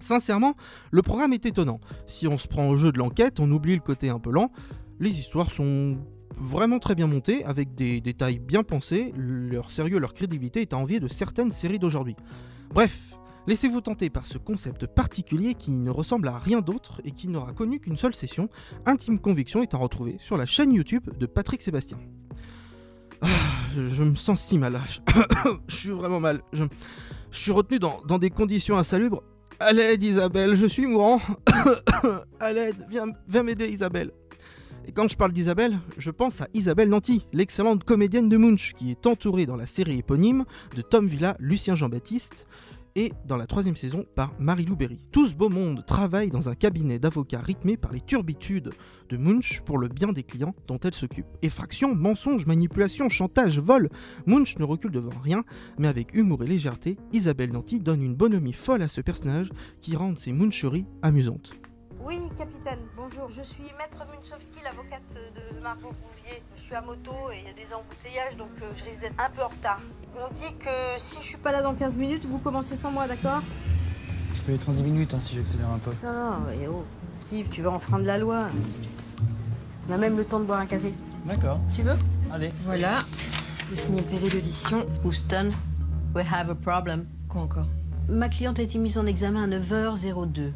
Sincèrement, 0.00 0.54
le 0.90 1.02
programme 1.02 1.32
est 1.32 1.46
étonnant. 1.46 1.80
Si 2.06 2.28
on 2.28 2.38
se 2.38 2.46
prend 2.46 2.68
au 2.68 2.76
jeu 2.76 2.92
de 2.92 2.98
l'enquête, 2.98 3.40
on 3.40 3.50
oublie 3.50 3.74
le 3.74 3.80
côté 3.80 4.10
un 4.10 4.20
peu 4.20 4.30
lent. 4.30 4.52
Les 5.00 5.18
histoires 5.18 5.50
sont 5.50 5.98
vraiment 6.36 6.78
très 6.78 6.94
bien 6.94 7.06
montées, 7.06 7.44
avec 7.44 7.74
des 7.74 8.00
détails 8.00 8.38
bien 8.38 8.62
pensés. 8.62 9.12
Leur 9.16 9.70
sérieux, 9.70 9.98
leur 9.98 10.14
crédibilité 10.14 10.60
est 10.60 10.72
à 10.72 10.76
envier 10.78 11.00
de 11.00 11.08
certaines 11.08 11.50
séries 11.50 11.80
d'aujourd'hui. 11.80 12.14
Bref, 12.72 13.17
laissez-vous 13.48 13.80
tenter 13.80 14.10
par 14.10 14.26
ce 14.26 14.36
concept 14.36 14.86
particulier 14.86 15.54
qui 15.54 15.70
ne 15.70 15.90
ressemble 15.90 16.28
à 16.28 16.38
rien 16.38 16.60
d'autre 16.60 17.00
et 17.04 17.12
qui 17.12 17.28
n'aura 17.28 17.52
connu 17.52 17.80
qu'une 17.80 17.96
seule 17.96 18.14
session. 18.14 18.50
Intime 18.84 19.18
Conviction 19.18 19.62
est 19.62 19.72
à 19.72 19.78
retrouver 19.78 20.16
sur 20.20 20.36
la 20.36 20.44
chaîne 20.44 20.72
YouTube 20.74 21.08
de 21.18 21.24
Patrick 21.24 21.62
Sébastien. 21.62 21.98
Ah, 23.22 23.28
je, 23.74 24.02
me 24.02 24.14
sens 24.14 24.42
si 24.42 24.58
mal. 24.58 24.78
je 25.68 25.74
suis 25.74 25.90
vraiment 25.90 26.20
mal. 26.20 26.42
Je, 26.52 26.64
suis 27.30 27.50
retenu 27.50 27.78
dans, 27.78 28.02
dans 28.06 28.18
des 28.18 28.30
conditions 28.30 28.76
insalubres. 28.76 29.22
À 29.58 29.72
l'aide, 29.72 30.02
Isabelle, 30.02 30.54
je 30.54 30.66
suis 30.66 30.86
mourant. 30.86 31.20
à 32.40 32.52
l'aide, 32.52 32.86
viens, 32.90 33.06
viens 33.28 33.42
m'aider, 33.42 33.68
Isabelle. 33.68 34.12
Et 34.86 34.92
quand 34.92 35.08
je 35.08 35.16
parle 35.16 35.32
d'Isabelle, 35.32 35.78
je 35.96 36.10
pense 36.10 36.40
à 36.42 36.48
Isabelle 36.54 36.88
Nanty, 36.90 37.26
l'excellente 37.32 37.84
comédienne 37.84 38.28
de 38.28 38.36
Munch, 38.36 38.74
qui 38.74 38.90
est 38.90 39.06
entourée 39.06 39.46
dans 39.46 39.56
la 39.56 39.66
série 39.66 39.98
éponyme 39.98 40.44
de 40.76 40.82
Tom 40.82 41.08
Villa, 41.08 41.36
Lucien 41.40 41.74
Jean-Baptiste, 41.74 42.46
et 42.96 43.12
dans 43.26 43.36
la 43.36 43.46
troisième 43.46 43.74
saison 43.74 44.04
par 44.14 44.32
Marie-Lou 44.38 44.76
Berry. 44.76 45.00
Ce 45.14 45.34
beau 45.34 45.48
monde 45.48 45.84
travaille 45.86 46.30
dans 46.30 46.48
un 46.48 46.54
cabinet 46.54 46.98
d'avocats 46.98 47.40
rythmé 47.40 47.76
par 47.76 47.92
les 47.92 48.00
turbitudes 48.00 48.70
de 49.08 49.16
Munch 49.16 49.60
pour 49.64 49.78
le 49.78 49.88
bien 49.88 50.12
des 50.12 50.22
clients 50.22 50.54
dont 50.66 50.78
elle 50.78 50.94
s'occupe. 50.94 51.26
Effraction, 51.42 51.94
mensonge, 51.94 52.46
manipulation, 52.46 53.08
chantage, 53.08 53.58
vol, 53.58 53.90
Munch 54.26 54.58
ne 54.58 54.64
recule 54.64 54.90
devant 54.90 55.18
rien, 55.22 55.44
mais 55.78 55.88
avec 55.88 56.14
humour 56.14 56.42
et 56.44 56.46
légèreté, 56.46 56.96
Isabelle 57.12 57.52
Nanty 57.52 57.80
donne 57.80 58.02
une 58.02 58.14
bonhomie 58.14 58.52
folle 58.52 58.82
à 58.82 58.88
ce 58.88 59.00
personnage 59.00 59.50
qui 59.80 59.96
rend 59.96 60.16
ses 60.16 60.32
Muncheries 60.32 60.86
amusantes. 61.02 61.52
Oui, 62.08 62.30
capitaine, 62.38 62.78
bonjour. 62.96 63.28
Je 63.28 63.42
suis 63.42 63.64
Maître 63.76 64.02
Munchowski, 64.10 64.60
l'avocate 64.64 65.14
de 65.36 65.60
Margot 65.60 65.92
Bouvier. 65.92 66.42
Je 66.56 66.62
suis 66.62 66.74
à 66.74 66.80
moto 66.80 67.12
et 67.30 67.40
il 67.40 67.44
y 67.44 67.50
a 67.50 67.52
des 67.52 67.74
embouteillages, 67.74 68.38
donc 68.38 68.48
euh, 68.62 68.72
je 68.74 68.82
risque 68.82 69.02
d'être 69.02 69.22
un 69.22 69.28
peu 69.28 69.42
en 69.42 69.48
retard. 69.48 69.78
On 70.16 70.32
dit 70.32 70.56
que 70.58 70.70
si 70.96 71.16
je 71.20 71.26
suis 71.26 71.36
pas 71.36 71.52
là 71.52 71.60
dans 71.60 71.74
15 71.74 71.98
minutes, 71.98 72.24
vous 72.24 72.38
commencez 72.38 72.76
sans 72.76 72.90
moi, 72.90 73.06
d'accord? 73.06 73.42
Je 74.32 74.40
peux 74.40 74.52
être 74.52 74.70
en 74.70 74.72
10 74.72 74.84
minutes 74.84 75.12
hein, 75.12 75.20
si 75.20 75.36
j'accélère 75.36 75.68
un 75.68 75.78
peu. 75.78 75.90
Non, 76.02 76.14
non, 76.14 76.36
mais 76.48 76.66
oh, 76.66 76.86
Steve, 77.26 77.50
tu 77.50 77.60
vas 77.60 77.72
enfreindre 77.72 78.06
la 78.06 78.16
loi. 78.16 78.46
On 79.86 79.92
a 79.92 79.98
même 79.98 80.16
le 80.16 80.24
temps 80.24 80.40
de 80.40 80.46
boire 80.46 80.60
un 80.60 80.66
café. 80.66 80.94
D'accord. 81.26 81.60
Tu 81.74 81.82
veux? 81.82 81.98
Allez. 82.32 82.52
Voilà. 82.64 83.04
J'ai 83.68 83.76
signé 83.76 84.00
le 84.00 84.06
PV 84.06 84.30
d'audition. 84.30 84.86
Houston, 85.04 85.50
we 86.14 86.24
have 86.26 86.48
a 86.48 86.54
problem. 86.54 87.04
Quoi 87.28 87.42
encore? 87.42 87.66
Ma 88.08 88.30
cliente 88.30 88.60
a 88.60 88.62
été 88.62 88.78
mise 88.78 88.96
en 88.96 89.04
examen 89.04 89.42
à 89.42 89.58
9h02. 89.58 90.52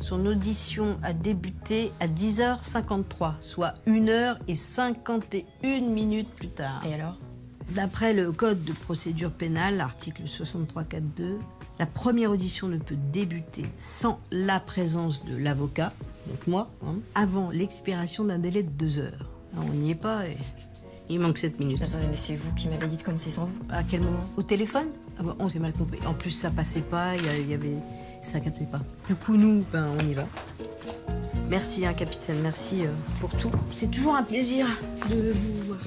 Son 0.00 0.24
audition 0.26 0.98
a 1.02 1.12
débuté 1.12 1.92
à 2.00 2.06
10h53, 2.06 3.34
soit 3.40 3.74
1h 3.86 4.36
et 4.46 4.54
51 4.54 5.80
minutes 5.80 6.30
plus 6.30 6.48
tard. 6.48 6.82
Et 6.86 6.94
alors? 6.94 7.16
D'après 7.70 8.14
le 8.14 8.32
Code 8.32 8.64
de 8.64 8.72
procédure 8.72 9.30
pénale, 9.30 9.80
article 9.80 10.22
63.4.2, 10.22 11.36
la 11.78 11.86
première 11.86 12.30
audition 12.30 12.68
ne 12.68 12.78
peut 12.78 12.96
débuter 13.12 13.66
sans 13.76 14.20
la 14.30 14.58
présence 14.60 15.24
de 15.24 15.36
l'avocat, 15.36 15.92
donc 16.26 16.46
moi, 16.46 16.70
hein, 16.86 16.96
avant 17.14 17.50
l'expiration 17.50 18.24
d'un 18.24 18.38
délai 18.38 18.62
de 18.62 18.70
2 18.70 18.98
heures. 18.98 19.30
Alors, 19.52 19.66
on 19.70 19.74
n'y 19.74 19.90
est 19.90 19.94
pas 19.94 20.26
et 20.26 20.36
il 21.10 21.20
manque 21.20 21.38
7 21.38 21.58
minutes. 21.58 21.82
Attendez, 21.82 22.06
mais 22.08 22.16
c'est 22.16 22.36
vous 22.36 22.52
qui 22.54 22.68
m'avez 22.68 22.86
dit 22.86 22.96
de 22.96 23.02
commencer 23.02 23.30
sans 23.30 23.46
vous 23.46 23.52
À 23.70 23.82
quel 23.82 24.00
moment? 24.00 24.24
Au 24.36 24.42
téléphone? 24.42 24.88
Ah 25.18 25.22
bah, 25.24 25.36
On 25.38 25.48
s'est 25.48 25.58
mal 25.58 25.72
compris. 25.72 25.98
En 26.06 26.14
plus, 26.14 26.30
ça 26.30 26.50
passait 26.50 26.80
pas, 26.80 27.16
il 27.16 27.50
y 27.50 27.54
avait. 27.54 27.76
Ça 28.22 28.40
captait 28.40 28.64
pas. 28.64 28.80
Du 29.06 29.14
coup, 29.14 29.36
nous, 29.36 29.64
ben, 29.72 29.88
on 29.98 30.08
y 30.08 30.14
va. 30.14 30.26
Merci, 31.48 31.86
hein, 31.86 31.94
capitaine, 31.94 32.40
merci 32.42 32.84
euh, 32.84 32.90
pour 33.20 33.30
tout. 33.36 33.50
C'est 33.70 33.90
toujours 33.90 34.16
un 34.16 34.22
plaisir 34.22 34.66
de 35.08 35.32
vous 35.32 35.66
voir. 35.66 35.80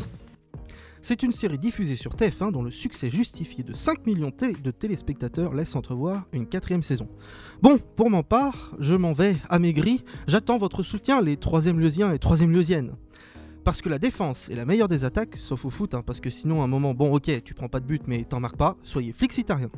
C'est 1.04 1.24
une 1.24 1.32
série 1.32 1.58
diffusée 1.58 1.96
sur 1.96 2.16
TF1 2.16 2.52
dont 2.52 2.62
le 2.62 2.70
succès 2.70 3.10
justifié 3.10 3.64
de 3.64 3.74
5 3.74 4.06
millions 4.06 4.32
de 4.40 4.72
téléspectateurs 4.72 5.54
laisse 5.56 5.76
entrevoir 5.76 6.28
une 6.32 6.46
quatrième 6.46 6.84
saison. 6.84 7.08
Bon, 7.62 7.80
pour 7.96 8.12
mon 8.12 8.22
part, 8.22 8.74
je 8.80 8.94
m'en 8.94 9.14
vais 9.14 9.36
amaigri, 9.50 10.04
j'attends 10.28 10.60
votre 10.60 10.84
soutien 10.84 11.20
les 11.22 11.38
troisième 11.38 11.80
leusiens 11.80 12.12
et 12.12 12.20
troisième 12.20 12.52
leusiennes. 12.52 12.94
Parce 13.64 13.82
que 13.82 13.90
la 13.90 13.98
défense 13.98 14.50
est 14.50 14.56
la 14.56 14.66
meilleure 14.66 14.88
des 14.88 15.04
attaques, 15.04 15.38
sauf 15.38 15.66
au 15.66 15.72
foot, 15.72 15.96
hein, 15.96 16.04
parce 16.06 16.20
que 16.20 16.30
sinon 16.30 16.62
à 16.62 16.66
un 16.66 16.68
moment, 16.68 16.94
bon 16.94 17.14
ok, 17.14 17.44
tu 17.44 17.56
prends 17.56 17.70
pas 17.70 17.80
de 17.80 17.86
but 17.86 18.04
mais 18.08 18.24
t'en 18.24 18.40
marques 18.40 18.58
pas, 18.58 18.78
soyez 18.84 19.12
flexitariens. 19.12 19.72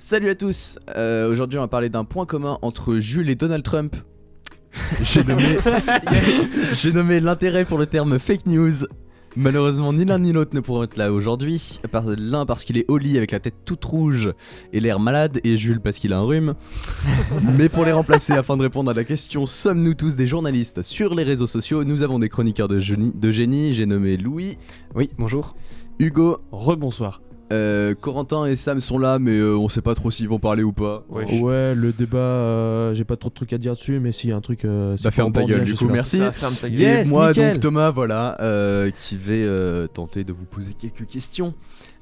Salut 0.00 0.30
à 0.30 0.36
tous 0.36 0.78
euh, 0.96 1.28
Aujourd'hui 1.28 1.58
on 1.58 1.62
va 1.62 1.66
parler 1.66 1.88
d'un 1.88 2.04
point 2.04 2.24
commun 2.24 2.60
entre 2.62 2.98
Jules 2.98 3.28
et 3.30 3.34
Donald 3.34 3.64
Trump. 3.64 3.96
J'ai 5.02 5.24
nommé, 5.24 5.58
j'ai 6.72 6.92
nommé 6.92 7.18
l'intérêt 7.18 7.64
pour 7.64 7.78
le 7.78 7.86
terme 7.86 8.20
fake 8.20 8.46
news. 8.46 8.86
Malheureusement, 9.34 9.92
ni 9.92 10.04
l'un 10.04 10.20
ni 10.20 10.32
l'autre 10.32 10.54
ne 10.54 10.60
pourront 10.60 10.84
être 10.84 10.96
là 10.96 11.12
aujourd'hui. 11.12 11.80
L'un 12.16 12.46
parce 12.46 12.62
qu'il 12.62 12.78
est 12.78 12.84
au 12.86 12.96
lit 12.96 13.16
avec 13.18 13.32
la 13.32 13.40
tête 13.40 13.56
toute 13.64 13.84
rouge 13.84 14.32
et 14.72 14.78
l'air 14.78 15.00
malade, 15.00 15.40
et 15.42 15.56
Jules 15.56 15.80
parce 15.80 15.98
qu'il 15.98 16.12
a 16.12 16.18
un 16.18 16.22
rhume. 16.22 16.54
Mais 17.56 17.68
pour 17.68 17.84
les 17.84 17.92
remplacer, 17.92 18.34
afin 18.34 18.56
de 18.56 18.62
répondre 18.62 18.92
à 18.92 18.94
la 18.94 19.02
question 19.02 19.46
sommes-nous 19.46 19.94
tous 19.94 20.14
des 20.14 20.28
journalistes 20.28 20.82
sur 20.82 21.16
les 21.16 21.24
réseaux 21.24 21.48
sociaux? 21.48 21.82
Nous 21.82 22.02
avons 22.02 22.20
des 22.20 22.28
chroniqueurs 22.28 22.68
de 22.68 22.78
génie. 22.78 23.12
De 23.16 23.32
génie. 23.32 23.74
J'ai 23.74 23.86
nommé 23.86 24.16
Louis. 24.16 24.58
Oui, 24.94 25.10
bonjour. 25.18 25.56
Hugo. 25.98 26.38
Rebonsoir. 26.52 27.20
Euh, 27.50 27.94
Corentin 27.94 28.44
et 28.46 28.56
Sam 28.56 28.80
sont 28.80 28.98
là, 28.98 29.18
mais 29.18 29.38
euh, 29.38 29.56
on 29.56 29.68
sait 29.68 29.80
pas 29.80 29.94
trop 29.94 30.10
s'ils 30.10 30.28
vont 30.28 30.38
parler 30.38 30.62
ou 30.62 30.72
pas. 30.72 31.04
Ouais, 31.08 31.74
le 31.74 31.92
débat, 31.92 32.18
euh, 32.18 32.94
j'ai 32.94 33.04
pas 33.04 33.16
trop 33.16 33.30
de 33.30 33.34
trucs 33.34 33.52
à 33.52 33.58
dire 33.58 33.72
dessus, 33.72 34.00
mais 34.00 34.12
s'il 34.12 34.30
y 34.30 34.32
a 34.32 34.36
un 34.36 34.40
truc. 34.40 34.64
Euh, 34.64 34.96
bah, 35.02 35.10
ferme 35.10 35.32
ta 35.32 35.44
gueule, 35.44 35.64
du 35.64 35.74
coup, 35.74 35.88
merci. 35.88 36.20
Et 36.64 37.04
moi, 37.04 37.32
donc 37.32 37.60
Thomas, 37.60 37.90
voilà, 37.90 38.36
qui 38.98 39.16
vais 39.16 39.46
tenter 39.94 40.24
de 40.24 40.32
vous 40.32 40.44
poser 40.44 40.74
quelques 40.74 41.06
questions 41.06 41.54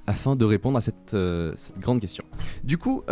afin 0.08 0.36
de 0.36 0.44
répondre 0.44 0.78
à 0.78 0.80
cette, 0.80 1.16
cette 1.56 1.78
grande 1.78 2.00
question. 2.00 2.24
Du 2.64 2.78
coup, 2.78 3.02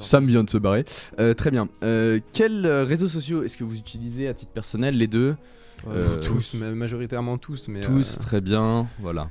Sam 0.00 0.26
vient 0.26 0.44
de 0.44 0.50
se 0.50 0.58
barrer. 0.58 0.84
très 1.36 1.50
bien. 1.50 1.68
quels 2.32 2.66
réseaux 2.66 3.08
sociaux 3.08 3.42
est-ce 3.42 3.56
que 3.56 3.64
vous 3.64 3.76
utilisez 3.76 4.28
à 4.28 4.34
titre 4.34 4.52
personnel, 4.52 4.96
les 4.96 5.06
deux? 5.06 5.36
Tous, 6.22 6.54
majoritairement 6.54 7.36
tous. 7.36 7.68
Mais 7.68 7.82
tous, 7.82 8.18
très 8.18 8.40
bien, 8.40 8.88
voilà. 9.00 9.28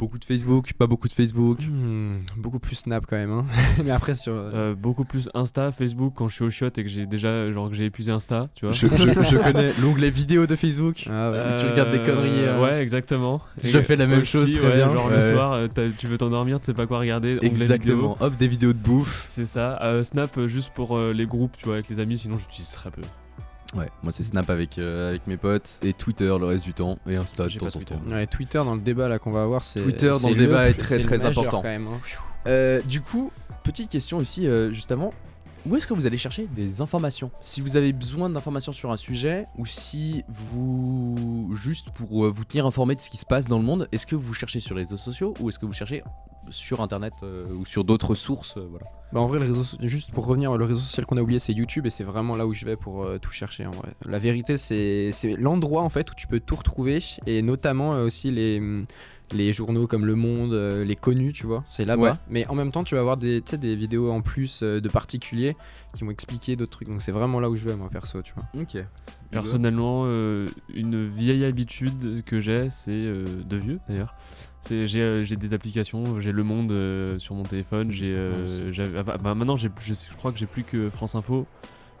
Beaucoup 0.00 0.18
de 0.18 0.24
Facebook, 0.24 0.72
pas 0.72 0.86
beaucoup 0.86 1.08
de 1.08 1.12
Facebook. 1.12 1.58
Hmm, 1.60 2.20
beaucoup 2.38 2.58
plus 2.58 2.74
Snap 2.74 3.04
quand 3.06 3.16
même. 3.16 3.30
Hein. 3.30 3.44
Mais 3.84 3.90
après 3.90 4.14
sur. 4.14 4.32
Euh, 4.32 4.50
euh, 4.54 4.74
beaucoup 4.74 5.04
plus 5.04 5.28
Insta, 5.34 5.72
Facebook 5.72 6.14
quand 6.16 6.26
je 6.26 6.36
suis 6.36 6.44
au 6.44 6.48
shot 6.48 6.68
et 6.68 6.84
que 6.84 6.88
j'ai 6.88 7.04
déjà 7.04 7.52
genre 7.52 7.68
que 7.68 7.74
j'ai 7.74 7.84
épuisé 7.84 8.10
Insta, 8.10 8.48
tu 8.54 8.64
vois. 8.64 8.72
Je, 8.72 8.86
connais 9.36 9.74
l'onglet 9.78 10.08
vidéo 10.08 10.46
de 10.46 10.56
Facebook. 10.56 11.06
Ah 11.10 11.30
ouais. 11.30 11.56
tu 11.58 11.66
regardes 11.66 11.90
des 11.90 11.98
conneries. 11.98 12.48
Hein. 12.48 12.62
Ouais, 12.62 12.80
exactement. 12.80 13.42
Je 13.62 13.78
fais 13.82 13.96
la 13.96 14.06
même 14.06 14.24
chose 14.24 14.50
très 14.54 14.74
bien. 14.74 14.90
Genre 14.90 15.10
le 15.10 15.20
soir, 15.20 15.52
euh, 15.52 15.68
tu 15.98 16.06
veux 16.06 16.16
t'endormir, 16.16 16.60
tu 16.60 16.64
sais 16.64 16.72
pas 16.72 16.86
quoi 16.86 16.98
regarder. 16.98 17.38
Exactement. 17.42 18.16
Hop, 18.20 18.34
des 18.38 18.48
vidéos 18.48 18.72
de 18.72 18.78
bouffe. 18.78 19.24
C'est 19.26 19.44
ça. 19.44 20.02
Snap 20.02 20.46
juste 20.46 20.72
pour 20.72 20.98
les 20.98 21.26
groupes, 21.26 21.58
tu 21.58 21.66
vois, 21.66 21.74
avec 21.74 21.90
les 21.90 22.00
amis. 22.00 22.16
Sinon, 22.16 22.38
j'utilise 22.38 22.70
très 22.70 22.90
peu. 22.90 23.02
Ouais, 23.76 23.88
moi 24.02 24.10
c'est 24.12 24.24
Snap 24.24 24.50
avec, 24.50 24.78
euh, 24.78 25.10
avec 25.10 25.26
mes 25.26 25.36
potes 25.36 25.78
et 25.82 25.92
Twitter 25.92 26.24
le 26.26 26.44
reste 26.44 26.64
du 26.64 26.74
temps 26.74 26.98
et 27.06 27.16
Insta 27.16 27.46
de 27.46 27.58
temps 27.58 27.66
en 27.66 27.80
temps. 27.80 28.00
Ouais, 28.10 28.26
Twitter 28.26 28.58
dans 28.58 28.74
le 28.74 28.80
débat 28.80 29.08
là 29.08 29.18
qu'on 29.18 29.30
va 29.30 29.42
avoir, 29.42 29.62
c'est 29.62 29.80
Twitter 29.80 30.12
dans 30.20 30.30
le 30.30 30.34
débat 30.34 30.68
est 30.68 30.74
très 30.74 31.00
très 31.00 31.24
important. 31.24 31.62
Quand 31.62 31.68
même, 31.68 31.86
hein. 31.86 32.00
euh, 32.46 32.80
du 32.82 33.00
coup, 33.00 33.30
petite 33.62 33.88
question 33.88 34.18
aussi 34.18 34.46
euh, 34.46 34.72
justement, 34.72 35.14
où 35.66 35.76
est-ce 35.76 35.86
que 35.86 35.94
vous 35.94 36.06
allez 36.06 36.16
chercher 36.16 36.46
des 36.46 36.80
informations? 36.80 37.30
Si 37.40 37.60
vous 37.60 37.76
avez 37.76 37.92
besoin 37.92 38.30
d'informations 38.30 38.72
sur 38.72 38.90
un 38.90 38.96
sujet 38.96 39.46
ou 39.58 39.66
si 39.66 40.24
vous 40.28 41.50
juste 41.54 41.90
pour 41.90 42.30
vous 42.30 42.44
tenir 42.44 42.66
informé 42.66 42.94
de 42.94 43.00
ce 43.00 43.10
qui 43.10 43.18
se 43.18 43.26
passe 43.26 43.46
dans 43.46 43.58
le 43.58 43.64
monde, 43.64 43.88
est-ce 43.92 44.06
que 44.06 44.16
vous 44.16 44.34
cherchez 44.34 44.60
sur 44.60 44.74
les 44.74 44.82
réseaux 44.82 44.96
sociaux 44.96 45.34
ou 45.40 45.48
est-ce 45.48 45.58
que 45.58 45.66
vous 45.66 45.72
cherchez 45.72 46.02
sur 46.48 46.80
internet 46.80 47.14
ou 47.22 47.64
sur 47.66 47.84
d'autres 47.84 48.14
sources 48.14 48.56
voilà. 48.56 48.86
Bah 49.12 49.18
en 49.18 49.26
vrai, 49.26 49.40
le 49.40 49.46
réseau, 49.46 49.76
juste 49.80 50.12
pour 50.12 50.26
revenir, 50.26 50.56
le 50.56 50.64
réseau 50.64 50.78
social 50.78 51.04
qu'on 51.04 51.16
a 51.16 51.20
oublié, 51.20 51.40
c'est 51.40 51.52
YouTube 51.52 51.84
et 51.84 51.90
c'est 51.90 52.04
vraiment 52.04 52.36
là 52.36 52.46
où 52.46 52.54
je 52.54 52.64
vais 52.64 52.76
pour 52.76 53.02
euh, 53.02 53.18
tout 53.18 53.32
chercher 53.32 53.66
en 53.66 53.72
vrai. 53.72 53.94
La 54.06 54.18
vérité, 54.18 54.56
c'est 54.56 55.10
l'endroit 55.36 55.82
en 55.82 55.88
fait 55.88 56.10
où 56.12 56.14
tu 56.14 56.28
peux 56.28 56.38
tout 56.38 56.54
retrouver 56.54 57.00
et 57.26 57.42
notamment 57.42 57.94
euh, 57.94 58.04
aussi 58.04 58.30
les, 58.30 58.60
les 59.32 59.52
journaux 59.52 59.86
comme 59.86 60.06
Le 60.06 60.14
Monde, 60.14 60.52
euh, 60.52 60.84
les 60.84 60.96
connus, 60.96 61.32
tu 61.32 61.46
vois, 61.46 61.64
c'est 61.66 61.84
là-bas. 61.84 62.18
Mais 62.28 62.46
en 62.48 62.54
même 62.54 62.72
temps, 62.72 62.84
tu 62.84 62.94
vas 62.94 63.00
avoir 63.00 63.16
des, 63.16 63.40
des 63.40 63.76
vidéos 63.76 64.10
en 64.10 64.22
plus 64.22 64.62
de 64.62 64.88
particuliers 64.88 65.56
qui 65.94 66.04
vont 66.04 66.10
expliquer 66.10 66.56
d'autres 66.56 66.72
trucs. 66.72 66.88
Donc 66.88 67.02
c'est 67.02 67.12
vraiment 67.12 67.40
là 67.40 67.50
où 67.50 67.56
je 67.56 67.64
vais, 67.64 67.76
moi 67.76 67.88
perso, 67.90 68.22
tu 68.22 68.34
vois. 68.34 68.44
Ok. 68.60 68.82
Personnellement, 69.30 70.04
une 70.74 71.08
vieille 71.08 71.44
habitude 71.44 72.24
que 72.24 72.40
j'ai, 72.40 72.68
c'est 72.70 72.92
de 72.92 73.56
vieux 73.56 73.78
d'ailleurs 73.88 74.14
euh, 74.70 75.22
j'ai 75.24 75.36
des 75.36 75.54
applications, 75.54 76.20
j'ai 76.20 76.32
Le 76.32 76.42
Monde 76.42 76.72
euh, 76.72 77.18
sur 77.18 77.34
mon 77.34 77.42
téléphone, 77.42 77.90
j'ai 77.90 78.14
euh, 78.14 78.72
ah, 78.96 79.02
bah, 79.02 79.16
bah, 79.22 79.34
maintenant 79.34 79.56
je, 79.56 79.68
je, 79.80 79.94
crois 80.16 80.32
que 80.32 80.38
j'ai 80.38 80.46
plus 80.46 80.64
que 80.64 80.90
France 80.90 81.14
Info, 81.14 81.46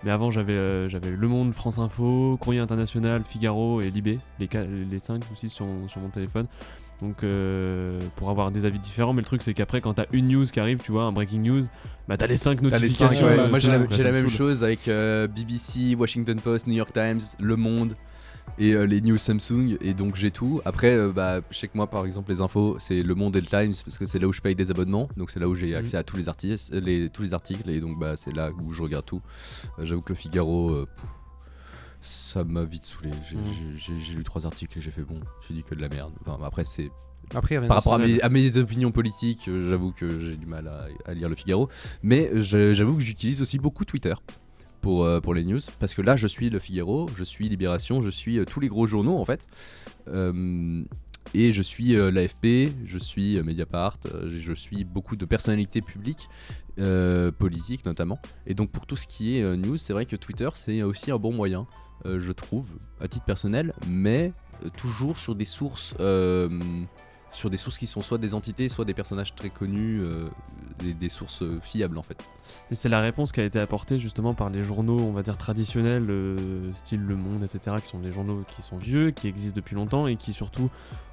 mais 0.04 0.10
avant 0.10 0.30
j'avais 0.30 0.88
j'avais 0.88 1.10
Le 1.10 1.28
Monde, 1.28 1.52
France 1.52 1.78
Info, 1.78 2.36
Courrier 2.40 2.60
International, 2.60 3.22
Figaro 3.24 3.80
et 3.80 3.90
Libé, 3.90 4.18
les, 4.38 4.48
les 4.90 4.98
5 4.98 5.22
ou 5.32 5.36
6 5.36 5.48
sur, 5.48 5.66
sur 5.88 6.00
mon 6.00 6.10
téléphone. 6.10 6.46
Donc 7.00 7.24
pour 8.16 8.30
avoir 8.30 8.50
des 8.50 8.64
avis 8.64 8.78
différents, 8.78 9.12
mais 9.12 9.22
le 9.22 9.26
truc 9.26 9.42
c'est 9.42 9.54
qu'après 9.54 9.80
quand 9.80 9.94
t'as 9.94 10.06
une 10.12 10.28
news 10.28 10.44
qui 10.44 10.60
arrive, 10.60 10.78
tu 10.78 10.92
vois, 10.92 11.04
un 11.04 11.12
breaking 11.12 11.40
news, 11.40 11.62
bah 12.08 12.16
t'as 12.16 12.26
les 12.26 12.36
5 12.36 12.60
notifications. 12.62 13.26
Moi 13.48 13.58
j'ai 13.58 14.02
la, 14.02 14.12
même 14.12 14.28
chose 14.28 14.62
avec 14.62 14.86
BBC, 14.86 15.94
Washington 15.98 16.38
Post, 16.40 16.66
New 16.66 16.74
York 16.74 16.92
Times, 16.92 17.20
Le 17.38 17.56
Monde 17.56 17.94
et 18.58 18.74
euh, 18.74 18.84
les 18.84 19.00
news 19.00 19.18
Samsung 19.18 19.76
et 19.80 19.94
donc 19.94 20.16
j'ai 20.16 20.30
tout. 20.30 20.60
Après, 20.64 20.94
euh, 20.94 21.12
bah, 21.12 21.40
je 21.50 21.58
sais 21.58 21.68
que 21.68 21.76
moi 21.76 21.88
par 21.88 22.04
exemple 22.04 22.30
les 22.30 22.40
infos 22.40 22.76
c'est 22.78 23.02
Le 23.02 23.14
Monde 23.14 23.36
et 23.36 23.40
le 23.40 23.46
Times 23.46 23.72
parce 23.84 23.98
que 23.98 24.06
c'est 24.06 24.18
là 24.18 24.26
où 24.28 24.32
je 24.32 24.40
paye 24.40 24.54
des 24.54 24.70
abonnements, 24.70 25.08
donc 25.16 25.30
c'est 25.30 25.40
là 25.40 25.48
où 25.48 25.54
j'ai 25.54 25.74
accès 25.74 25.96
à 25.96 26.02
tous 26.02 26.16
les 26.16 26.28
artistes, 26.28 26.72
les, 26.74 27.08
tous 27.08 27.22
les 27.22 27.34
articles 27.34 27.68
et 27.68 27.80
donc 27.80 27.98
bah 27.98 28.16
c'est 28.16 28.34
là 28.34 28.50
où 28.62 28.72
je 28.72 28.82
regarde 28.82 29.06
tout. 29.06 29.22
Euh, 29.78 29.84
j'avoue 29.84 30.02
que 30.02 30.10
le 30.10 30.18
Figaro, 30.18 30.86
ça 32.00 32.44
m'a 32.44 32.64
vite 32.64 32.86
saoulé. 32.86 33.10
J'ai 33.28 33.92
mm. 33.92 34.16
lu 34.16 34.24
trois 34.24 34.46
articles 34.46 34.78
et 34.78 34.80
j'ai 34.80 34.90
fait 34.90 35.02
bon, 35.02 35.20
j'ai 35.46 35.54
dit 35.54 35.62
que 35.62 35.74
de 35.74 35.80
la 35.80 35.88
merde. 35.88 36.12
Enfin, 36.20 36.38
après 36.44 36.64
c'est 36.64 36.90
après, 37.34 37.58
par 37.58 37.76
rapport 37.76 37.94
à 37.94 38.28
mes, 38.28 38.56
opinions 38.56 38.90
politiques, 38.90 39.44
j'avoue 39.46 39.92
que 39.92 40.18
j'ai 40.18 40.36
du 40.36 40.46
mal 40.46 40.66
à, 40.66 40.88
à, 41.08 41.14
lire 41.14 41.28
le 41.28 41.36
Figaro. 41.36 41.68
Mais 42.02 42.30
j'avoue 42.34 42.96
que 42.96 43.02
j'utilise 43.02 43.40
aussi 43.40 43.58
beaucoup 43.58 43.84
Twitter 43.84 44.14
pour, 44.80 45.04
euh, 45.04 45.20
pour 45.20 45.34
les 45.34 45.44
news. 45.44 45.60
Parce 45.78 45.94
que 45.94 46.02
là, 46.02 46.16
je 46.16 46.26
suis 46.26 46.50
Le 46.50 46.58
Figaro, 46.58 47.08
je 47.16 47.24
suis 47.24 47.48
Libération, 47.48 48.02
je 48.02 48.10
suis 48.10 48.38
euh, 48.38 48.44
tous 48.44 48.60
les 48.60 48.68
gros 48.68 48.86
journaux 48.86 49.18
en 49.18 49.24
fait. 49.24 49.46
Euh, 50.08 50.82
et 51.34 51.52
je 51.52 51.62
suis 51.62 51.92
l'AFP, 51.92 52.72
je 52.86 52.98
suis 52.98 53.40
Mediapart, 53.42 53.98
je 54.26 54.52
suis 54.52 54.82
beaucoup 54.84 55.14
de 55.14 55.24
personnalités 55.26 55.80
publiques, 55.80 56.28
politiques 57.38 57.84
notamment. 57.84 58.18
Et 58.46 58.54
donc 58.54 58.72
pour 58.72 58.86
tout 58.86 58.96
ce 58.96 59.06
qui 59.06 59.36
est 59.36 59.56
news, 59.56 59.76
c'est 59.76 59.92
vrai 59.92 60.06
que 60.06 60.16
Twitter, 60.16 60.48
c'est 60.54 60.82
aussi 60.82 61.12
un 61.12 61.18
bon 61.18 61.32
moyen, 61.32 61.68
je 62.04 62.32
trouve, 62.32 62.68
à 63.00 63.08
titre 63.08 63.24
personnel, 63.24 63.72
mais 63.88 64.32
toujours 64.76 65.16
sur 65.16 65.34
des 65.34 65.44
sources 65.44 65.94
sur 67.30 67.50
des 67.50 67.56
sources 67.56 67.78
qui 67.78 67.86
sont 67.86 68.00
soit 68.00 68.18
des 68.18 68.34
entités, 68.34 68.68
soit 68.68 68.84
des 68.84 68.94
personnages 68.94 69.34
très 69.34 69.50
connus, 69.50 70.00
euh, 70.02 70.28
des, 70.78 71.08
sources 71.08 71.42
euh, 71.42 71.60
fiables 71.62 71.98
en 71.98 72.02
fait. 72.02 72.22
Et 72.70 72.74
c'est 72.74 72.88
la 72.88 73.00
réponse 73.00 73.32
qui 73.32 73.40
a 73.40 73.44
été 73.44 73.60
apportée 73.60 73.98
justement 73.98 74.34
par 74.34 74.50
les 74.50 74.62
journaux, 74.62 74.98
on 74.98 75.12
va 75.12 75.22
dire 75.22 75.36
traditionnels, 75.36 76.06
euh, 76.10 76.72
style 76.74 77.00
Le 77.00 77.16
Monde, 77.16 77.44
etc., 77.44 77.76
qui 77.82 77.88
sont 77.88 78.00
des 78.00 78.12
journaux 78.12 78.44
qui 78.48 78.62
sont 78.62 78.78
vieux, 78.78 79.10
qui 79.10 79.28
existent 79.28 79.56
depuis 79.56 79.76
longtemps 79.76 80.06
et 80.06 80.16
qui 80.16 80.32
surtout 80.32 80.70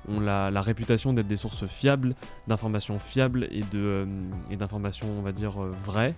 ont 0.08 0.20
la, 0.20 0.50
réputation 0.62 1.14
d'être 1.14 1.28
des 1.28 1.38
sources 1.38 1.68
fiables, 1.68 2.16
d'informations 2.48 2.98
fiables 2.98 3.48
et 3.52 4.56
d'informations, 4.56 5.08
on 5.18 5.22
va 5.22 5.32
dire, 5.32 5.60
vraies. 5.84 6.16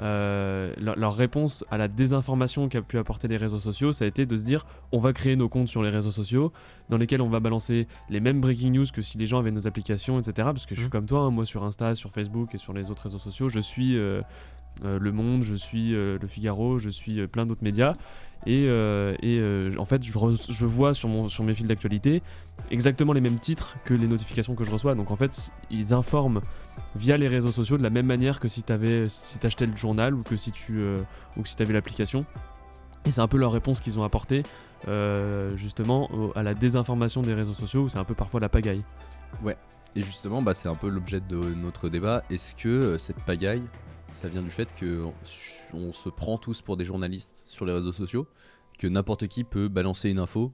Euh, 0.00 0.72
leur, 0.78 1.14
réponse 1.14 1.64
à 1.70 1.76
la 1.76 1.86
désinformation 1.88 2.68
qu'a 2.68 2.82
pu 2.82 2.98
apporter 2.98 3.28
les 3.28 3.36
réseaux 3.36 3.58
sociaux, 3.58 3.92
ça 3.92 4.04
a 4.04 4.08
été 4.08 4.26
de 4.26 4.36
se 4.36 4.42
dire 4.42 4.66
on 4.90 4.98
va 4.98 5.12
créer 5.12 5.36
nos 5.36 5.48
comptes 5.48 5.68
sur 5.68 5.82
les 5.82 5.90
réseaux 5.90 6.10
sociaux 6.10 6.52
dans 6.88 6.96
lesquels 6.96 7.20
on 7.20 7.28
va 7.28 7.40
balancer 7.40 7.86
les 8.08 8.20
mêmes 8.20 8.40
breaking 8.40 8.72
news 8.72 8.86
que 8.92 9.02
si 9.02 9.18
les 9.18 9.26
gens 9.26 9.38
avaient 9.38 9.50
nos 9.50 9.66
applications, 9.66 10.18
etc. 10.18 10.32
Parce 10.36 10.66
que 10.66 10.74
je 10.74 10.80
suis 10.80 10.88
mmh. 10.88 10.90
comme 10.90 11.06
toi, 11.06 11.20
hein, 11.20 11.30
moi 11.30 11.44
sur 11.44 11.62
Insta, 11.64 11.94
sur 11.94 12.10
Facebook 12.10 12.54
et 12.54 12.58
sur 12.58 12.72
les 12.72 12.90
autres 12.90 13.02
réseaux 13.04 13.18
sociaux, 13.18 13.48
je 13.48 13.60
suis 13.60 13.96
euh, 13.96 14.22
euh, 14.22 14.22
Le 14.82 15.12
Monde, 15.12 15.42
je 15.42 15.54
suis 15.54 15.90
Le 15.92 16.26
Figaro, 16.26 16.78
je 16.78 16.90
suis 16.90 17.26
plein 17.26 17.46
d'autres 17.46 17.62
médias. 17.62 17.94
Et, 18.46 18.68
en 18.68 19.84
fait, 19.84 20.02
je, 20.02 20.12
je, 20.48 20.66
vois 20.66 20.94
sur, 20.94 21.08
mon, 21.08 21.28
sur 21.28 21.44
mes 21.44 21.54
fils 21.54 21.66
d'actualité 21.66 22.22
exactement 22.70 23.12
les 23.12 23.20
mêmes 23.20 23.38
titres 23.38 23.76
que 23.84 23.94
les 23.94 24.08
notifications 24.08 24.54
que 24.54 24.64
je 24.64 24.70
reçois. 24.70 24.94
Donc 24.94 25.10
en 25.10 25.16
fait, 25.16 25.50
ils 25.70 25.92
informent 25.92 26.40
via 26.96 27.16
les 27.16 27.28
réseaux 27.28 27.52
sociaux 27.52 27.78
de 27.78 27.82
la 27.82 27.90
même 27.90 28.06
manière 28.06 28.40
que 28.40 28.48
si 28.48 28.62
tu 28.62 28.72
avais 28.72 29.08
si 29.08 29.38
achetais 29.44 29.66
le 29.66 29.76
journal 29.76 30.14
ou 30.14 30.22
que 30.22 30.36
si 30.36 30.52
tu 30.52 30.80
euh, 30.80 31.02
ou 31.36 31.42
que 31.42 31.48
si 31.48 31.60
avais 31.60 31.72
l'application. 31.72 32.24
Et 33.04 33.10
c'est 33.10 33.20
un 33.20 33.28
peu 33.28 33.36
leur 33.36 33.52
réponse 33.52 33.80
qu'ils 33.80 33.98
ont 33.98 34.04
apporté 34.04 34.42
euh, 34.88 35.56
justement 35.56 36.08
à 36.34 36.42
la 36.42 36.54
désinformation 36.54 37.20
des 37.20 37.34
réseaux 37.34 37.54
sociaux 37.54 37.82
où 37.82 37.88
c'est 37.88 37.98
un 37.98 38.04
peu 38.04 38.14
parfois 38.14 38.40
la 38.40 38.48
pagaille. 38.48 38.82
Ouais. 39.42 39.56
Et 39.94 40.02
justement, 40.02 40.40
bah, 40.40 40.54
c'est 40.54 40.68
un 40.68 40.74
peu 40.74 40.88
l'objet 40.88 41.20
de 41.20 41.36
notre 41.36 41.90
débat. 41.90 42.22
Est-ce 42.30 42.54
que 42.54 42.68
euh, 42.68 42.98
cette 42.98 43.20
pagaille, 43.20 43.62
ça 44.12 44.28
vient 44.28 44.42
du 44.42 44.50
fait 44.50 44.74
que 44.74 45.04
on 45.74 45.92
se 45.92 46.08
prend 46.08 46.38
tous 46.38 46.62
pour 46.62 46.76
des 46.76 46.84
journalistes 46.84 47.42
sur 47.46 47.64
les 47.66 47.72
réseaux 47.72 47.92
sociaux, 47.92 48.26
que 48.78 48.86
n'importe 48.86 49.26
qui 49.26 49.44
peut 49.44 49.68
balancer 49.68 50.10
une 50.10 50.18
info 50.18 50.52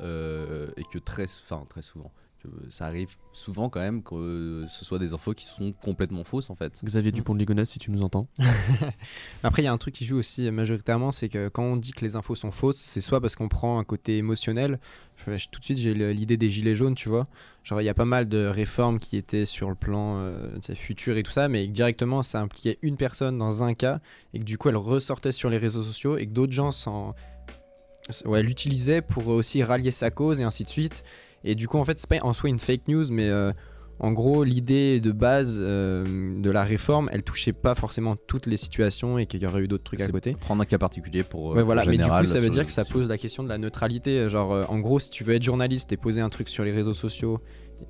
euh, 0.00 0.70
et 0.76 0.84
que 0.84 0.98
très, 0.98 1.24
enfin 1.24 1.64
très 1.68 1.82
souvent, 1.82 2.12
ça 2.70 2.86
arrive 2.86 3.10
souvent 3.32 3.68
quand 3.68 3.80
même 3.80 4.02
que 4.02 4.64
ce 4.68 4.84
soit 4.84 4.98
des 4.98 5.12
infos 5.14 5.32
qui 5.34 5.44
sont 5.46 5.72
complètement 5.72 6.24
fausses 6.24 6.50
en 6.50 6.54
fait. 6.56 6.80
Xavier 6.84 7.12
Dupont 7.12 7.34
de 7.34 7.38
Ligonnès, 7.38 7.68
si 7.68 7.78
tu 7.78 7.90
nous 7.90 8.02
entends. 8.02 8.28
Après, 9.42 9.62
il 9.62 9.64
y 9.64 9.68
a 9.68 9.72
un 9.72 9.78
truc 9.78 9.94
qui 9.94 10.04
joue 10.04 10.16
aussi 10.16 10.50
majoritairement, 10.50 11.12
c'est 11.12 11.28
que 11.28 11.48
quand 11.48 11.62
on 11.62 11.76
dit 11.76 11.92
que 11.92 12.04
les 12.04 12.16
infos 12.16 12.34
sont 12.34 12.50
fausses, 12.50 12.76
c'est 12.78 13.00
soit 13.00 13.20
parce 13.20 13.36
qu'on 13.36 13.48
prend 13.48 13.78
un 13.78 13.84
côté 13.84 14.18
émotionnel. 14.18 14.78
Je- 15.26 15.36
je- 15.36 15.48
tout 15.48 15.60
de 15.60 15.64
suite, 15.64 15.78
j'ai 15.78 15.94
l'idée 15.94 16.36
des 16.36 16.50
gilets 16.50 16.74
jaunes, 16.76 16.94
tu 16.94 17.08
vois. 17.08 17.26
Genre, 17.64 17.80
il 17.80 17.84
y 17.84 17.88
a 17.88 17.94
pas 17.94 18.04
mal 18.04 18.28
de 18.28 18.46
réformes 18.46 18.98
qui 18.98 19.16
étaient 19.16 19.46
sur 19.46 19.68
le 19.68 19.74
plan 19.74 20.18
euh, 20.20 20.50
futur 20.74 21.16
et 21.16 21.22
tout 21.22 21.32
ça, 21.32 21.48
mais 21.48 21.66
directement, 21.66 22.22
ça 22.22 22.40
impliquait 22.40 22.78
une 22.82 22.96
personne 22.96 23.36
dans 23.38 23.62
un 23.62 23.74
cas 23.74 24.00
et 24.34 24.38
que 24.38 24.44
du 24.44 24.58
coup, 24.58 24.68
elle 24.68 24.76
ressortait 24.76 25.32
sur 25.32 25.50
les 25.50 25.58
réseaux 25.58 25.82
sociaux 25.82 26.16
et 26.18 26.26
que 26.26 26.32
d'autres 26.32 26.52
gens 26.52 26.72
s'en 26.72 27.14
ouais, 28.24 28.42
l'utilisaient 28.42 29.02
pour 29.02 29.28
aussi 29.28 29.62
rallier 29.62 29.90
sa 29.90 30.10
cause 30.10 30.40
et 30.40 30.44
ainsi 30.44 30.64
de 30.64 30.68
suite. 30.68 31.02
Et 31.44 31.54
du 31.54 31.68
coup, 31.68 31.78
en 31.78 31.84
fait, 31.84 31.98
c'est 32.00 32.08
pas 32.08 32.18
en 32.22 32.32
soi 32.32 32.48
une 32.50 32.58
fake 32.58 32.88
news, 32.88 33.04
mais 33.10 33.28
euh, 33.28 33.52
en 34.00 34.12
gros, 34.12 34.44
l'idée 34.44 35.00
de 35.00 35.12
base 35.12 35.58
euh, 35.60 36.40
de 36.40 36.50
la 36.50 36.64
réforme, 36.64 37.08
elle 37.12 37.22
touchait 37.22 37.52
pas 37.52 37.74
forcément 37.74 38.16
toutes 38.16 38.46
les 38.46 38.56
situations 38.56 39.18
et 39.18 39.26
qu'il 39.26 39.42
y 39.42 39.46
aurait 39.46 39.62
eu 39.62 39.68
d'autres 39.68 39.84
trucs 39.84 40.00
à 40.00 40.08
côté. 40.08 40.34
Prendre 40.34 40.62
un 40.62 40.66
cas 40.66 40.78
particulier 40.78 41.22
pour. 41.22 41.52
euh, 41.52 41.56
Ouais, 41.56 41.62
voilà, 41.62 41.82
pour 41.82 41.90
mais 41.90 41.96
du 41.96 42.02
général, 42.02 42.24
coup, 42.24 42.30
ça 42.30 42.40
veut 42.40 42.50
dire 42.50 42.66
que 42.66 42.72
ça 42.72 42.84
pose 42.84 43.08
la 43.08 43.18
question 43.18 43.42
de 43.44 43.48
la 43.48 43.58
neutralité. 43.58 44.28
Genre, 44.28 44.52
euh, 44.52 44.64
en 44.68 44.78
gros, 44.78 44.98
si 44.98 45.10
tu 45.10 45.24
veux 45.24 45.34
être 45.34 45.42
journaliste 45.42 45.92
et 45.92 45.96
poser 45.96 46.20
un 46.20 46.28
truc 46.28 46.48
sur 46.48 46.64
les 46.64 46.72
réseaux 46.72 46.92
sociaux, 46.94 47.40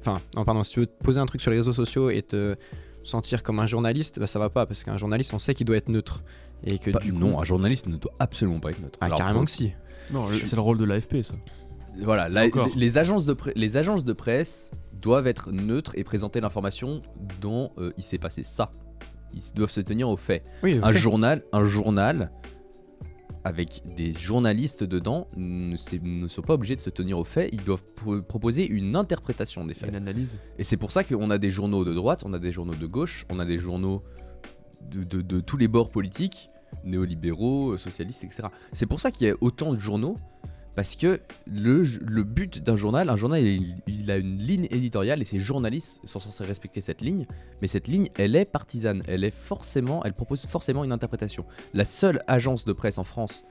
enfin, 0.01 0.21
non, 0.37 0.45
pardon, 0.45 0.63
si 0.63 0.73
tu 0.75 0.81
veux 0.81 0.87
poser 0.87 1.21
un 1.21 1.27
truc 1.27 1.41
sur 1.41 1.51
les 1.51 1.57
réseaux 1.59 1.73
sociaux 1.73 2.11
et 2.11 2.23
te 2.23 2.57
sentir 3.03 3.43
comme 3.43 3.59
un 3.61 3.67
journaliste, 3.67 4.19
bah, 4.19 4.27
ça 4.27 4.39
va 4.39 4.51
pas 4.51 4.67
parce 4.67 4.85
qu'un 4.85 4.99
journaliste, 4.99 5.33
on 5.35 5.39
sait 5.39 5.55
qu'il 5.55 5.67
doit 5.67 5.77
être 5.77 5.89
neutre. 5.89 6.23
Et 6.65 6.79
que 6.79 6.91
Pas- 6.91 6.99
du 6.99 7.13
coup- 7.13 7.19
non, 7.19 7.41
un 7.41 7.45
journaliste 7.45 7.87
ne 7.87 7.97
doit 7.97 8.13
absolument 8.19 8.59
pas 8.61 8.71
être 8.71 8.81
neutre. 8.83 8.99
Ah, 9.01 9.07
Alors, 9.07 9.19
carrément 9.19 9.39
pour- 9.41 9.47
que 9.47 9.51
si. 9.53 9.73
Non, 10.11 10.27
c'est 10.45 10.57
le 10.57 10.63
rôle 10.63 10.79
de 10.79 10.85
l'AFP, 10.85 11.23
ça. 11.23 11.35
Voilà, 11.99 12.29
la- 12.29 12.47
les, 12.77 12.99
agences 12.99 13.27
de 13.27 13.35
pre- 13.35 13.53
les 13.57 13.77
agences 13.77 14.05
de 14.05 14.13
presse 14.13 14.71
doivent 14.93 15.27
être 15.27 15.53
neutres 15.53 15.93
et 15.97 16.05
présenter 16.05 16.41
l'information 16.41 17.03
dont 17.41 17.71
euh, 17.79 17.93
il 17.97 18.03
s'est 18.05 18.19
passé 18.19 18.43
ça. 18.43 18.73
Ils 19.35 19.43
doivent 19.55 19.71
se 19.71 19.81
tenir 19.81 20.09
aux 20.09 20.17
faits. 20.17 20.43
Oui, 20.63 20.81
un 20.83 20.89
faits. 20.93 20.97
journal, 20.97 21.43
un 21.53 21.65
journal 21.65 22.31
avec 23.45 23.83
des 23.97 24.13
journalistes 24.13 24.85
dedans 24.85 25.29
ne, 25.37 25.77
ne 26.03 26.29
sont 26.29 26.43
pas 26.43 26.55
obligés 26.55 26.75
de 26.77 26.81
se 26.81 26.91
tenir 26.91 27.19
aux 27.19 27.25
faits. 27.25 27.51
Ils 27.53 27.63
doivent 27.63 27.85
pro- 27.95 28.21
proposer 28.23 28.67
une 28.67 28.97
interprétation 28.97 29.65
des 29.65 29.75
faits. 29.75 29.89
Une 29.91 29.95
analyse. 29.97 30.39
Et 30.59 30.65
c'est 30.65 30.77
pour 30.77 30.93
ça 30.93 31.05
qu'on 31.05 31.31
a 31.31 31.39
des 31.39 31.51
journaux 31.51 31.85
de 31.85 31.95
droite, 31.95 32.23
on 32.27 32.33
a 32.33 32.39
des 32.39 32.53
journaux 32.53 32.75
de 32.75 32.87
gauche, 32.87 33.27
on 33.31 33.39
a 33.39 33.45
des 33.45 33.59
journaux 33.59 34.03
de, 34.91 35.05
de- 35.05 35.23
de 35.23 35.41
tous 35.41 35.57
les 35.57 35.69
bords 35.69 35.91
politiques, 35.91 36.51
néolibéraux, 36.85 37.77
socialistes, 37.79 38.25
etc. 38.25 38.49
C'est 38.73 38.87
pour 38.87 39.01
ça 39.01 39.11
qu'il 39.11 39.27
y 39.29 39.31
a 39.31 39.35
autant 39.41 39.73
de 39.73 39.79
journaux, 39.79 40.17
parce 40.79 40.95
que 40.95 41.21
le, 41.49 42.23
but 42.23 42.63
d'un 42.63 42.77
journal, 42.77 43.11
un 43.11 43.17
journal, 43.17 43.43
il, 43.43 44.11
a 44.13 44.17
une 44.17 44.39
ligne 44.39 44.69
éditoriale 44.71 45.21
et 45.21 45.25
ses 45.25 45.41
journalistes 45.41 46.01
sont 46.05 46.21
censés 46.21 46.45
respecter 46.45 46.81
cette 46.81 47.01
ligne, 47.01 47.27
mais 47.61 47.67
cette 47.67 47.89
ligne, 47.89 48.07
elle 48.17 48.37
est 48.37 48.45
partisane, 48.45 49.03
elle 49.09 49.25
est 49.25 49.35
forcément, 49.35 50.05
elle 50.05 50.13
propose 50.13 50.47
forcément 50.47 50.85
une 50.85 50.93
interprétation. 50.93 51.45
La 51.75 51.85
seule 51.85 52.23
agence 52.29 52.65
de 52.65 52.73
presse 52.73 52.97
en 52.99 53.03
France 53.03 53.43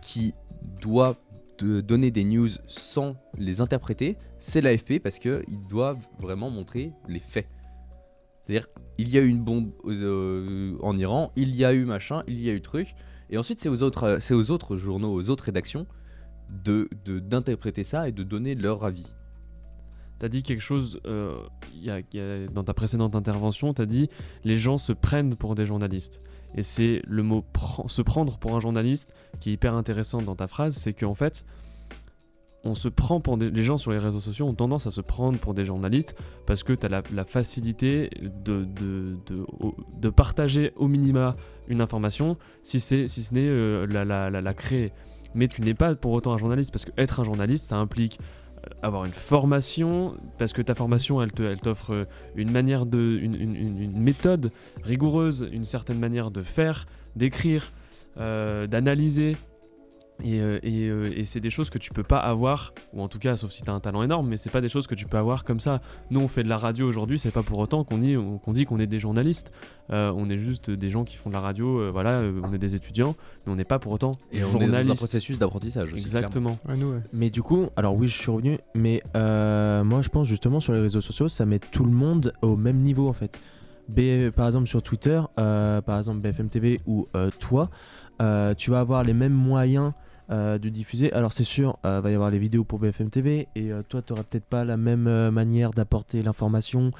qui 0.00 0.34
doit 0.80 1.14
donner 1.60 2.10
des 2.10 2.24
news 2.24 2.48
sans 2.66 3.14
les 3.38 3.60
interpréter, 3.60 4.18
c'est 4.40 4.60
l'AFP 4.60 4.98
parce 5.00 5.20
qu'ils 5.20 5.64
doivent 5.70 6.08
vraiment 6.18 6.50
montrer 6.50 6.90
les 7.06 7.20
faits. 7.20 7.46
C'est-à-dire, 8.44 8.66
il 8.98 9.08
y 9.08 9.18
a 9.18 9.20
eu 9.20 9.28
une 9.28 9.44
bombe 9.44 9.70
euh, 9.84 10.76
en 10.82 10.96
Iran, 10.96 11.30
il 11.36 11.54
y 11.54 11.64
a 11.64 11.74
eu 11.74 11.84
machin, 11.84 12.24
il 12.26 12.42
y 12.42 12.50
a 12.50 12.52
eu 12.52 12.60
truc, 12.60 12.96
et 13.30 13.38
ensuite 13.38 13.60
c'est 13.60 13.68
aux 13.68 13.84
euh, 13.84 14.18
aux 14.32 14.50
autres 14.50 14.76
journaux, 14.76 15.14
aux 15.14 15.30
autres 15.30 15.44
rédactions 15.44 15.86
de 16.64 16.88
de- 17.04 17.18
d'interpréter 17.20 17.84
ça 17.84 18.08
et 18.08 18.12
de 18.12 18.22
donner 18.22 18.54
leur 18.54 18.84
avis. 18.84 19.12
T'as 20.18 20.28
dit 20.28 20.42
quelque 20.44 20.60
chose 20.62 21.00
euh, 21.04 21.36
dans 22.54 22.62
ta 22.62 22.74
précédente 22.74 23.16
intervention, 23.16 23.74
t'as 23.74 23.86
dit 23.86 24.08
les 24.44 24.56
gens 24.56 24.78
se 24.78 24.92
prennent 24.92 25.34
pour 25.34 25.54
des 25.56 25.66
journalistes. 25.66 26.22
Et 26.54 26.62
c'est 26.62 27.02
le 27.08 27.22
mot 27.22 27.44
se 27.88 28.02
prendre 28.02 28.38
pour 28.38 28.54
un 28.54 28.60
journaliste 28.60 29.14
qui 29.40 29.50
est 29.50 29.52
hyper 29.54 29.74
intéressant 29.74 30.22
dans 30.22 30.36
ta 30.36 30.46
phrase, 30.46 30.76
c'est 30.76 30.92
qu'en 30.92 31.14
fait, 31.14 31.44
on 32.62 32.76
se 32.76 32.88
prend 32.88 33.20
pour 33.20 33.36
les 33.36 33.62
gens 33.64 33.76
sur 33.76 33.90
les 33.90 33.98
réseaux 33.98 34.20
sociaux 34.20 34.46
ont 34.46 34.54
tendance 34.54 34.86
à 34.86 34.92
se 34.92 35.00
prendre 35.00 35.38
pour 35.40 35.54
des 35.54 35.64
journalistes 35.64 36.14
parce 36.46 36.62
que 36.62 36.72
tu 36.72 36.86
as 36.86 36.88
la, 36.88 37.24
facilité 37.24 38.08
de, 38.22 38.64
de, 38.64 39.16
de, 39.26 39.44
de 40.00 40.08
partager 40.10 40.72
au 40.76 40.86
minima 40.86 41.34
une 41.66 41.80
information 41.80 42.36
si, 42.62 42.78
si 42.78 43.08
ce 43.08 43.34
n'est 43.34 43.48
euh, 43.48 43.86
la, 43.88 44.04
la, 44.04 44.30
la 44.30 44.54
créer. 44.54 44.92
Mais 45.34 45.48
tu 45.48 45.62
n'es 45.62 45.74
pas 45.74 45.94
pour 45.94 46.12
autant 46.12 46.32
un 46.32 46.38
journaliste 46.38 46.72
parce 46.72 46.84
que 46.84 46.90
être 46.96 47.20
un 47.20 47.24
journaliste, 47.24 47.66
ça 47.66 47.76
implique 47.76 48.18
euh, 48.20 48.68
avoir 48.82 49.04
une 49.04 49.12
formation, 49.12 50.14
parce 50.38 50.52
que 50.52 50.62
ta 50.62 50.74
formation, 50.74 51.22
elle, 51.22 51.32
t'offre 51.32 51.92
euh, 51.92 52.04
une 52.36 52.50
manière 52.50 52.86
de, 52.86 53.18
une 53.20 54.00
méthode 54.00 54.52
rigoureuse, 54.82 55.48
une 55.52 55.64
certaine 55.64 55.98
manière 55.98 56.30
de 56.30 56.42
faire, 56.42 56.86
d'écrire, 57.16 57.72
euh, 58.18 58.66
d'analyser. 58.66 59.36
Et, 60.24 60.40
euh, 60.40 60.58
et, 60.62 60.88
euh, 60.88 61.10
et 61.16 61.24
c'est 61.24 61.40
des 61.40 61.50
choses 61.50 61.70
que 61.70 61.78
tu 61.78 61.90
peux 61.92 62.02
pas 62.02 62.18
avoir, 62.18 62.72
ou 62.92 63.02
en 63.02 63.08
tout 63.08 63.18
cas, 63.18 63.36
sauf 63.36 63.50
si 63.50 63.62
tu 63.62 63.70
as 63.70 63.74
un 63.74 63.80
talent 63.80 64.02
énorme, 64.02 64.28
mais 64.28 64.36
c'est 64.36 64.50
pas 64.50 64.60
des 64.60 64.68
choses 64.68 64.86
que 64.86 64.94
tu 64.94 65.06
peux 65.06 65.16
avoir 65.16 65.44
comme 65.44 65.60
ça. 65.60 65.80
Nous, 66.10 66.20
on 66.20 66.28
fait 66.28 66.42
de 66.42 66.48
la 66.48 66.56
radio 66.56 66.88
aujourd'hui, 66.88 67.18
c'est 67.18 67.30
pas 67.30 67.42
pour 67.42 67.58
autant 67.58 67.84
qu'on 67.84 67.98
dit 67.98 68.16
qu'on 68.44 68.52
dit 68.52 68.64
qu'on 68.64 68.78
est 68.80 68.86
des 68.86 69.00
journalistes. 69.00 69.52
Euh, 69.90 70.12
on 70.16 70.30
est 70.30 70.38
juste 70.38 70.70
des 70.70 70.90
gens 70.90 71.04
qui 71.04 71.16
font 71.16 71.28
de 71.28 71.34
la 71.34 71.40
radio, 71.40 71.80
euh, 71.80 71.90
voilà, 71.90 72.20
euh, 72.20 72.40
on 72.42 72.52
est 72.52 72.58
des 72.58 72.74
étudiants, 72.74 73.16
mais 73.46 73.52
on 73.52 73.56
n'est 73.56 73.64
pas 73.64 73.78
pour 73.78 73.92
autant 73.92 74.12
Et 74.30 74.42
on 74.42 74.46
est 74.46 74.50
journalistes. 74.50 74.88
dans 74.88 74.92
un 74.92 74.96
processus 74.96 75.38
d'apprentissage 75.38 75.92
aussi, 75.92 76.02
Exactement. 76.02 76.58
Mais 77.12 77.30
du 77.30 77.42
coup, 77.42 77.68
alors 77.76 77.94
oui, 77.96 78.06
je 78.06 78.16
suis 78.16 78.30
revenu, 78.30 78.58
mais 78.74 79.02
euh, 79.16 79.84
moi 79.84 80.02
je 80.02 80.08
pense 80.08 80.26
justement 80.28 80.60
sur 80.60 80.72
les 80.72 80.80
réseaux 80.80 81.00
sociaux, 81.00 81.28
ça 81.28 81.44
met 81.46 81.58
tout 81.58 81.84
le 81.84 81.90
monde 81.90 82.32
au 82.42 82.56
même 82.56 82.78
niveau 82.78 83.08
en 83.08 83.12
fait. 83.12 83.40
B, 83.88 84.30
par 84.30 84.46
exemple 84.46 84.68
sur 84.68 84.82
Twitter, 84.82 85.20
euh, 85.38 85.80
par 85.80 85.98
exemple 85.98 86.20
BFM 86.20 86.48
TV 86.48 86.80
ou 86.86 87.08
euh, 87.16 87.30
toi, 87.38 87.68
euh, 88.20 88.54
tu 88.54 88.70
vas 88.70 88.80
avoir 88.80 89.02
les 89.04 89.14
mêmes 89.14 89.32
moyens 89.34 89.92
euh, 90.32 90.58
de 90.58 90.68
diffuser. 90.70 91.12
Alors 91.12 91.32
c'est 91.32 91.44
sûr, 91.44 91.76
euh, 91.84 92.00
va 92.00 92.10
y 92.10 92.14
avoir 92.14 92.30
les 92.30 92.38
vidéos 92.38 92.64
pour 92.64 92.78
BFM 92.80 93.10
TV 93.10 93.46
et 93.54 93.70
euh, 93.70 93.82
toi 93.88 94.02
tu 94.02 94.12
n'auras 94.12 94.24
peut-être 94.24 94.46
pas 94.46 94.64
la 94.64 94.76
même 94.76 95.06
euh, 95.06 95.30
manière 95.30 95.70
d'apporter 95.70 96.22
l'information, 96.22 96.90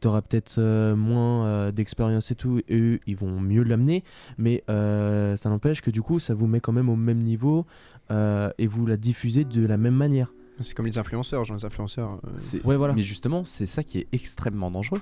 tu 0.00 0.08
auras 0.08 0.20
peut-être 0.22 0.56
euh, 0.58 0.94
moins 0.94 1.46
euh, 1.46 1.72
d'expérience 1.72 2.30
et 2.30 2.34
tout, 2.34 2.60
et 2.68 2.76
eux 2.78 3.00
ils 3.06 3.16
vont 3.16 3.40
mieux 3.40 3.62
l'amener, 3.62 4.04
mais 4.38 4.62
euh, 4.68 5.34
ça 5.36 5.48
n'empêche 5.48 5.80
que 5.80 5.90
du 5.90 6.02
coup 6.02 6.18
ça 6.20 6.34
vous 6.34 6.46
met 6.46 6.60
quand 6.60 6.72
même 6.72 6.88
au 6.90 6.96
même 6.96 7.18
niveau 7.22 7.66
euh, 8.10 8.50
et 8.58 8.66
vous 8.66 8.84
la 8.86 8.96
diffusez 8.96 9.44
de 9.44 9.66
la 9.66 9.76
même 9.78 9.94
manière. 9.94 10.32
C'est 10.60 10.74
comme 10.74 10.86
les 10.86 10.98
influenceurs, 10.98 11.44
genre 11.44 11.56
les 11.56 11.64
influenceurs. 11.64 12.20
euh, 12.24 12.28
C'est- 12.36 12.64
Ouais, 12.64 12.76
voilà. 12.76 12.92
Mais 12.94 13.02
justement, 13.02 13.44
c'est 13.44 13.66
ça 13.66 13.82
qui 13.82 13.98
est 13.98 14.06
extrêmement 14.12 14.70
dangereux. 14.70 15.00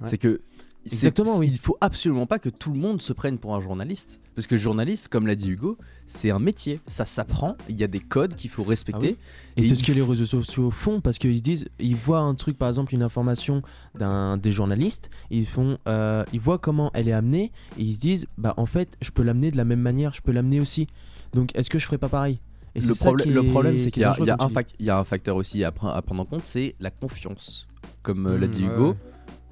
Ouais. 0.00 0.06
C'est 0.08 0.18
que. 0.18 0.40
Exactement, 0.86 1.36
oui. 1.38 1.48
Il 1.50 1.58
faut 1.58 1.76
absolument 1.80 2.26
pas 2.26 2.38
que 2.38 2.48
tout 2.48 2.72
le 2.72 2.78
monde 2.78 3.02
se 3.02 3.12
prenne 3.12 3.38
pour 3.38 3.54
un 3.54 3.60
journaliste. 3.60 4.20
Parce 4.34 4.46
que 4.46 4.56
journaliste, 4.56 5.08
comme 5.08 5.26
l'a 5.26 5.34
dit 5.34 5.50
Hugo, 5.50 5.76
c'est 6.06 6.30
un 6.30 6.38
métier. 6.38 6.80
Ça 6.86 7.04
s'apprend. 7.04 7.56
Il 7.68 7.78
y 7.78 7.84
a 7.84 7.88
des 7.88 7.98
codes 8.00 8.34
qu'il 8.36 8.48
faut 8.48 8.62
respecter. 8.64 9.16
Ah 9.18 9.52
Et, 9.56 9.64
c'est 9.64 9.74
ce 9.74 9.82
que 9.84 9.92
les 9.92 10.00
réseaux 10.02 10.24
sociaux 10.24 10.70
font 10.70 11.00
parce 11.00 11.18
qu'ils 11.18 11.36
se 11.36 11.42
disent, 11.42 11.68
ils 11.78 11.96
voient 11.96 12.20
un 12.20 12.34
truc, 12.34 12.56
par 12.56 12.68
exemple, 12.68 12.94
une 12.94 13.02
information 13.02 13.62
d'un 13.98 14.36
des 14.36 14.52
journalistes, 14.52 15.10
ils 15.30 15.46
font, 15.46 15.76
euh, 15.88 16.24
ils 16.32 16.40
voient 16.40 16.58
comment 16.58 16.90
elle 16.94 17.08
est 17.08 17.12
amenée 17.12 17.52
et 17.76 17.82
ils 17.82 17.94
se 17.94 18.00
disent, 18.00 18.26
bah 18.38 18.54
en 18.56 18.66
fait, 18.66 18.96
je 19.02 19.10
peux 19.10 19.22
l'amener 19.22 19.50
de 19.50 19.56
la 19.56 19.64
même 19.64 19.80
manière, 19.80 20.14
je 20.14 20.22
peux 20.22 20.32
l'amener 20.32 20.60
aussi. 20.60 20.86
Donc 21.34 21.50
est-ce 21.54 21.68
que 21.68 21.78
je 21.78 21.84
ferais 21.84 21.98
pas 21.98 22.08
pareil? 22.08 22.40
Et 22.74 22.80
le, 22.80 22.94
problème- 22.94 23.30
le 23.34 23.40
est- 23.44 23.50
problème, 23.50 23.78
c'est 23.78 23.84
qui 23.84 23.88
est 23.88 23.90
qu'il 23.90 24.02
y, 24.02 24.04
a- 24.04 24.08
dangereux, 24.10 24.24
il 24.24 24.28
y 24.28 24.30
a 24.30 24.36
comme 24.36 24.44
un 24.44 24.48
tu 24.48 24.52
dis. 24.52 24.58
fac- 24.72 24.74
il 24.78 24.86
y 24.86 24.90
a 24.90 24.98
un 24.98 25.04
facteur 25.04 25.36
aussi 25.36 25.64
à, 25.64 25.70
pre- 25.70 25.92
à 25.92 26.00
prendre 26.00 26.22
en 26.22 26.24
compte, 26.24 26.44
c'est 26.44 26.76
la 26.80 26.90
confiance. 26.90 27.66
Comme 28.02 28.26
euh, 28.26 28.38
l'a 28.38 28.46
Mmh, 28.46 28.50
dit 28.50 28.64
Hugo, 28.64 28.90
ouais. 28.90 28.94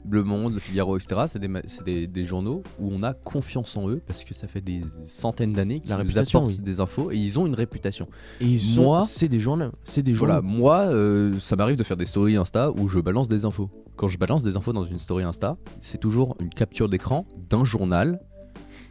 Le 0.09 0.25
Monde, 0.25 0.55
Le 0.55 0.61
Figaro, 0.61 0.97
etc., 0.97 1.23
c'est 1.29 1.39
des, 1.39 1.49
des, 1.85 2.07
des 2.07 2.25
journaux 2.25 2.63
où 2.79 2.91
on 2.93 3.03
a 3.03 3.13
confiance 3.13 3.77
en 3.77 3.89
eux 3.89 4.01
parce 4.07 4.25
que 4.25 4.35
ça 4.35 4.49
fait 4.49 4.61
des 4.61 4.83
centaines 5.05 5.53
d'années 5.53 5.81
qu'ils 5.81 5.97
nous 5.97 6.19
apportent 6.19 6.49
oui. 6.49 6.59
des 6.59 6.81
infos 6.81 7.11
et 7.11 7.17
ils 7.17 7.39
ont 7.39 7.47
une 7.47 7.55
réputation. 7.55 8.09
Et 8.41 8.47
ils 8.47 8.81
Moi, 8.81 9.03
c'est 9.03 9.29
des 9.29 9.39
journaux, 9.39 9.73
c'est 9.85 10.03
des 10.03 10.13
voilà, 10.13 10.43
moi, 10.43 10.81
euh, 10.81 11.39
ça 11.41 11.57
m'arrive 11.57 11.77
de 11.77 11.85
faire 11.85 11.97
des 11.97 12.07
stories 12.07 12.37
Insta 12.37 12.71
où 12.73 12.89
je 12.89 12.99
balance 12.99 13.29
des 13.29 13.45
infos. 13.45 13.71
Quand 13.97 14.09
je 14.09 14.19
balance 14.19 14.43
des 14.43 14.57
infos 14.57 14.73
dans 14.73 14.85
une 14.85 14.99
story 14.99 15.25
Insta, 15.25 15.57
c'est 15.81 15.99
toujours 15.99 16.37
une 16.41 16.51
capture 16.51 16.89
d'écran 16.89 17.27
d'un 17.49 17.65
journal. 17.65 18.21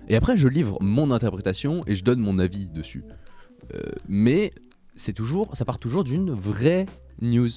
Et 0.08 0.16
après, 0.16 0.38
je 0.38 0.48
livre 0.48 0.78
mon 0.82 1.12
interprétation 1.12 1.84
et 1.88 1.96
je 1.96 2.04
donne 2.04 2.20
mon 2.20 2.40
avis 2.40 2.68
dessus. 2.68 3.04
Euh, 3.74 3.82
mais 4.08 4.52
c'est 4.96 5.14
toujours, 5.14 5.56
ça 5.56 5.66
part 5.66 5.80
toujours 5.80 6.04
d'une 6.04 6.32
vraie 6.32 6.86
news. 7.22 7.50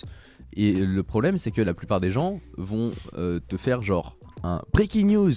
Et 0.55 0.73
le 0.73 1.03
problème, 1.03 1.39
c'est 1.39 1.51
que 1.51 1.63
la 1.63 1.75
plupart 1.75 2.01
des 2.01 2.11
gens 2.11 2.41
vont 2.57 2.93
euh, 3.17 3.41
te 3.47 3.57
faire 3.57 3.83
genre 3.83 4.17
un 4.43 4.63
breaking 4.73 5.07
news 5.07 5.33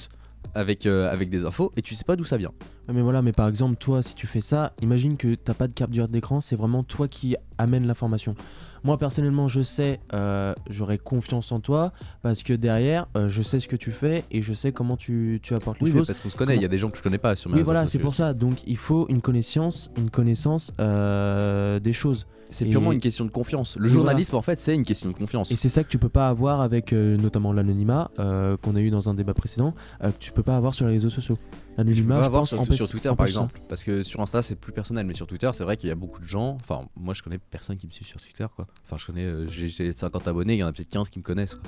avec, 0.55 0.85
euh, 0.85 1.11
avec 1.11 1.29
des 1.29 1.45
infos 1.45 1.71
et 1.77 1.81
tu 1.81 1.95
sais 1.95 2.03
pas 2.03 2.15
d'où 2.15 2.25
ça 2.25 2.37
vient. 2.37 2.51
Mais 2.91 3.01
voilà, 3.01 3.21
mais 3.21 3.31
par 3.31 3.47
exemple, 3.47 3.77
toi, 3.77 4.01
si 4.01 4.15
tu 4.15 4.27
fais 4.27 4.41
ça, 4.41 4.73
imagine 4.81 5.17
que 5.17 5.35
t'as 5.35 5.53
pas 5.53 5.67
de 5.67 5.73
capture 5.73 6.07
d'écran, 6.07 6.41
c'est 6.41 6.55
vraiment 6.55 6.83
toi 6.83 7.07
qui 7.07 7.35
amène 7.57 7.87
l'information. 7.87 8.35
Moi, 8.83 8.97
personnellement, 8.97 9.47
je 9.47 9.61
sais, 9.61 9.99
euh, 10.13 10.53
j'aurai 10.69 10.97
confiance 10.97 11.51
en 11.51 11.59
toi 11.59 11.91
parce 12.23 12.41
que 12.41 12.53
derrière, 12.53 13.07
euh, 13.15 13.27
je 13.27 13.41
sais 13.43 13.59
ce 13.59 13.67
que 13.67 13.75
tu 13.75 13.91
fais 13.91 14.23
et 14.31 14.41
je 14.41 14.53
sais 14.53 14.71
comment 14.71 14.97
tu, 14.97 15.39
tu 15.43 15.53
apportes 15.53 15.79
les 15.81 15.91
Oui, 15.91 15.97
choses. 15.97 16.07
parce 16.07 16.19
qu'on 16.19 16.29
se 16.31 16.35
connaît, 16.35 16.55
il 16.55 16.61
y 16.61 16.65
a 16.65 16.67
des 16.67 16.77
gens 16.79 16.89
que 16.89 16.97
je 16.97 17.03
connais 17.03 17.19
pas 17.19 17.35
sur 17.35 17.49
mes 17.51 17.57
Oui, 17.57 17.63
voilà, 17.63 17.85
c'est 17.85 17.99
pour 17.99 18.15
ça. 18.15 18.33
Donc, 18.33 18.57
il 18.65 18.77
faut 18.77 19.05
une 19.09 19.21
connaissance, 19.21 19.91
une 19.97 20.09
connaissance 20.09 20.73
euh, 20.79 21.79
des 21.79 21.93
choses. 21.93 22.25
C'est 22.49 22.65
Et- 22.67 22.69
purement 22.71 22.91
une 22.91 22.99
question 22.99 23.23
de 23.23 23.29
confiance. 23.31 23.77
Le 23.77 23.83
voilà. 23.87 23.93
journalisme, 23.93 24.35
en 24.35 24.41
fait, 24.41 24.59
c'est 24.59 24.75
une 24.75 24.83
question 24.83 25.09
de 25.09 25.15
confiance. 25.15 25.51
Et 25.51 25.55
c'est 25.55 25.69
ça 25.69 25.83
que 25.83 25.89
tu 25.89 25.97
peux 25.97 26.09
pas 26.09 26.27
avoir 26.27 26.59
avec 26.59 26.91
notamment 26.91 27.53
l'anonymat 27.53 28.09
qu'on 28.17 28.75
a 28.75 28.79
eu 28.81 28.89
dans 28.89 29.09
un 29.09 29.13
débat 29.13 29.33
précédent, 29.33 29.73
que 30.01 30.09
tu 30.19 30.31
peux 30.33 30.43
pas 30.43 30.57
avoir 30.57 30.73
sur 30.73 30.85
les 30.87 30.93
réseaux 30.93 31.09
sociaux. 31.09 31.37
L'anonymat, 31.77 32.23
je 32.23 32.29
pense, 32.29 32.49
sur, 32.49 32.61
empêche- 32.61 32.75
sur 32.75 32.89
Twitter 32.89 33.09
par 33.09 33.19
ça. 33.19 33.25
exemple 33.25 33.61
parce 33.69 33.83
que 33.83 34.03
sur 34.03 34.19
Insta 34.21 34.41
c'est 34.41 34.55
plus 34.55 34.73
personnel 34.73 35.05
mais 35.05 35.13
sur 35.13 35.25
Twitter 35.25 35.49
c'est 35.53 35.63
vrai 35.63 35.77
qu'il 35.77 35.89
y 35.89 35.91
a 35.91 35.95
beaucoup 35.95 36.19
de 36.19 36.27
gens 36.27 36.55
enfin 36.59 36.87
moi 36.95 37.13
je 37.13 37.23
connais 37.23 37.37
personne 37.39 37.77
qui 37.77 37.87
me 37.87 37.91
suit 37.91 38.03
sur 38.05 38.19
Twitter 38.21 38.45
quoi 38.55 38.67
enfin 38.83 38.97
je 38.97 39.05
connais 39.05 39.23
euh, 39.25 39.47
j'ai 39.47 39.69
j'ai 39.69 39.93
50 39.93 40.27
abonnés 40.27 40.53
il 40.55 40.59
y 40.59 40.63
en 40.63 40.67
a 40.67 40.73
peut-être 40.73 40.89
15 40.89 41.09
qui 41.09 41.19
me 41.19 41.23
connaissent 41.23 41.55
quoi. 41.55 41.63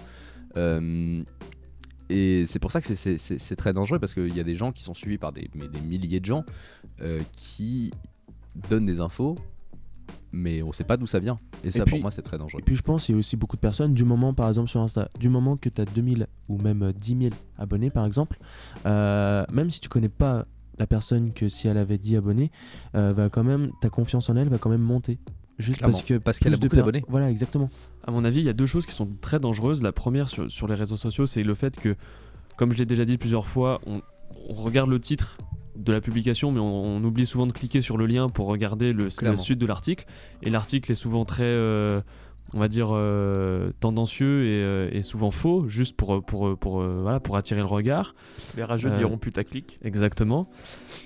Euh, 0.58 1.24
et 2.10 2.46
c'est 2.46 2.60
pour 2.60 2.72
ça 2.72 2.82
que 2.82 2.94
c'est 2.94 3.56
très 3.56 3.74
dangereux 3.74 3.98
parce 3.98 4.14
qu'il 4.14 4.36
y 4.36 4.40
a 4.40 4.44
des 4.44 4.56
gens 4.56 4.72
qui 4.72 4.84
sont 4.84 4.94
suivis 4.94 5.18
par 5.18 5.32
des, 5.32 5.50
mais 5.56 5.68
des 5.70 5.80
milliers 5.80 6.20
de 6.20 6.26
gens 6.26 6.44
euh, 7.02 7.22
qui 7.36 7.92
donnent 8.70 8.86
des 8.86 9.00
infos 9.00 9.38
mais 10.34 10.62
on 10.64 10.72
sait 10.72 10.84
pas 10.84 10.98
d'où 10.98 11.06
ça 11.06 11.20
vient 11.20 11.40
et 11.64 11.70
ça 11.70 11.86
puis- 11.86 11.92
pour 11.92 12.02
moi 12.02 12.12
c'est 12.12 12.24
très 12.24 12.38
dangereux 12.38 12.60
Et 12.60 12.64
puis 12.64 12.76
je 12.76 12.82
pense 12.82 13.06
qu'il 13.06 13.14
y 13.14 13.18
a 13.18 13.20
aussi 13.20 13.38
beaucoup 13.38 13.56
de 13.56 13.62
personnes, 13.62 13.94
du 13.94 14.04
moment 14.04 14.34
par 14.34 14.50
exemple 14.50 14.68
sur 14.70 14.82
Insta, 14.82 15.08
du 15.20 15.30
moment 15.30 15.56
que 15.56 15.70
tu 15.70 15.80
as 15.82 15.86
2000 15.86 16.28
ou 16.50 16.58
même 16.58 16.82
euh, 16.82 16.92
10 16.92 17.18
000 17.20 17.36
abonnés 17.58 17.90
par 17.92 18.06
exemple, 18.06 18.38
euh, 18.86 19.46
même 19.52 19.70
si 19.70 19.80
tu 19.80 19.88
connais 19.90 20.10
pas 20.10 20.46
la 20.80 20.88
personne 20.88 21.34
que 21.34 21.50
si 21.50 21.68
elle 21.68 21.78
avait 21.78 22.00
10 22.00 22.18
abonnés, 22.18 22.52
euh, 22.96 23.14
va 23.14 23.30
quand 23.30 23.44
même, 23.44 23.72
ta 23.80 23.90
confiance 23.90 24.30
en 24.30 24.36
elle 24.36 24.50
va 24.50 24.58
quand 24.58 24.72
même 24.72 24.82
monter. 24.82 25.20
Juste 25.60 25.78
Clairement, 25.78 25.94
parce 25.94 26.04
que 26.04 26.18
parce 26.18 26.40
qu'elle 26.40 26.52
a 26.56 26.58
plus 26.58 26.62
de 26.62 26.68
beaucoup 26.68 26.76
d'abonnés. 26.78 27.06
Voilà, 27.08 27.30
exactement. 27.30 27.70
À 28.08 28.10
mon 28.10 28.26
avis, 28.26 28.40
il 28.40 28.46
y 28.46 28.50
a 28.50 28.54
deux 28.54 28.66
choses 28.66 28.88
qui 28.88 28.94
sont 28.94 29.08
très 29.22 29.40
dangereuses. 29.40 29.84
La 29.84 29.92
première 29.92 30.28
sur, 30.30 30.52
sur 30.52 30.68
les 30.68 30.74
réseaux 30.74 30.98
sociaux, 30.98 31.28
c'est 31.28 31.44
le 31.44 31.54
fait 31.54 31.80
que, 31.80 31.96
comme 32.58 32.72
je 32.72 32.80
l'ai 32.80 32.88
déjà 32.88 33.06
dit 33.06 33.20
plusieurs 33.20 33.46
fois, 33.46 33.80
on, 33.86 34.02
on 34.50 34.54
regarde 34.56 34.90
le 34.90 35.00
titre 35.00 35.38
de 35.76 35.92
la 35.92 36.02
publication, 36.02 36.52
mais 36.52 36.60
on, 36.60 36.98
on 36.98 37.04
oublie 37.04 37.26
souvent 37.26 37.48
de 37.48 37.52
cliquer 37.52 37.82
sur 37.82 37.98
le 37.98 38.06
lien 38.06 38.30
pour 38.30 38.48
regarder 38.48 38.94
le, 38.94 39.06
la 39.06 39.10
Clairement. 39.10 39.38
suite 39.38 39.60
de 39.60 39.66
l'article. 39.66 40.06
Et 40.42 40.50
l'article 40.50 40.92
est 40.92 40.96
souvent 40.96 41.26
très, 41.26 41.44
euh, 41.44 42.02
on 42.54 42.60
va 42.60 42.68
dire, 42.68 42.90
euh, 42.92 43.72
tendancieux 43.80 44.44
et, 44.46 44.64
euh, 44.64 44.90
et 44.92 45.02
souvent 45.02 45.32
faux, 45.32 45.68
juste 45.68 45.96
pour, 45.96 46.24
pour, 46.24 46.58
pour, 46.58 46.82
voilà, 46.84 47.20
pour 47.20 47.38
attirer 47.38 47.62
le 47.62 47.66
regard. 47.68 48.16
Les 48.56 48.64
rageux 48.64 48.90
diront 48.92 49.18
putaclic. 49.18 49.80
Exactement. 49.84 50.50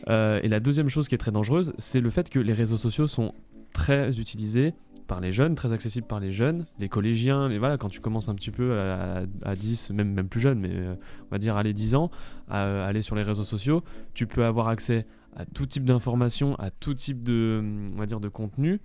Et 0.08 0.48
la 0.48 0.60
deuxième 0.60 0.90
chose 0.90 1.08
qui 1.08 1.16
est 1.16 1.20
très 1.20 1.32
dangereuse, 1.32 1.74
c'est 1.78 2.02
le 2.02 2.10
fait 2.10 2.30
que 2.30 2.40
les 2.40 2.54
réseaux 2.54 2.78
sociaux 2.78 3.08
sont 3.08 3.34
très 3.74 4.20
utilisés 4.20 4.74
par 5.08 5.22
les 5.22 5.32
jeunes, 5.32 5.56
très 5.56 5.74
accessibles 5.74 6.06
par 6.06 6.20
les 6.20 6.32
jeunes, 6.32 6.66
les 6.80 6.90
collégiens, 6.90 7.48
les, 7.48 7.58
voilà, 7.58 7.78
quand 7.78 7.90
tu 7.90 8.00
commences 8.00 8.30
un 8.30 8.36
petit 8.36 8.52
peu 8.52 8.80
à, 8.80 9.24
à 9.44 9.56
10, 9.56 9.92
même, 9.92 10.14
même 10.14 10.28
plus 10.28 10.42
jeune, 10.42 10.60
mais 10.60 10.72
euh, 10.72 10.96
on 11.24 11.30
va 11.32 11.38
dire 11.38 11.62
les 11.64 11.74
10 11.74 11.96
ans, 11.96 12.12
à, 12.50 12.86
aller 12.86 13.02
sur 13.02 13.16
les 13.16 13.24
réseaux 13.24 13.44
sociaux, 13.44 13.84
tu 14.14 14.28
peux 14.28 14.46
avoir 14.46 14.68
accès 14.68 15.06
à 15.36 15.46
tout 15.46 15.66
type 15.66 15.84
d'informations, 15.86 16.56
à 16.56 16.70
tout 16.70 16.94
type 16.94 17.24
de, 17.24 17.64
on 17.96 17.98
va 17.98 18.06
dire, 18.06 18.20
de 18.20 18.30
contenu. 18.30 18.80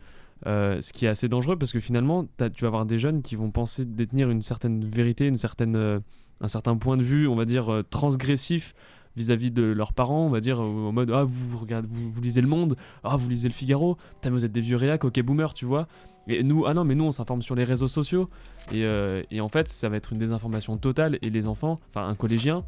euh, 0.46 0.80
ce 0.80 0.92
qui 0.92 1.04
est 1.06 1.08
assez 1.08 1.28
dangereux 1.28 1.56
parce 1.56 1.72
que 1.72 1.78
finalement, 1.80 2.26
tu 2.54 2.62
vas 2.62 2.68
avoir 2.68 2.84
des 2.84 2.98
jeunes 2.98 3.22
qui 3.22 3.36
vont 3.36 3.50
penser 3.50 3.84
détenir 3.84 4.28
une 4.30 4.42
certaine 4.42 4.84
vérité, 4.84 5.26
une 5.26 5.36
certaine, 5.36 5.76
euh, 5.76 6.00
un 6.40 6.48
certain 6.48 6.76
point 6.76 6.96
de 6.96 7.04
vue, 7.04 7.28
on 7.28 7.36
va 7.36 7.44
dire, 7.44 7.82
transgressif 7.90 8.74
vis-à-vis 9.16 9.50
de 9.50 9.62
leurs 9.62 9.92
parents, 9.92 10.26
on 10.26 10.30
va 10.30 10.40
dire 10.40 10.60
en 10.60 10.92
mode 10.92 11.10
ah 11.10 11.24
vous 11.24 11.58
regardez 11.58 11.88
vous, 11.88 12.20
lisez 12.20 12.40
le 12.40 12.48
Monde, 12.48 12.76
ah 13.04 13.16
vous 13.16 13.28
lisez 13.28 13.48
le 13.48 13.54
Figaro, 13.54 13.96
vous 14.24 14.44
êtes 14.44 14.52
des 14.52 14.60
vieux 14.60 14.76
réacs, 14.76 15.04
ok 15.04 15.20
boomer 15.20 15.54
tu 15.54 15.64
vois. 15.64 15.86
Et 16.28 16.42
nous 16.42 16.66
ah 16.66 16.74
non 16.74 16.84
mais 16.84 16.94
nous 16.94 17.04
on 17.04 17.12
s'informe 17.12 17.42
sur 17.42 17.54
les 17.54 17.64
réseaux 17.64 17.88
sociaux 17.88 18.30
et, 18.70 18.84
euh, 18.84 19.22
et 19.30 19.40
en 19.40 19.48
fait 19.48 19.68
ça 19.68 19.88
va 19.88 19.96
être 19.96 20.12
une 20.12 20.18
désinformation 20.18 20.76
totale 20.76 21.18
et 21.22 21.30
les 21.30 21.46
enfants, 21.46 21.78
enfin 21.90 22.06
un 22.06 22.14
collégien 22.14 22.64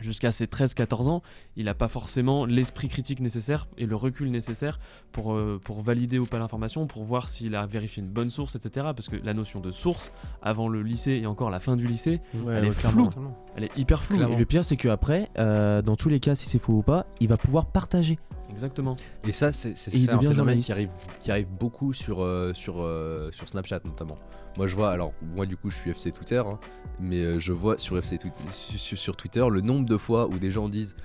jusqu'à 0.00 0.32
ses 0.32 0.46
13-14 0.46 1.08
ans, 1.08 1.22
il 1.56 1.64
n'a 1.64 1.74
pas 1.74 1.88
forcément 1.88 2.44
l'esprit 2.44 2.88
critique 2.88 3.20
nécessaire 3.20 3.66
et 3.78 3.86
le 3.86 3.96
recul 3.96 4.30
nécessaire 4.30 4.78
pour, 5.12 5.32
euh, 5.34 5.60
pour 5.62 5.82
valider 5.82 6.18
ou 6.18 6.26
pas 6.26 6.38
l'information, 6.38 6.86
pour 6.86 7.04
voir 7.04 7.28
s'il 7.28 7.54
a 7.54 7.66
vérifié 7.66 8.02
une 8.02 8.08
bonne 8.08 8.28
source, 8.30 8.54
etc. 8.54 8.88
Parce 8.94 9.08
que 9.08 9.16
la 9.16 9.34
notion 9.34 9.60
de 9.60 9.70
source, 9.70 10.12
avant 10.42 10.68
le 10.68 10.82
lycée 10.82 11.12
et 11.22 11.26
encore 11.26 11.50
la 11.50 11.58
fin 11.60 11.74
du 11.76 11.86
lycée, 11.86 12.20
Ouais, 12.34 12.56
elle 12.56 12.66
est 12.66 12.70
floue. 12.70 13.08
clairement. 13.08 13.36
Elle 13.56 13.64
est 13.64 13.76
hyper 13.78 14.04
floue. 14.04 14.20
Et 14.20 14.36
le 14.36 14.44
pire, 14.44 14.64
c'est 14.64 14.76
qu'après, 14.76 15.30
euh, 15.38 15.80
dans 15.82 15.96
tous 15.96 16.08
les 16.10 16.20
cas, 16.20 16.34
si 16.34 16.48
c'est 16.48 16.58
faux 16.58 16.74
ou 16.74 16.82
pas, 16.82 17.06
il 17.20 17.28
va 17.28 17.36
pouvoir 17.36 17.66
partager. 17.66 18.18
Exactement. 18.50 18.96
Et 19.26 19.32
ça, 19.32 19.52
c'est 19.52 19.70
un 19.70 20.18
phénomène 20.18 20.32
journaliste. 20.34 20.66
qui 20.66 20.72
arrive, 20.72 20.90
qui 21.20 21.30
arrive 21.30 21.48
beaucoup 21.48 21.92
sur, 21.92 22.22
euh, 22.22 22.52
sur, 22.54 22.76
euh, 22.82 23.30
sur 23.32 23.48
Snapchat 23.48 23.80
notamment. 23.84 24.16
Moi, 24.56 24.66
je 24.66 24.74
vois, 24.74 24.90
alors, 24.90 25.12
moi, 25.36 25.46
du 25.46 25.56
coup, 25.56 25.70
je 25.70 25.76
suis 25.76 25.90
FC 25.90 26.10
Twitter, 26.10 26.42
hein, 26.44 26.58
mais 26.98 27.20
euh, 27.22 27.38
je 27.38 27.52
vois 27.52 27.78
sur 27.78 27.96
FC 27.98 28.16
Twi- 28.16 28.32
sur, 28.50 28.98
sur- 28.98 29.16
Twitter 29.16 29.44
le 29.50 29.60
nombre 29.60 29.86
de 29.86 29.96
fois 29.96 30.26
où 30.26 30.38
des 30.38 30.50
gens 30.50 30.68
disent 30.68 30.96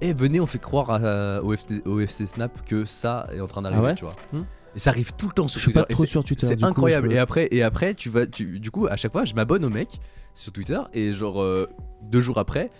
Eh, 0.00 0.12
venez, 0.14 0.40
on 0.40 0.46
fait 0.46 0.58
croire 0.58 0.90
à- 0.90 1.40
au, 1.42 1.54
FT 1.56 1.82
au 1.86 2.00
FC 2.00 2.26
Snap 2.26 2.64
que 2.64 2.84
ça 2.84 3.28
est 3.32 3.40
en 3.40 3.46
train 3.46 3.62
d'arriver, 3.62 3.82
Ah 3.82 3.86
ouais 3.90 3.94
tu 3.94 4.04
vois. 4.04 4.16
Hmm. 4.32 4.44
Et 4.74 4.78
ça 4.78 4.90
arrive 4.90 5.12
tout 5.14 5.26
le 5.26 5.32
temps 5.32 5.46
sur 5.48 5.58
Je 5.58 5.64
suis 5.64 5.72
Twitter. 5.72 5.86
pas 5.86 5.94
trop 5.94 6.04
c'est- 6.04 6.10
sur 6.10 6.24
Twitter, 6.24 6.46
C'est 6.46 6.56
coup, 6.58 6.64
incroyable. 6.66 7.10
je- 7.10 7.16
Et 7.16 7.18
après, 7.18 7.48
et 7.50 7.62
après, 7.62 7.94
tu 7.94 8.08
vas, 8.08 8.26
tu, 8.26 8.58
du 8.60 8.70
coup, 8.70 8.86
à 8.86 8.96
chaque 8.96 9.12
fois, 9.12 9.24
je 9.24 9.34
m'abonne 9.34 9.64
au 9.64 9.70
mec 9.70 9.88
sur 10.34 10.52
Twitter 10.52 10.78
et 10.94 11.12
genre 11.12 11.42
euh, 11.42 11.68
deux 12.02 12.20
jours 12.20 12.38
après, 12.38 12.70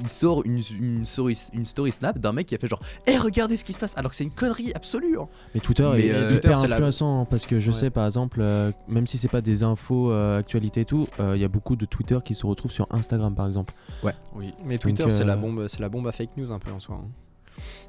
il 0.00 0.08
sort 0.08 0.42
une, 0.44 0.60
une 0.80 1.04
story, 1.04 1.38
une 1.52 1.64
story 1.64 1.92
snap 1.92 2.18
d'un 2.18 2.32
mec 2.32 2.46
qui 2.46 2.54
a 2.54 2.58
fait 2.58 2.68
genre, 2.68 2.80
eh 3.06 3.16
regardez 3.16 3.56
ce 3.56 3.64
qui 3.64 3.72
se 3.72 3.78
passe, 3.78 3.96
alors 3.96 4.10
que 4.10 4.16
c'est 4.16 4.24
une 4.24 4.30
connerie 4.30 4.72
absolue. 4.74 5.18
hein. 5.18 5.28
Mais 5.54 5.60
Twitter 5.60 5.88
Mais, 5.94 6.06
est, 6.06 6.12
euh, 6.12 6.28
est 6.38 6.44
la- 6.44 6.58
influençant 6.74 7.22
hein, 7.22 7.26
parce 7.28 7.46
que 7.46 7.58
je 7.60 7.70
Ouais. 7.70 7.76
sais 7.76 7.90
par 7.90 8.04
exemple, 8.06 8.38
euh, 8.40 8.70
même 8.88 9.06
si 9.06 9.18
c'est 9.18 9.28
pas 9.28 9.40
des 9.40 9.62
infos 9.62 10.10
euh, 10.10 10.38
actualités 10.38 10.80
et 10.80 10.84
tout, 10.84 11.06
euh, 11.20 11.36
il 11.36 11.42
y 11.42 11.44
a 11.44 11.48
beaucoup 11.48 11.76
de 11.76 11.86
Twitter 11.86 12.18
qui 12.24 12.34
se 12.34 12.46
retrouvent 12.46 12.72
sur 12.72 12.86
Instagram 12.90 13.34
par 13.34 13.46
exemple. 13.46 13.74
Ouais. 14.02 14.14
Oui, 14.34 14.54
mais 14.64 14.78
Twitter 14.78 15.02
Donc, 15.04 15.12
c'est 15.12 15.22
euh, 15.22 15.26
la 15.26 15.36
bombe, 15.36 15.66
c'est 15.68 15.80
la 15.80 15.88
bombe 15.88 16.06
à 16.08 16.12
fake 16.12 16.36
news 16.36 16.50
un 16.52 16.58
peu 16.58 16.70
en 16.72 16.80
soi. 16.80 16.96
hein. 17.02 17.08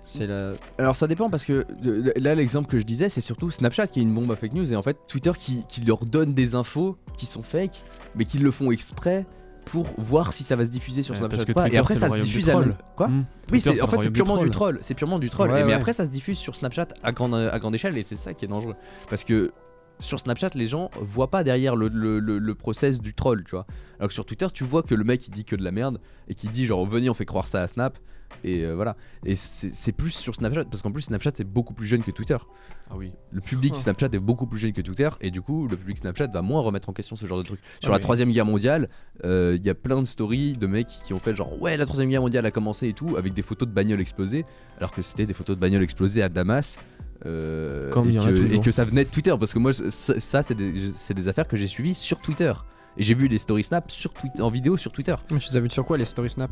C'est 0.03 0.27
la. 0.27 0.51
Alors 0.77 0.95
ça 0.95 1.07
dépend 1.07 1.29
parce 1.31 1.43
que 1.45 1.65
euh, 1.85 2.11
là 2.17 2.35
l'exemple 2.35 2.69
que 2.69 2.77
je 2.77 2.83
disais 2.83 3.09
c'est 3.09 3.21
surtout 3.21 3.49
Snapchat 3.49 3.87
qui 3.87 3.99
est 3.99 4.03
une 4.03 4.13
bombe 4.13 4.31
à 4.31 4.35
fake 4.35 4.53
news 4.53 4.71
et 4.71 4.75
en 4.75 4.83
fait 4.83 4.95
Twitter 5.07 5.31
qui, 5.39 5.63
qui 5.67 5.81
leur 5.81 6.05
donne 6.05 6.35
des 6.35 6.53
infos 6.53 6.97
qui 7.17 7.25
sont 7.25 7.41
fake 7.41 7.81
mais 8.15 8.25
qui 8.25 8.37
le 8.37 8.51
font 8.51 8.69
exprès 8.71 9.25
pour 9.65 9.87
voir 9.97 10.31
si 10.33 10.43
ça 10.43 10.55
va 10.55 10.63
se 10.65 10.69
diffuser 10.69 11.03
sur 11.03 11.13
Ouais, 11.13 11.17
Snapchat 11.19 11.37
parce 11.37 11.45
que 11.45 11.51
ou 11.51 11.55
pas. 11.55 11.61
Twitter, 11.63 11.75
et 11.75 11.79
après 11.79 11.95
ça 11.95 12.09
se 12.09 12.15
diffuse 12.17 12.49
à 12.49 12.53
quoi 12.95 13.07
Hmm. 13.07 13.25
Oui 13.51 13.61
Twitter, 13.61 13.81
en 13.81 13.87
fait 13.87 13.97
c'est 14.01 14.11
purement 14.11 14.37
du 14.37 14.49
troll. 14.49 14.73
troll, 14.75 14.79
c'est 14.81 14.93
purement 14.93 15.19
du 15.19 15.29
troll 15.29 15.49
Ouais, 15.51 15.61
Et 15.61 15.63
mais 15.63 15.69
ouais. 15.69 15.73
après 15.75 15.93
ça 15.93 16.05
se 16.05 16.09
diffuse 16.11 16.37
sur 16.37 16.55
Snapchat 16.55 16.87
à 17.03 17.11
grande 17.11 17.33
à 17.35 17.57
grande 17.59 17.75
échelle 17.75 17.97
et 17.97 18.03
c'est 18.03 18.15
ça 18.15 18.33
qui 18.33 18.45
est 18.45 18.47
dangereux 18.47 18.75
parce 19.09 19.23
que 19.23 19.51
sur 19.99 20.19
Snapchat, 20.19 20.49
les 20.55 20.67
gens 20.67 20.91
voient 20.99 21.29
pas 21.31 21.43
derrière 21.43 21.75
le, 21.75 21.87
le, 21.87 22.19
le- 22.19 22.37
le 22.39 22.55
process 22.55 22.99
du 22.99 23.13
troll, 23.13 23.43
tu 23.45 23.51
vois. 23.51 23.65
Alors 23.99 24.09
que 24.09 24.13
sur 24.13 24.25
Twitter, 24.25 24.47
tu 24.53 24.63
vois 24.63 24.83
que 24.83 24.93
le 24.95 25.03
mec 25.03 25.27
il 25.27 25.31
dit 25.31 25.45
que 25.45 25.55
de 25.55 25.63
la 25.63 25.71
merde 25.71 25.99
et 26.27 26.33
qui 26.33 26.47
dit 26.49 26.65
genre 26.65 26.85
venez 26.85 27.09
on 27.09 27.13
fait 27.13 27.25
croire 27.25 27.47
ça 27.47 27.61
à 27.61 27.67
Snap 27.67 27.97
et 28.43 28.65
euh, 28.65 28.73
voilà. 28.75 28.97
Et 29.25 29.35
c'est 29.35 29.91
plus 29.93 30.11
sur 30.11 30.35
Snapchat 30.35 30.65
parce 30.65 30.81
qu'en 30.81 30.91
plus 30.91 31.03
Snapchat 31.03 31.31
c'est 31.35 31.43
beaucoup 31.47 31.73
plus 31.73 31.87
jeune 31.87 32.03
que 32.03 32.11
Twitter. 32.11 32.37
Ah 32.89 32.95
oui. 32.97 33.13
Le 33.31 33.39
public 33.39 33.73
Oh. 33.75 33.79
Snapchat 33.79 34.07
est 34.11 34.19
beaucoup 34.19 34.45
plus 34.47 34.59
jeune 34.59 34.73
que 34.73 34.81
Twitter 34.81 35.07
et 35.21 35.31
du 35.31 35.41
coup 35.41 35.67
le 35.67 35.77
public 35.77 35.97
Snapchat 35.97 36.27
va 36.27 36.41
moins 36.41 36.61
remettre 36.61 36.89
en 36.89 36.93
question 36.93 37.15
ce 37.15 37.25
genre 37.25 37.37
de 37.37 37.43
truc. 37.43 37.59
Sur 37.79 37.89
Ah 37.89 37.91
la 37.91 37.97
oui. 37.97 38.01
troisième 38.01 38.31
guerre 38.31 38.45
mondiale, 38.45 38.89
euh, 39.23 39.55
il 39.57 39.65
y 39.65 39.69
a 39.69 39.75
plein 39.75 40.01
de 40.01 40.05
stories 40.07 40.53
de 40.57 40.67
mecs 40.67 40.87
qui 41.05 41.13
ont 41.13 41.19
fait 41.19 41.33
genre 41.33 41.59
ouais 41.61 41.77
la 41.77 41.85
troisième 41.85 42.09
guerre 42.09 42.21
mondiale 42.21 42.45
a 42.45 42.51
commencé 42.51 42.89
et 42.89 42.93
tout 42.93 43.15
avec 43.17 43.33
des 43.33 43.41
photos 43.43 43.67
de 43.69 43.73
bagnoles 43.73 44.01
explosées 44.01 44.45
alors 44.77 44.91
que 44.91 45.01
c'était 45.01 45.25
des 45.25 45.33
photos 45.33 45.55
de 45.55 45.61
bagnoles 45.61 45.83
explosées 45.83 46.21
à 46.21 46.27
Damas. 46.29 46.81
Euh, 47.25 47.89
Comme 47.91 48.07
et, 48.09 48.13
il 48.13 48.15
y 48.15 48.19
en 48.19 48.23
a 48.25 48.31
que, 48.31 48.37
et 48.39 48.47
toujours. 48.47 48.63
que 48.63 48.71
ça 48.71 48.85
venait 48.85 49.05
de 49.05 49.09
Twitter 49.09 49.33
parce 49.39 49.53
que 49.53 49.59
moi 49.59 49.71
ça, 49.73 50.19
ça, 50.19 50.43
c'est 50.43 50.55
des, 50.55 51.27
affaires 51.27 51.47
que 51.47 51.55
j'ai 51.57 51.67
suivies 51.67 51.95
sur 51.95 52.19
Twitter 52.19 52.51
et 52.97 53.03
j'ai 53.03 53.13
vu 53.13 53.27
les 53.27 53.39
story 53.39 53.63
snap 53.63 53.89
sur 53.91 54.11
Twitter 54.13 54.41
en 54.41 54.49
vidéo 54.49 54.77
sur 54.77 54.91
Twitter. 54.91 55.15
Mais 55.31 55.39
tu 55.39 55.49
les 55.49 55.57
as 55.57 55.59
vu 55.59 55.69
sur 55.69 55.85
quoi 55.85 55.97
les 55.97 56.05
story 56.05 56.29
snap? 56.29 56.51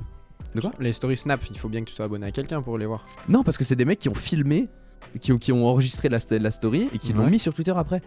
De 0.56 0.62
quoi? 0.62 0.72
Les 0.80 0.92
story 0.92 1.18
snap, 1.18 1.42
il 1.50 1.58
faut 1.58 1.70
bien 1.70 1.82
que 1.82 1.90
tu 1.90 1.96
sois 1.96 2.06
abonné 2.06 2.28
à 2.28 2.32
quelqu'un 2.32 2.62
pour 2.62 2.78
les 2.78 2.86
voir. 2.86 3.06
Non 3.30 3.44
parce 3.44 3.58
que 3.58 3.64
c'est 3.64 3.76
des 3.76 3.86
mecs 3.86 4.00
qui 4.00 4.10
ont 4.10 4.14
filmé, 4.16 4.70
qui 5.20 5.32
ont, 5.32 5.38
qui 5.38 5.52
ont 5.52 5.66
enregistré 5.68 6.10
la, 6.10 6.20
st- 6.20 6.38
la 6.40 6.52
story 6.52 6.90
et 6.94 6.98
qui 7.00 7.14
l'ont 7.14 7.28
mis 7.28 7.40
sur 7.40 7.54
Twitter 7.54 7.74
après. 7.76 8.02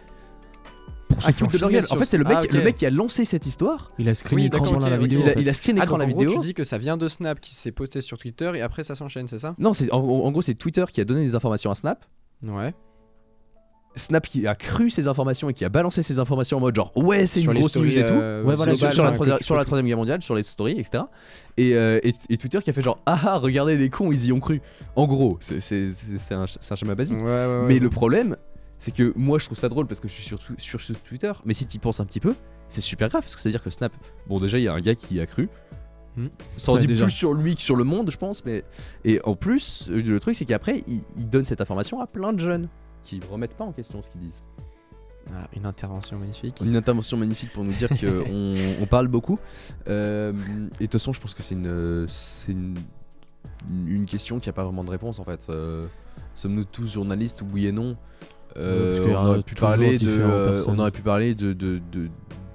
Pour 1.09 1.19
Ah, 1.23 1.27
qui 1.31 1.39
foutre 1.39 1.53
ont 1.55 1.57
de 1.57 1.61
leur 1.61 1.69
gueule. 1.71 1.83
En 1.89 1.95
fait 1.97 2.05
c'est 2.05 2.17
le 2.17 2.25
mec, 2.25 2.37
Ah, 2.41 2.53
le 2.57 2.63
mec 2.63 2.75
qui 2.75 2.85
a 2.85 2.89
lancé 2.89 3.23
cette 3.23 3.45
histoire. 3.45 3.91
Il 3.97 4.09
a 4.09 4.13
screen 4.15 4.39
écran 4.45 4.59
d'accord, 4.59 4.73
pendant 4.79 4.89
la 4.89 4.97
vidéo. 4.97 5.19
Il 5.23 5.29
a, 5.29 5.39
il 5.39 5.49
a 5.49 5.53
screen 5.53 5.79
Ah, 5.79 5.83
écran 5.83 5.97
donc 5.97 6.07
la 6.07 6.13
en 6.13 6.17
vidéo. 6.17 6.31
gros, 6.31 6.41
tu 6.41 6.47
dis 6.47 6.53
que 6.53 6.63
ça 6.65 6.77
vient 6.77 6.97
de 6.97 7.07
Snap 7.07 7.39
qui 7.39 7.55
s'est 7.55 7.71
posté 7.71 8.01
sur 8.01 8.17
Twitter 8.17 8.51
et 8.55 8.61
après 8.61 8.83
ça 8.83 8.93
s'enchaîne, 8.93 9.27
c'est 9.27 9.39
ça? 9.39 9.55
Non, 9.57 9.73
c'est 9.73 9.91
en, 9.93 9.99
en 9.99 10.31
gros 10.31 10.41
c'est 10.41 10.53
Twitter 10.55 10.83
qui 10.91 10.99
a 10.99 11.05
donné 11.05 11.23
des 11.23 11.33
informations 11.35 11.71
à 11.71 11.75
Snap. 11.75 12.05
Ouais. 12.43 12.73
Snap 13.95 14.27
qui 14.27 14.45
a 14.45 14.53
cru 14.53 14.91
ces 14.91 15.07
informations 15.07 15.49
et 15.49 15.53
qui 15.55 15.65
a 15.65 15.69
balancé 15.69 16.03
ces 16.03 16.19
informations 16.19 16.57
en 16.57 16.59
mode 16.59 16.75
genre 16.75 16.91
ouais 16.95 17.25
c'est 17.25 17.41
une 17.41 17.51
grosse 17.53 17.75
news 17.75 17.97
et 17.97 18.05
tout. 18.05 18.13
euh, 18.13 18.43
ouais 18.43 18.53
voilà 18.53 18.75
sur, 18.75 18.85
la, 19.55 19.63
troisième- 19.65 19.87
guerre 19.87 19.97
mondiale, 19.97 20.21
sur 20.21 20.35
les 20.35 20.43
stories 20.43 20.79
etc. 20.79 21.05
Et, 21.57 21.73
euh, 21.75 21.99
et, 22.03 22.13
et 22.29 22.37
Twitter 22.37 22.59
qui 22.63 22.69
a 22.69 22.73
fait 22.73 22.83
genre 22.83 22.99
ah 23.07 23.19
ah 23.23 23.37
regardez 23.39 23.75
les 23.75 23.89
cons 23.89 24.11
ils 24.11 24.27
y 24.27 24.31
ont 24.31 24.39
cru. 24.39 24.61
En 24.95 25.07
gros 25.07 25.37
c'est 25.39 25.61
c'est- 25.61 25.87
c'est- 25.89 26.19
c'est 26.19 26.35
un, 26.35 26.45
c'est 26.47 26.71
un 26.71 26.75
schéma 26.75 26.93
basique. 26.93 27.17
Ouais, 27.17 27.23
ouais, 27.23 27.45
ouais. 27.47 27.65
Mais 27.67 27.79
le 27.79 27.89
problème 27.89 28.35
c'est 28.77 28.93
que 28.93 29.13
moi 29.15 29.39
je 29.39 29.45
trouve 29.45 29.57
ça 29.57 29.67
drôle 29.67 29.87
parce 29.87 29.99
que 29.99 30.07
je 30.07 30.13
suis 30.13 30.23
sur, 30.23 30.39
sur 30.59 30.79
Twitter 31.03 31.31
mais 31.43 31.55
si 31.55 31.65
tu 31.65 31.79
penses 31.79 31.99
un 31.99 32.05
petit 32.05 32.19
peu 32.19 32.35
c'est 32.67 32.81
super 32.81 33.09
grave 33.09 33.23
parce 33.23 33.35
que 33.35 33.41
c'est 33.41 33.49
à 33.49 33.51
dire 33.51 33.63
que 33.63 33.71
Snap 33.71 33.93
bon 34.27 34.39
déjà 34.39 34.59
il 34.59 34.63
y 34.65 34.67
a 34.67 34.73
un 34.73 34.81
gars 34.81 34.93
qui 34.93 35.15
y 35.15 35.21
a 35.21 35.25
cru 35.25 35.49
Ça 36.57 36.71
en 36.71 36.75
Ouais, 36.75 36.81
dit 36.81 36.87
déjà. 36.87 37.05
plus 37.05 37.11
sur 37.13 37.33
lui 37.33 37.55
que 37.55 37.61
sur 37.61 37.75
le 37.75 37.83
monde, 37.83 38.09
je 38.11 38.17
pense. 38.17 38.43
Mais 38.45 38.63
et 39.05 39.19
en 39.23 39.35
plus, 39.35 39.87
euh, 39.89 40.01
le 40.01 40.19
truc 40.19 40.35
c'est 40.35 40.45
qu'après, 40.45 40.83
il, 40.87 41.01
il 41.17 41.29
donne 41.29 41.45
cette 41.45 41.61
information 41.61 42.01
à 42.01 42.07
plein 42.07 42.33
de 42.33 42.39
jeunes 42.39 42.69
qui 43.03 43.19
remettent 43.31 43.55
pas 43.55 43.63
en 43.65 43.71
question 43.71 44.01
ce 44.01 44.09
qu'ils 44.09 44.21
disent. 44.21 44.43
Ah, 45.33 45.47
une 45.55 45.65
intervention 45.65 46.17
magnifique. 46.17 46.61
Une 46.63 46.75
intervention 46.75 47.17
magnifique 47.17 47.51
pour 47.53 47.63
nous 47.65 47.73
dire 47.73 47.89
qu'on 47.89 48.55
on 48.81 48.85
parle 48.85 49.07
beaucoup. 49.09 49.37
Euh, 49.89 50.31
et 50.31 50.35
de 50.35 50.85
toute 50.85 50.93
façon, 50.93 51.11
je 51.13 51.19
pense 51.19 51.33
que 51.33 51.43
c'est 51.43 51.55
une, 51.55 52.05
c'est 52.07 52.51
une, 52.53 52.75
une 53.85 54.05
question 54.05 54.39
qui 54.39 54.49
a 54.49 54.53
pas 54.53 54.63
vraiment 54.63 54.83
de 54.85 54.89
réponse 54.89 55.19
en 55.19 55.23
fait. 55.25 55.47
Euh, 55.49 55.85
Sommes-nous 56.33 56.63
tous 56.65 56.93
journalistes 56.93 57.43
Oui 57.53 57.67
et 57.67 57.71
non? 57.71 57.97
Euh, 58.55 59.05
on, 59.07 59.11
aura 59.13 59.29
aurait 59.29 59.43
pu 59.43 59.55
parler 59.55 59.97
de, 59.97 60.63
on 60.67 60.79
aurait 60.79 60.91
pu 60.91 61.01
parler 61.01 61.35
de, 61.35 61.53
de- 61.53 61.81
de- 61.91 62.09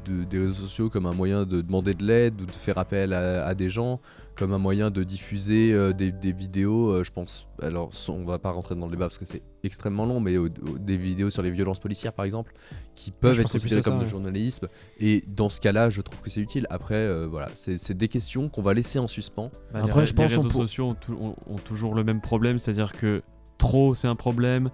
de- 0.04 0.24
des 0.24 0.38
réseaux 0.38 0.52
sociaux 0.66 0.90
comme 0.90 1.06
un 1.06 1.12
moyen 1.12 1.44
de 1.44 1.60
demander 1.60 1.94
de 1.94 2.04
l'aide 2.04 2.40
ou 2.40 2.46
de 2.46 2.50
faire 2.52 2.78
appel 2.78 3.12
à, 3.12 3.46
à 3.46 3.54
des 3.54 3.68
gens, 3.68 4.00
comme 4.36 4.52
un 4.54 4.58
moyen 4.58 4.90
de 4.90 5.02
diffuser 5.04 5.72
euh, 5.72 5.92
des, 5.92 6.10
des 6.12 6.32
vidéos. 6.32 6.90
euh, 6.90 7.04
je 7.04 7.10
pense, 7.12 7.46
alors 7.62 7.90
on 8.08 8.24
va 8.24 8.38
pas 8.38 8.50
rentrer 8.50 8.74
dans 8.74 8.86
le 8.86 8.92
débat 8.92 9.06
parce 9.06 9.18
que 9.18 9.24
c'est 9.24 9.42
extrêmement 9.62 10.06
long, 10.06 10.20
mais 10.20 10.36
au- 10.38 10.46
au- 10.46 10.78
des 10.78 10.96
vidéos 10.96 11.30
sur 11.30 11.42
les 11.42 11.50
violences 11.50 11.80
policières 11.80 12.12
par 12.12 12.24
exemple, 12.24 12.54
qui 12.94 13.10
peuvent 13.10 13.38
être 13.38 13.50
considérées 13.52 13.82
ça, 13.82 13.90
comme 13.90 13.98
de 14.00 14.04
ouais. 14.04 14.10
journalisme. 14.10 14.68
Et 14.98 15.22
dans 15.26 15.48
ce 15.50 15.60
cas-là, 15.60 15.90
je 15.90 16.00
trouve 16.00 16.20
que 16.22 16.30
c'est 16.30 16.40
utile. 16.40 16.66
Après, 16.70 16.94
euh, 16.94 17.26
voilà, 17.30 17.48
c'est 17.54 17.96
des 17.96 18.08
questions 18.08 18.48
qu'on 18.48 18.62
va 18.62 18.74
laisser 18.74 18.98
en 18.98 19.08
suspens. 19.08 19.50
Bah, 19.72 19.80
Après, 19.84 20.00
les, 20.00 20.06
je 20.06 20.12
les 20.12 20.16
pense 20.16 20.32
on 20.36 20.42
réseaux 20.42 20.50
sociaux 20.50 20.84
ont, 20.88 20.94
tou- 20.94 21.16
ont- 21.20 21.36
ont 21.46 21.56
toujours 21.58 21.94
le 21.94 22.04
même 22.04 22.20
problème, 22.20 22.58
c'est-à-dire 22.58 22.92
que 22.92 23.22
trop 23.58 23.94
c'est 23.94 24.08
un 24.08 24.16
problème, 24.16 24.70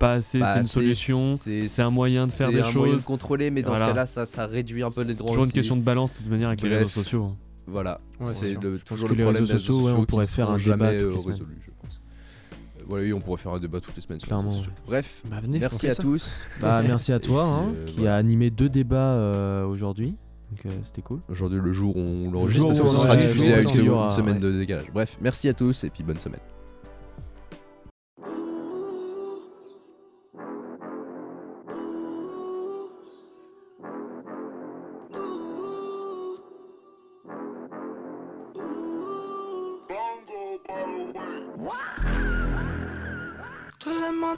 pas 0.00 0.14
assez 0.14 0.40
Bah, 0.40 0.52
c'est 0.54 0.58
une 0.58 0.64
solution, 0.64 1.38
c'est 1.38 1.82
un 1.82 1.90
moyen 1.90 2.26
de 2.26 2.32
faire 2.32 2.48
c'est 2.48 2.54
des 2.54 2.60
un 2.62 2.72
moyen 2.72 2.94
de 2.94 2.98
choses. 2.98 3.04
contrôler, 3.06 3.50
mais 3.52 3.62
dans 3.62 3.76
ce 3.76 3.80
cas-là, 3.82 4.06
ça, 4.06 4.26
ça 4.26 4.46
réduit 4.46 4.82
un 4.82 4.90
peu 4.90 5.02
les 5.02 5.12
C'est 5.12 5.18
droits. 5.20 5.30
toujours 5.30 5.44
une 5.44 5.52
question 5.52 5.76
de 5.76 5.82
balance 5.82 6.12
de 6.12 6.18
toute 6.18 6.28
manière 6.28 6.48
avec 6.48 6.62
les 6.62 6.68
réseaux 6.76 6.88
sociaux. 6.88 7.24
hein. 7.24 7.36
Voilà, 7.68 8.00
Ouais, 8.18 8.26
c'est 8.26 8.54
c'est 8.54 8.84
toujours 8.84 9.08
le 9.08 9.14
les 9.14 9.22
problème 9.22 9.44
réseaux 9.44 9.52
des 9.54 9.58
sociaux, 9.60 9.82
ouais, 9.86 9.92
on 9.92 10.04
pourrait 10.04 10.26
seront 10.26 10.36
faire 10.36 10.50
un 10.50 10.58
débat 10.58 10.86
euh, 10.86 11.14
résolus, 11.24 11.62
je 11.64 11.70
pense. 11.80 12.00
Euh, 12.80 12.82
voilà, 12.88 13.04
oui, 13.04 13.12
on 13.12 13.20
pourrait 13.20 13.40
faire 13.40 13.52
un 13.52 13.60
débat 13.60 13.78
toutes 13.80 13.94
les 13.94 14.00
semaines. 14.02 14.18
sur 14.18 14.26
les 14.26 14.28
Clairement. 14.30 14.48
réseaux 14.50 14.58
sociaux. 14.64 14.72
Bref, 14.88 15.22
Bah, 15.30 15.36
venez, 15.40 15.58
on 15.58 15.60
merci 15.60 15.86
à 15.86 15.94
ça. 15.94 16.02
tous. 16.02 16.30
Bah, 16.60 16.82
merci 16.86 17.12
à 17.12 17.20
toi 17.20 17.44
hein, 17.44 17.72
euh, 17.76 17.84
qui 17.84 17.96
voilà. 17.98 18.16
a 18.16 18.18
animé 18.18 18.50
deux 18.50 18.68
débats 18.68 18.96
euh, 19.14 19.64
aujourd'hui. 19.66 20.16
Donc 20.50 20.66
euh, 20.66 20.70
c'était 20.82 21.02
cool. 21.02 21.20
Aujourd'hui, 21.28 21.60
le 21.62 21.70
jour 21.72 21.96
où 21.96 22.00
on 22.00 22.30
l'enregistre, 22.32 22.66
parce 22.66 22.80
que 22.80 22.88
ce 22.88 22.98
sera 22.98 23.16
diffusé 23.16 23.50
y 23.50 23.52
une 23.52 24.10
semaine 24.10 24.34
ouais. 24.34 24.40
de 24.40 24.58
décalage. 24.58 24.90
Bref, 24.92 25.16
merci 25.20 25.48
à 25.48 25.54
tous 25.54 25.84
et 25.84 25.90
puis 25.90 26.02
bonne 26.02 26.18
semaine. 26.18 26.40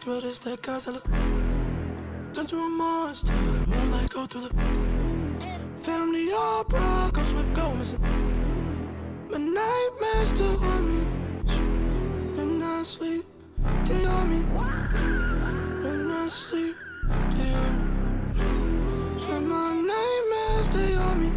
Les 0.04 0.10
montres 0.10 0.26
restaient 0.26 0.56
cassées 0.56 0.90
Turn 2.32 2.46
to 2.46 2.56
a 2.56 2.68
monster, 2.68 3.32
moonlight 3.66 4.10
go 4.10 4.26
through 4.26 4.48
the 4.48 4.54
Phantom 5.82 6.12
the 6.12 6.32
opera, 6.32 7.10
go 7.12 7.22
sweat, 7.22 7.54
go 7.54 7.74
missing. 7.74 8.00
My 9.30 9.38
nightmares 9.38 10.28
still 10.28 10.64
on 10.64 10.88
me. 10.88 11.02
When 12.36 12.62
I 12.62 12.82
sleep, 12.82 13.24
they 13.86 14.04
on 14.06 14.30
me. 14.30 14.40
When 15.82 16.10
I 16.10 16.28
sleep, 16.28 16.76
they 17.36 17.52
on 17.54 17.72
me. 17.78 18.44
Yeah, 19.28 19.40
my 19.40 19.74
nightmares, 19.74 20.68
they 20.70 20.94
on 20.96 21.20
me. 21.20 21.30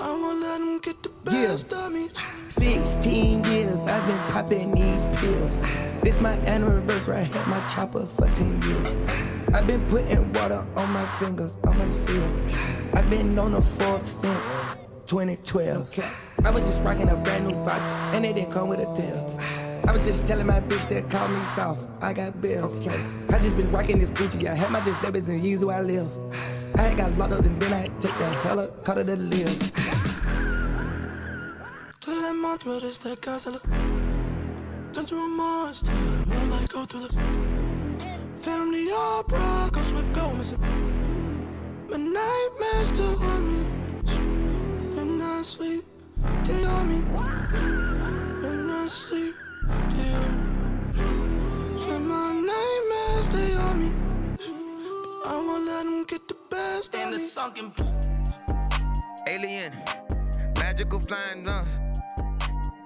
I 0.00 0.10
won't 0.20 0.40
let 0.40 0.58
them 0.58 0.78
get 0.78 1.02
the 1.02 1.10
best 1.24 1.72
of 1.72 1.92
me 1.92 2.08
16 2.50 3.44
years 3.44 3.86
I've 3.86 4.06
been 4.06 4.32
popping 4.32 4.74
these 4.74 5.04
pills. 5.16 5.60
This 6.02 6.20
my 6.20 6.32
anniversary, 6.46 7.16
I 7.16 7.20
had 7.22 7.48
my 7.48 7.68
chopper 7.68 8.06
for 8.06 8.28
10 8.28 8.62
years. 8.62 8.96
I've 9.52 9.66
been 9.66 9.84
putting 9.88 10.32
water 10.32 10.66
on 10.76 10.90
my 10.90 11.04
fingers, 11.18 11.56
on 11.66 11.76
my 11.78 11.88
seal. 11.88 12.22
I've 12.94 13.08
been 13.10 13.38
on 13.38 13.52
the 13.52 13.62
Forbes 13.62 14.08
since 14.08 14.46
2012. 15.06 15.98
I 16.44 16.50
was 16.50 16.62
just 16.62 16.82
rocking 16.82 17.08
a 17.08 17.16
brand 17.16 17.48
new 17.48 17.54
Fox, 17.64 17.88
and 18.14 18.24
it 18.24 18.34
didn't 18.34 18.52
come 18.52 18.68
with 18.68 18.80
a 18.80 18.96
tail. 18.96 19.38
I 19.88 19.92
was 19.96 20.06
just 20.06 20.26
telling 20.26 20.46
my 20.46 20.60
bitch 20.60 20.88
that 20.88 21.10
call 21.10 21.28
me 21.28 21.44
soft. 21.46 21.88
I 22.00 22.12
got 22.12 22.40
bills. 22.40 22.86
I 22.86 23.38
just 23.38 23.56
been 23.56 23.70
rocking 23.72 23.98
this 23.98 24.10
Gucci. 24.10 24.46
I 24.46 24.54
had 24.54 24.70
my 24.70 24.80
Giuseppe's 24.80 25.28
and 25.28 25.42
years 25.42 25.64
where 25.64 25.78
I 25.78 25.80
live. 25.80 26.08
I 26.76 26.82
had 26.82 26.96
got 26.96 27.16
locked 27.18 27.32
up 27.32 27.44
and 27.44 27.60
then 27.60 27.72
I 27.72 27.88
take 27.98 28.16
the 28.18 28.30
helicopter 28.42 29.04
to 29.04 29.16
live. 29.16 30.05
Tous 32.06 32.12
les 32.12 32.32
montres 32.40 32.80
restaient 32.80 33.16
cassées 33.16 33.50
Turn 34.92 35.04
to 35.04 35.16
a 35.16 35.26
monster, 35.26 35.90
moonlight 36.28 36.70
go 36.70 36.84
through 36.84 37.00
the 37.00 37.12
Phantom 38.42 38.70
the 38.70 38.92
opera, 38.94 39.68
go 39.72 39.82
sweat, 39.82 40.12
go 40.12 40.30
missing 40.34 40.60
My 41.90 41.96
nightmares 41.96 42.88
still 42.94 43.20
on 43.24 43.48
me. 43.48 43.60
When 44.94 45.20
I 45.20 45.42
sleep, 45.42 45.82
they 46.44 46.64
on 46.64 46.88
me. 46.88 47.00
When 48.40 48.70
I 48.70 48.86
sleep, 48.86 49.34
they 49.66 50.12
on 50.14 50.30
me. 50.36 50.44
Yeah, 51.88 51.98
my 51.98 52.32
nightmares, 52.52 53.28
they 53.34 53.52
on 53.66 53.80
me. 53.80 53.90
I 55.26 55.34
won't 55.44 55.66
let 55.66 55.82
them 55.82 56.04
get 56.04 56.28
the 56.28 56.36
best 56.50 56.94
In 56.94 57.08
of 57.08 57.14
the 57.14 57.18
sunken 57.18 57.72
alien, 59.26 59.72
magical 60.60 61.00
flying 61.00 61.48
uh, 61.48 61.64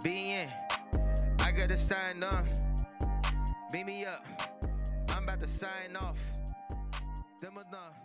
being. 0.03 0.49
I 1.41 1.53
gotta 1.53 1.79
sign 1.79 2.23
up. 2.23 2.45
Beat 3.73 3.87
me 3.87 4.05
up. 4.05 4.25
I'm 5.11 5.25
about 5.25 5.41
to 5.41 5.49
sign 5.49 5.97
off. 5.97 6.19
Them 7.41 7.59
are 7.59 7.65
done. 7.71 8.00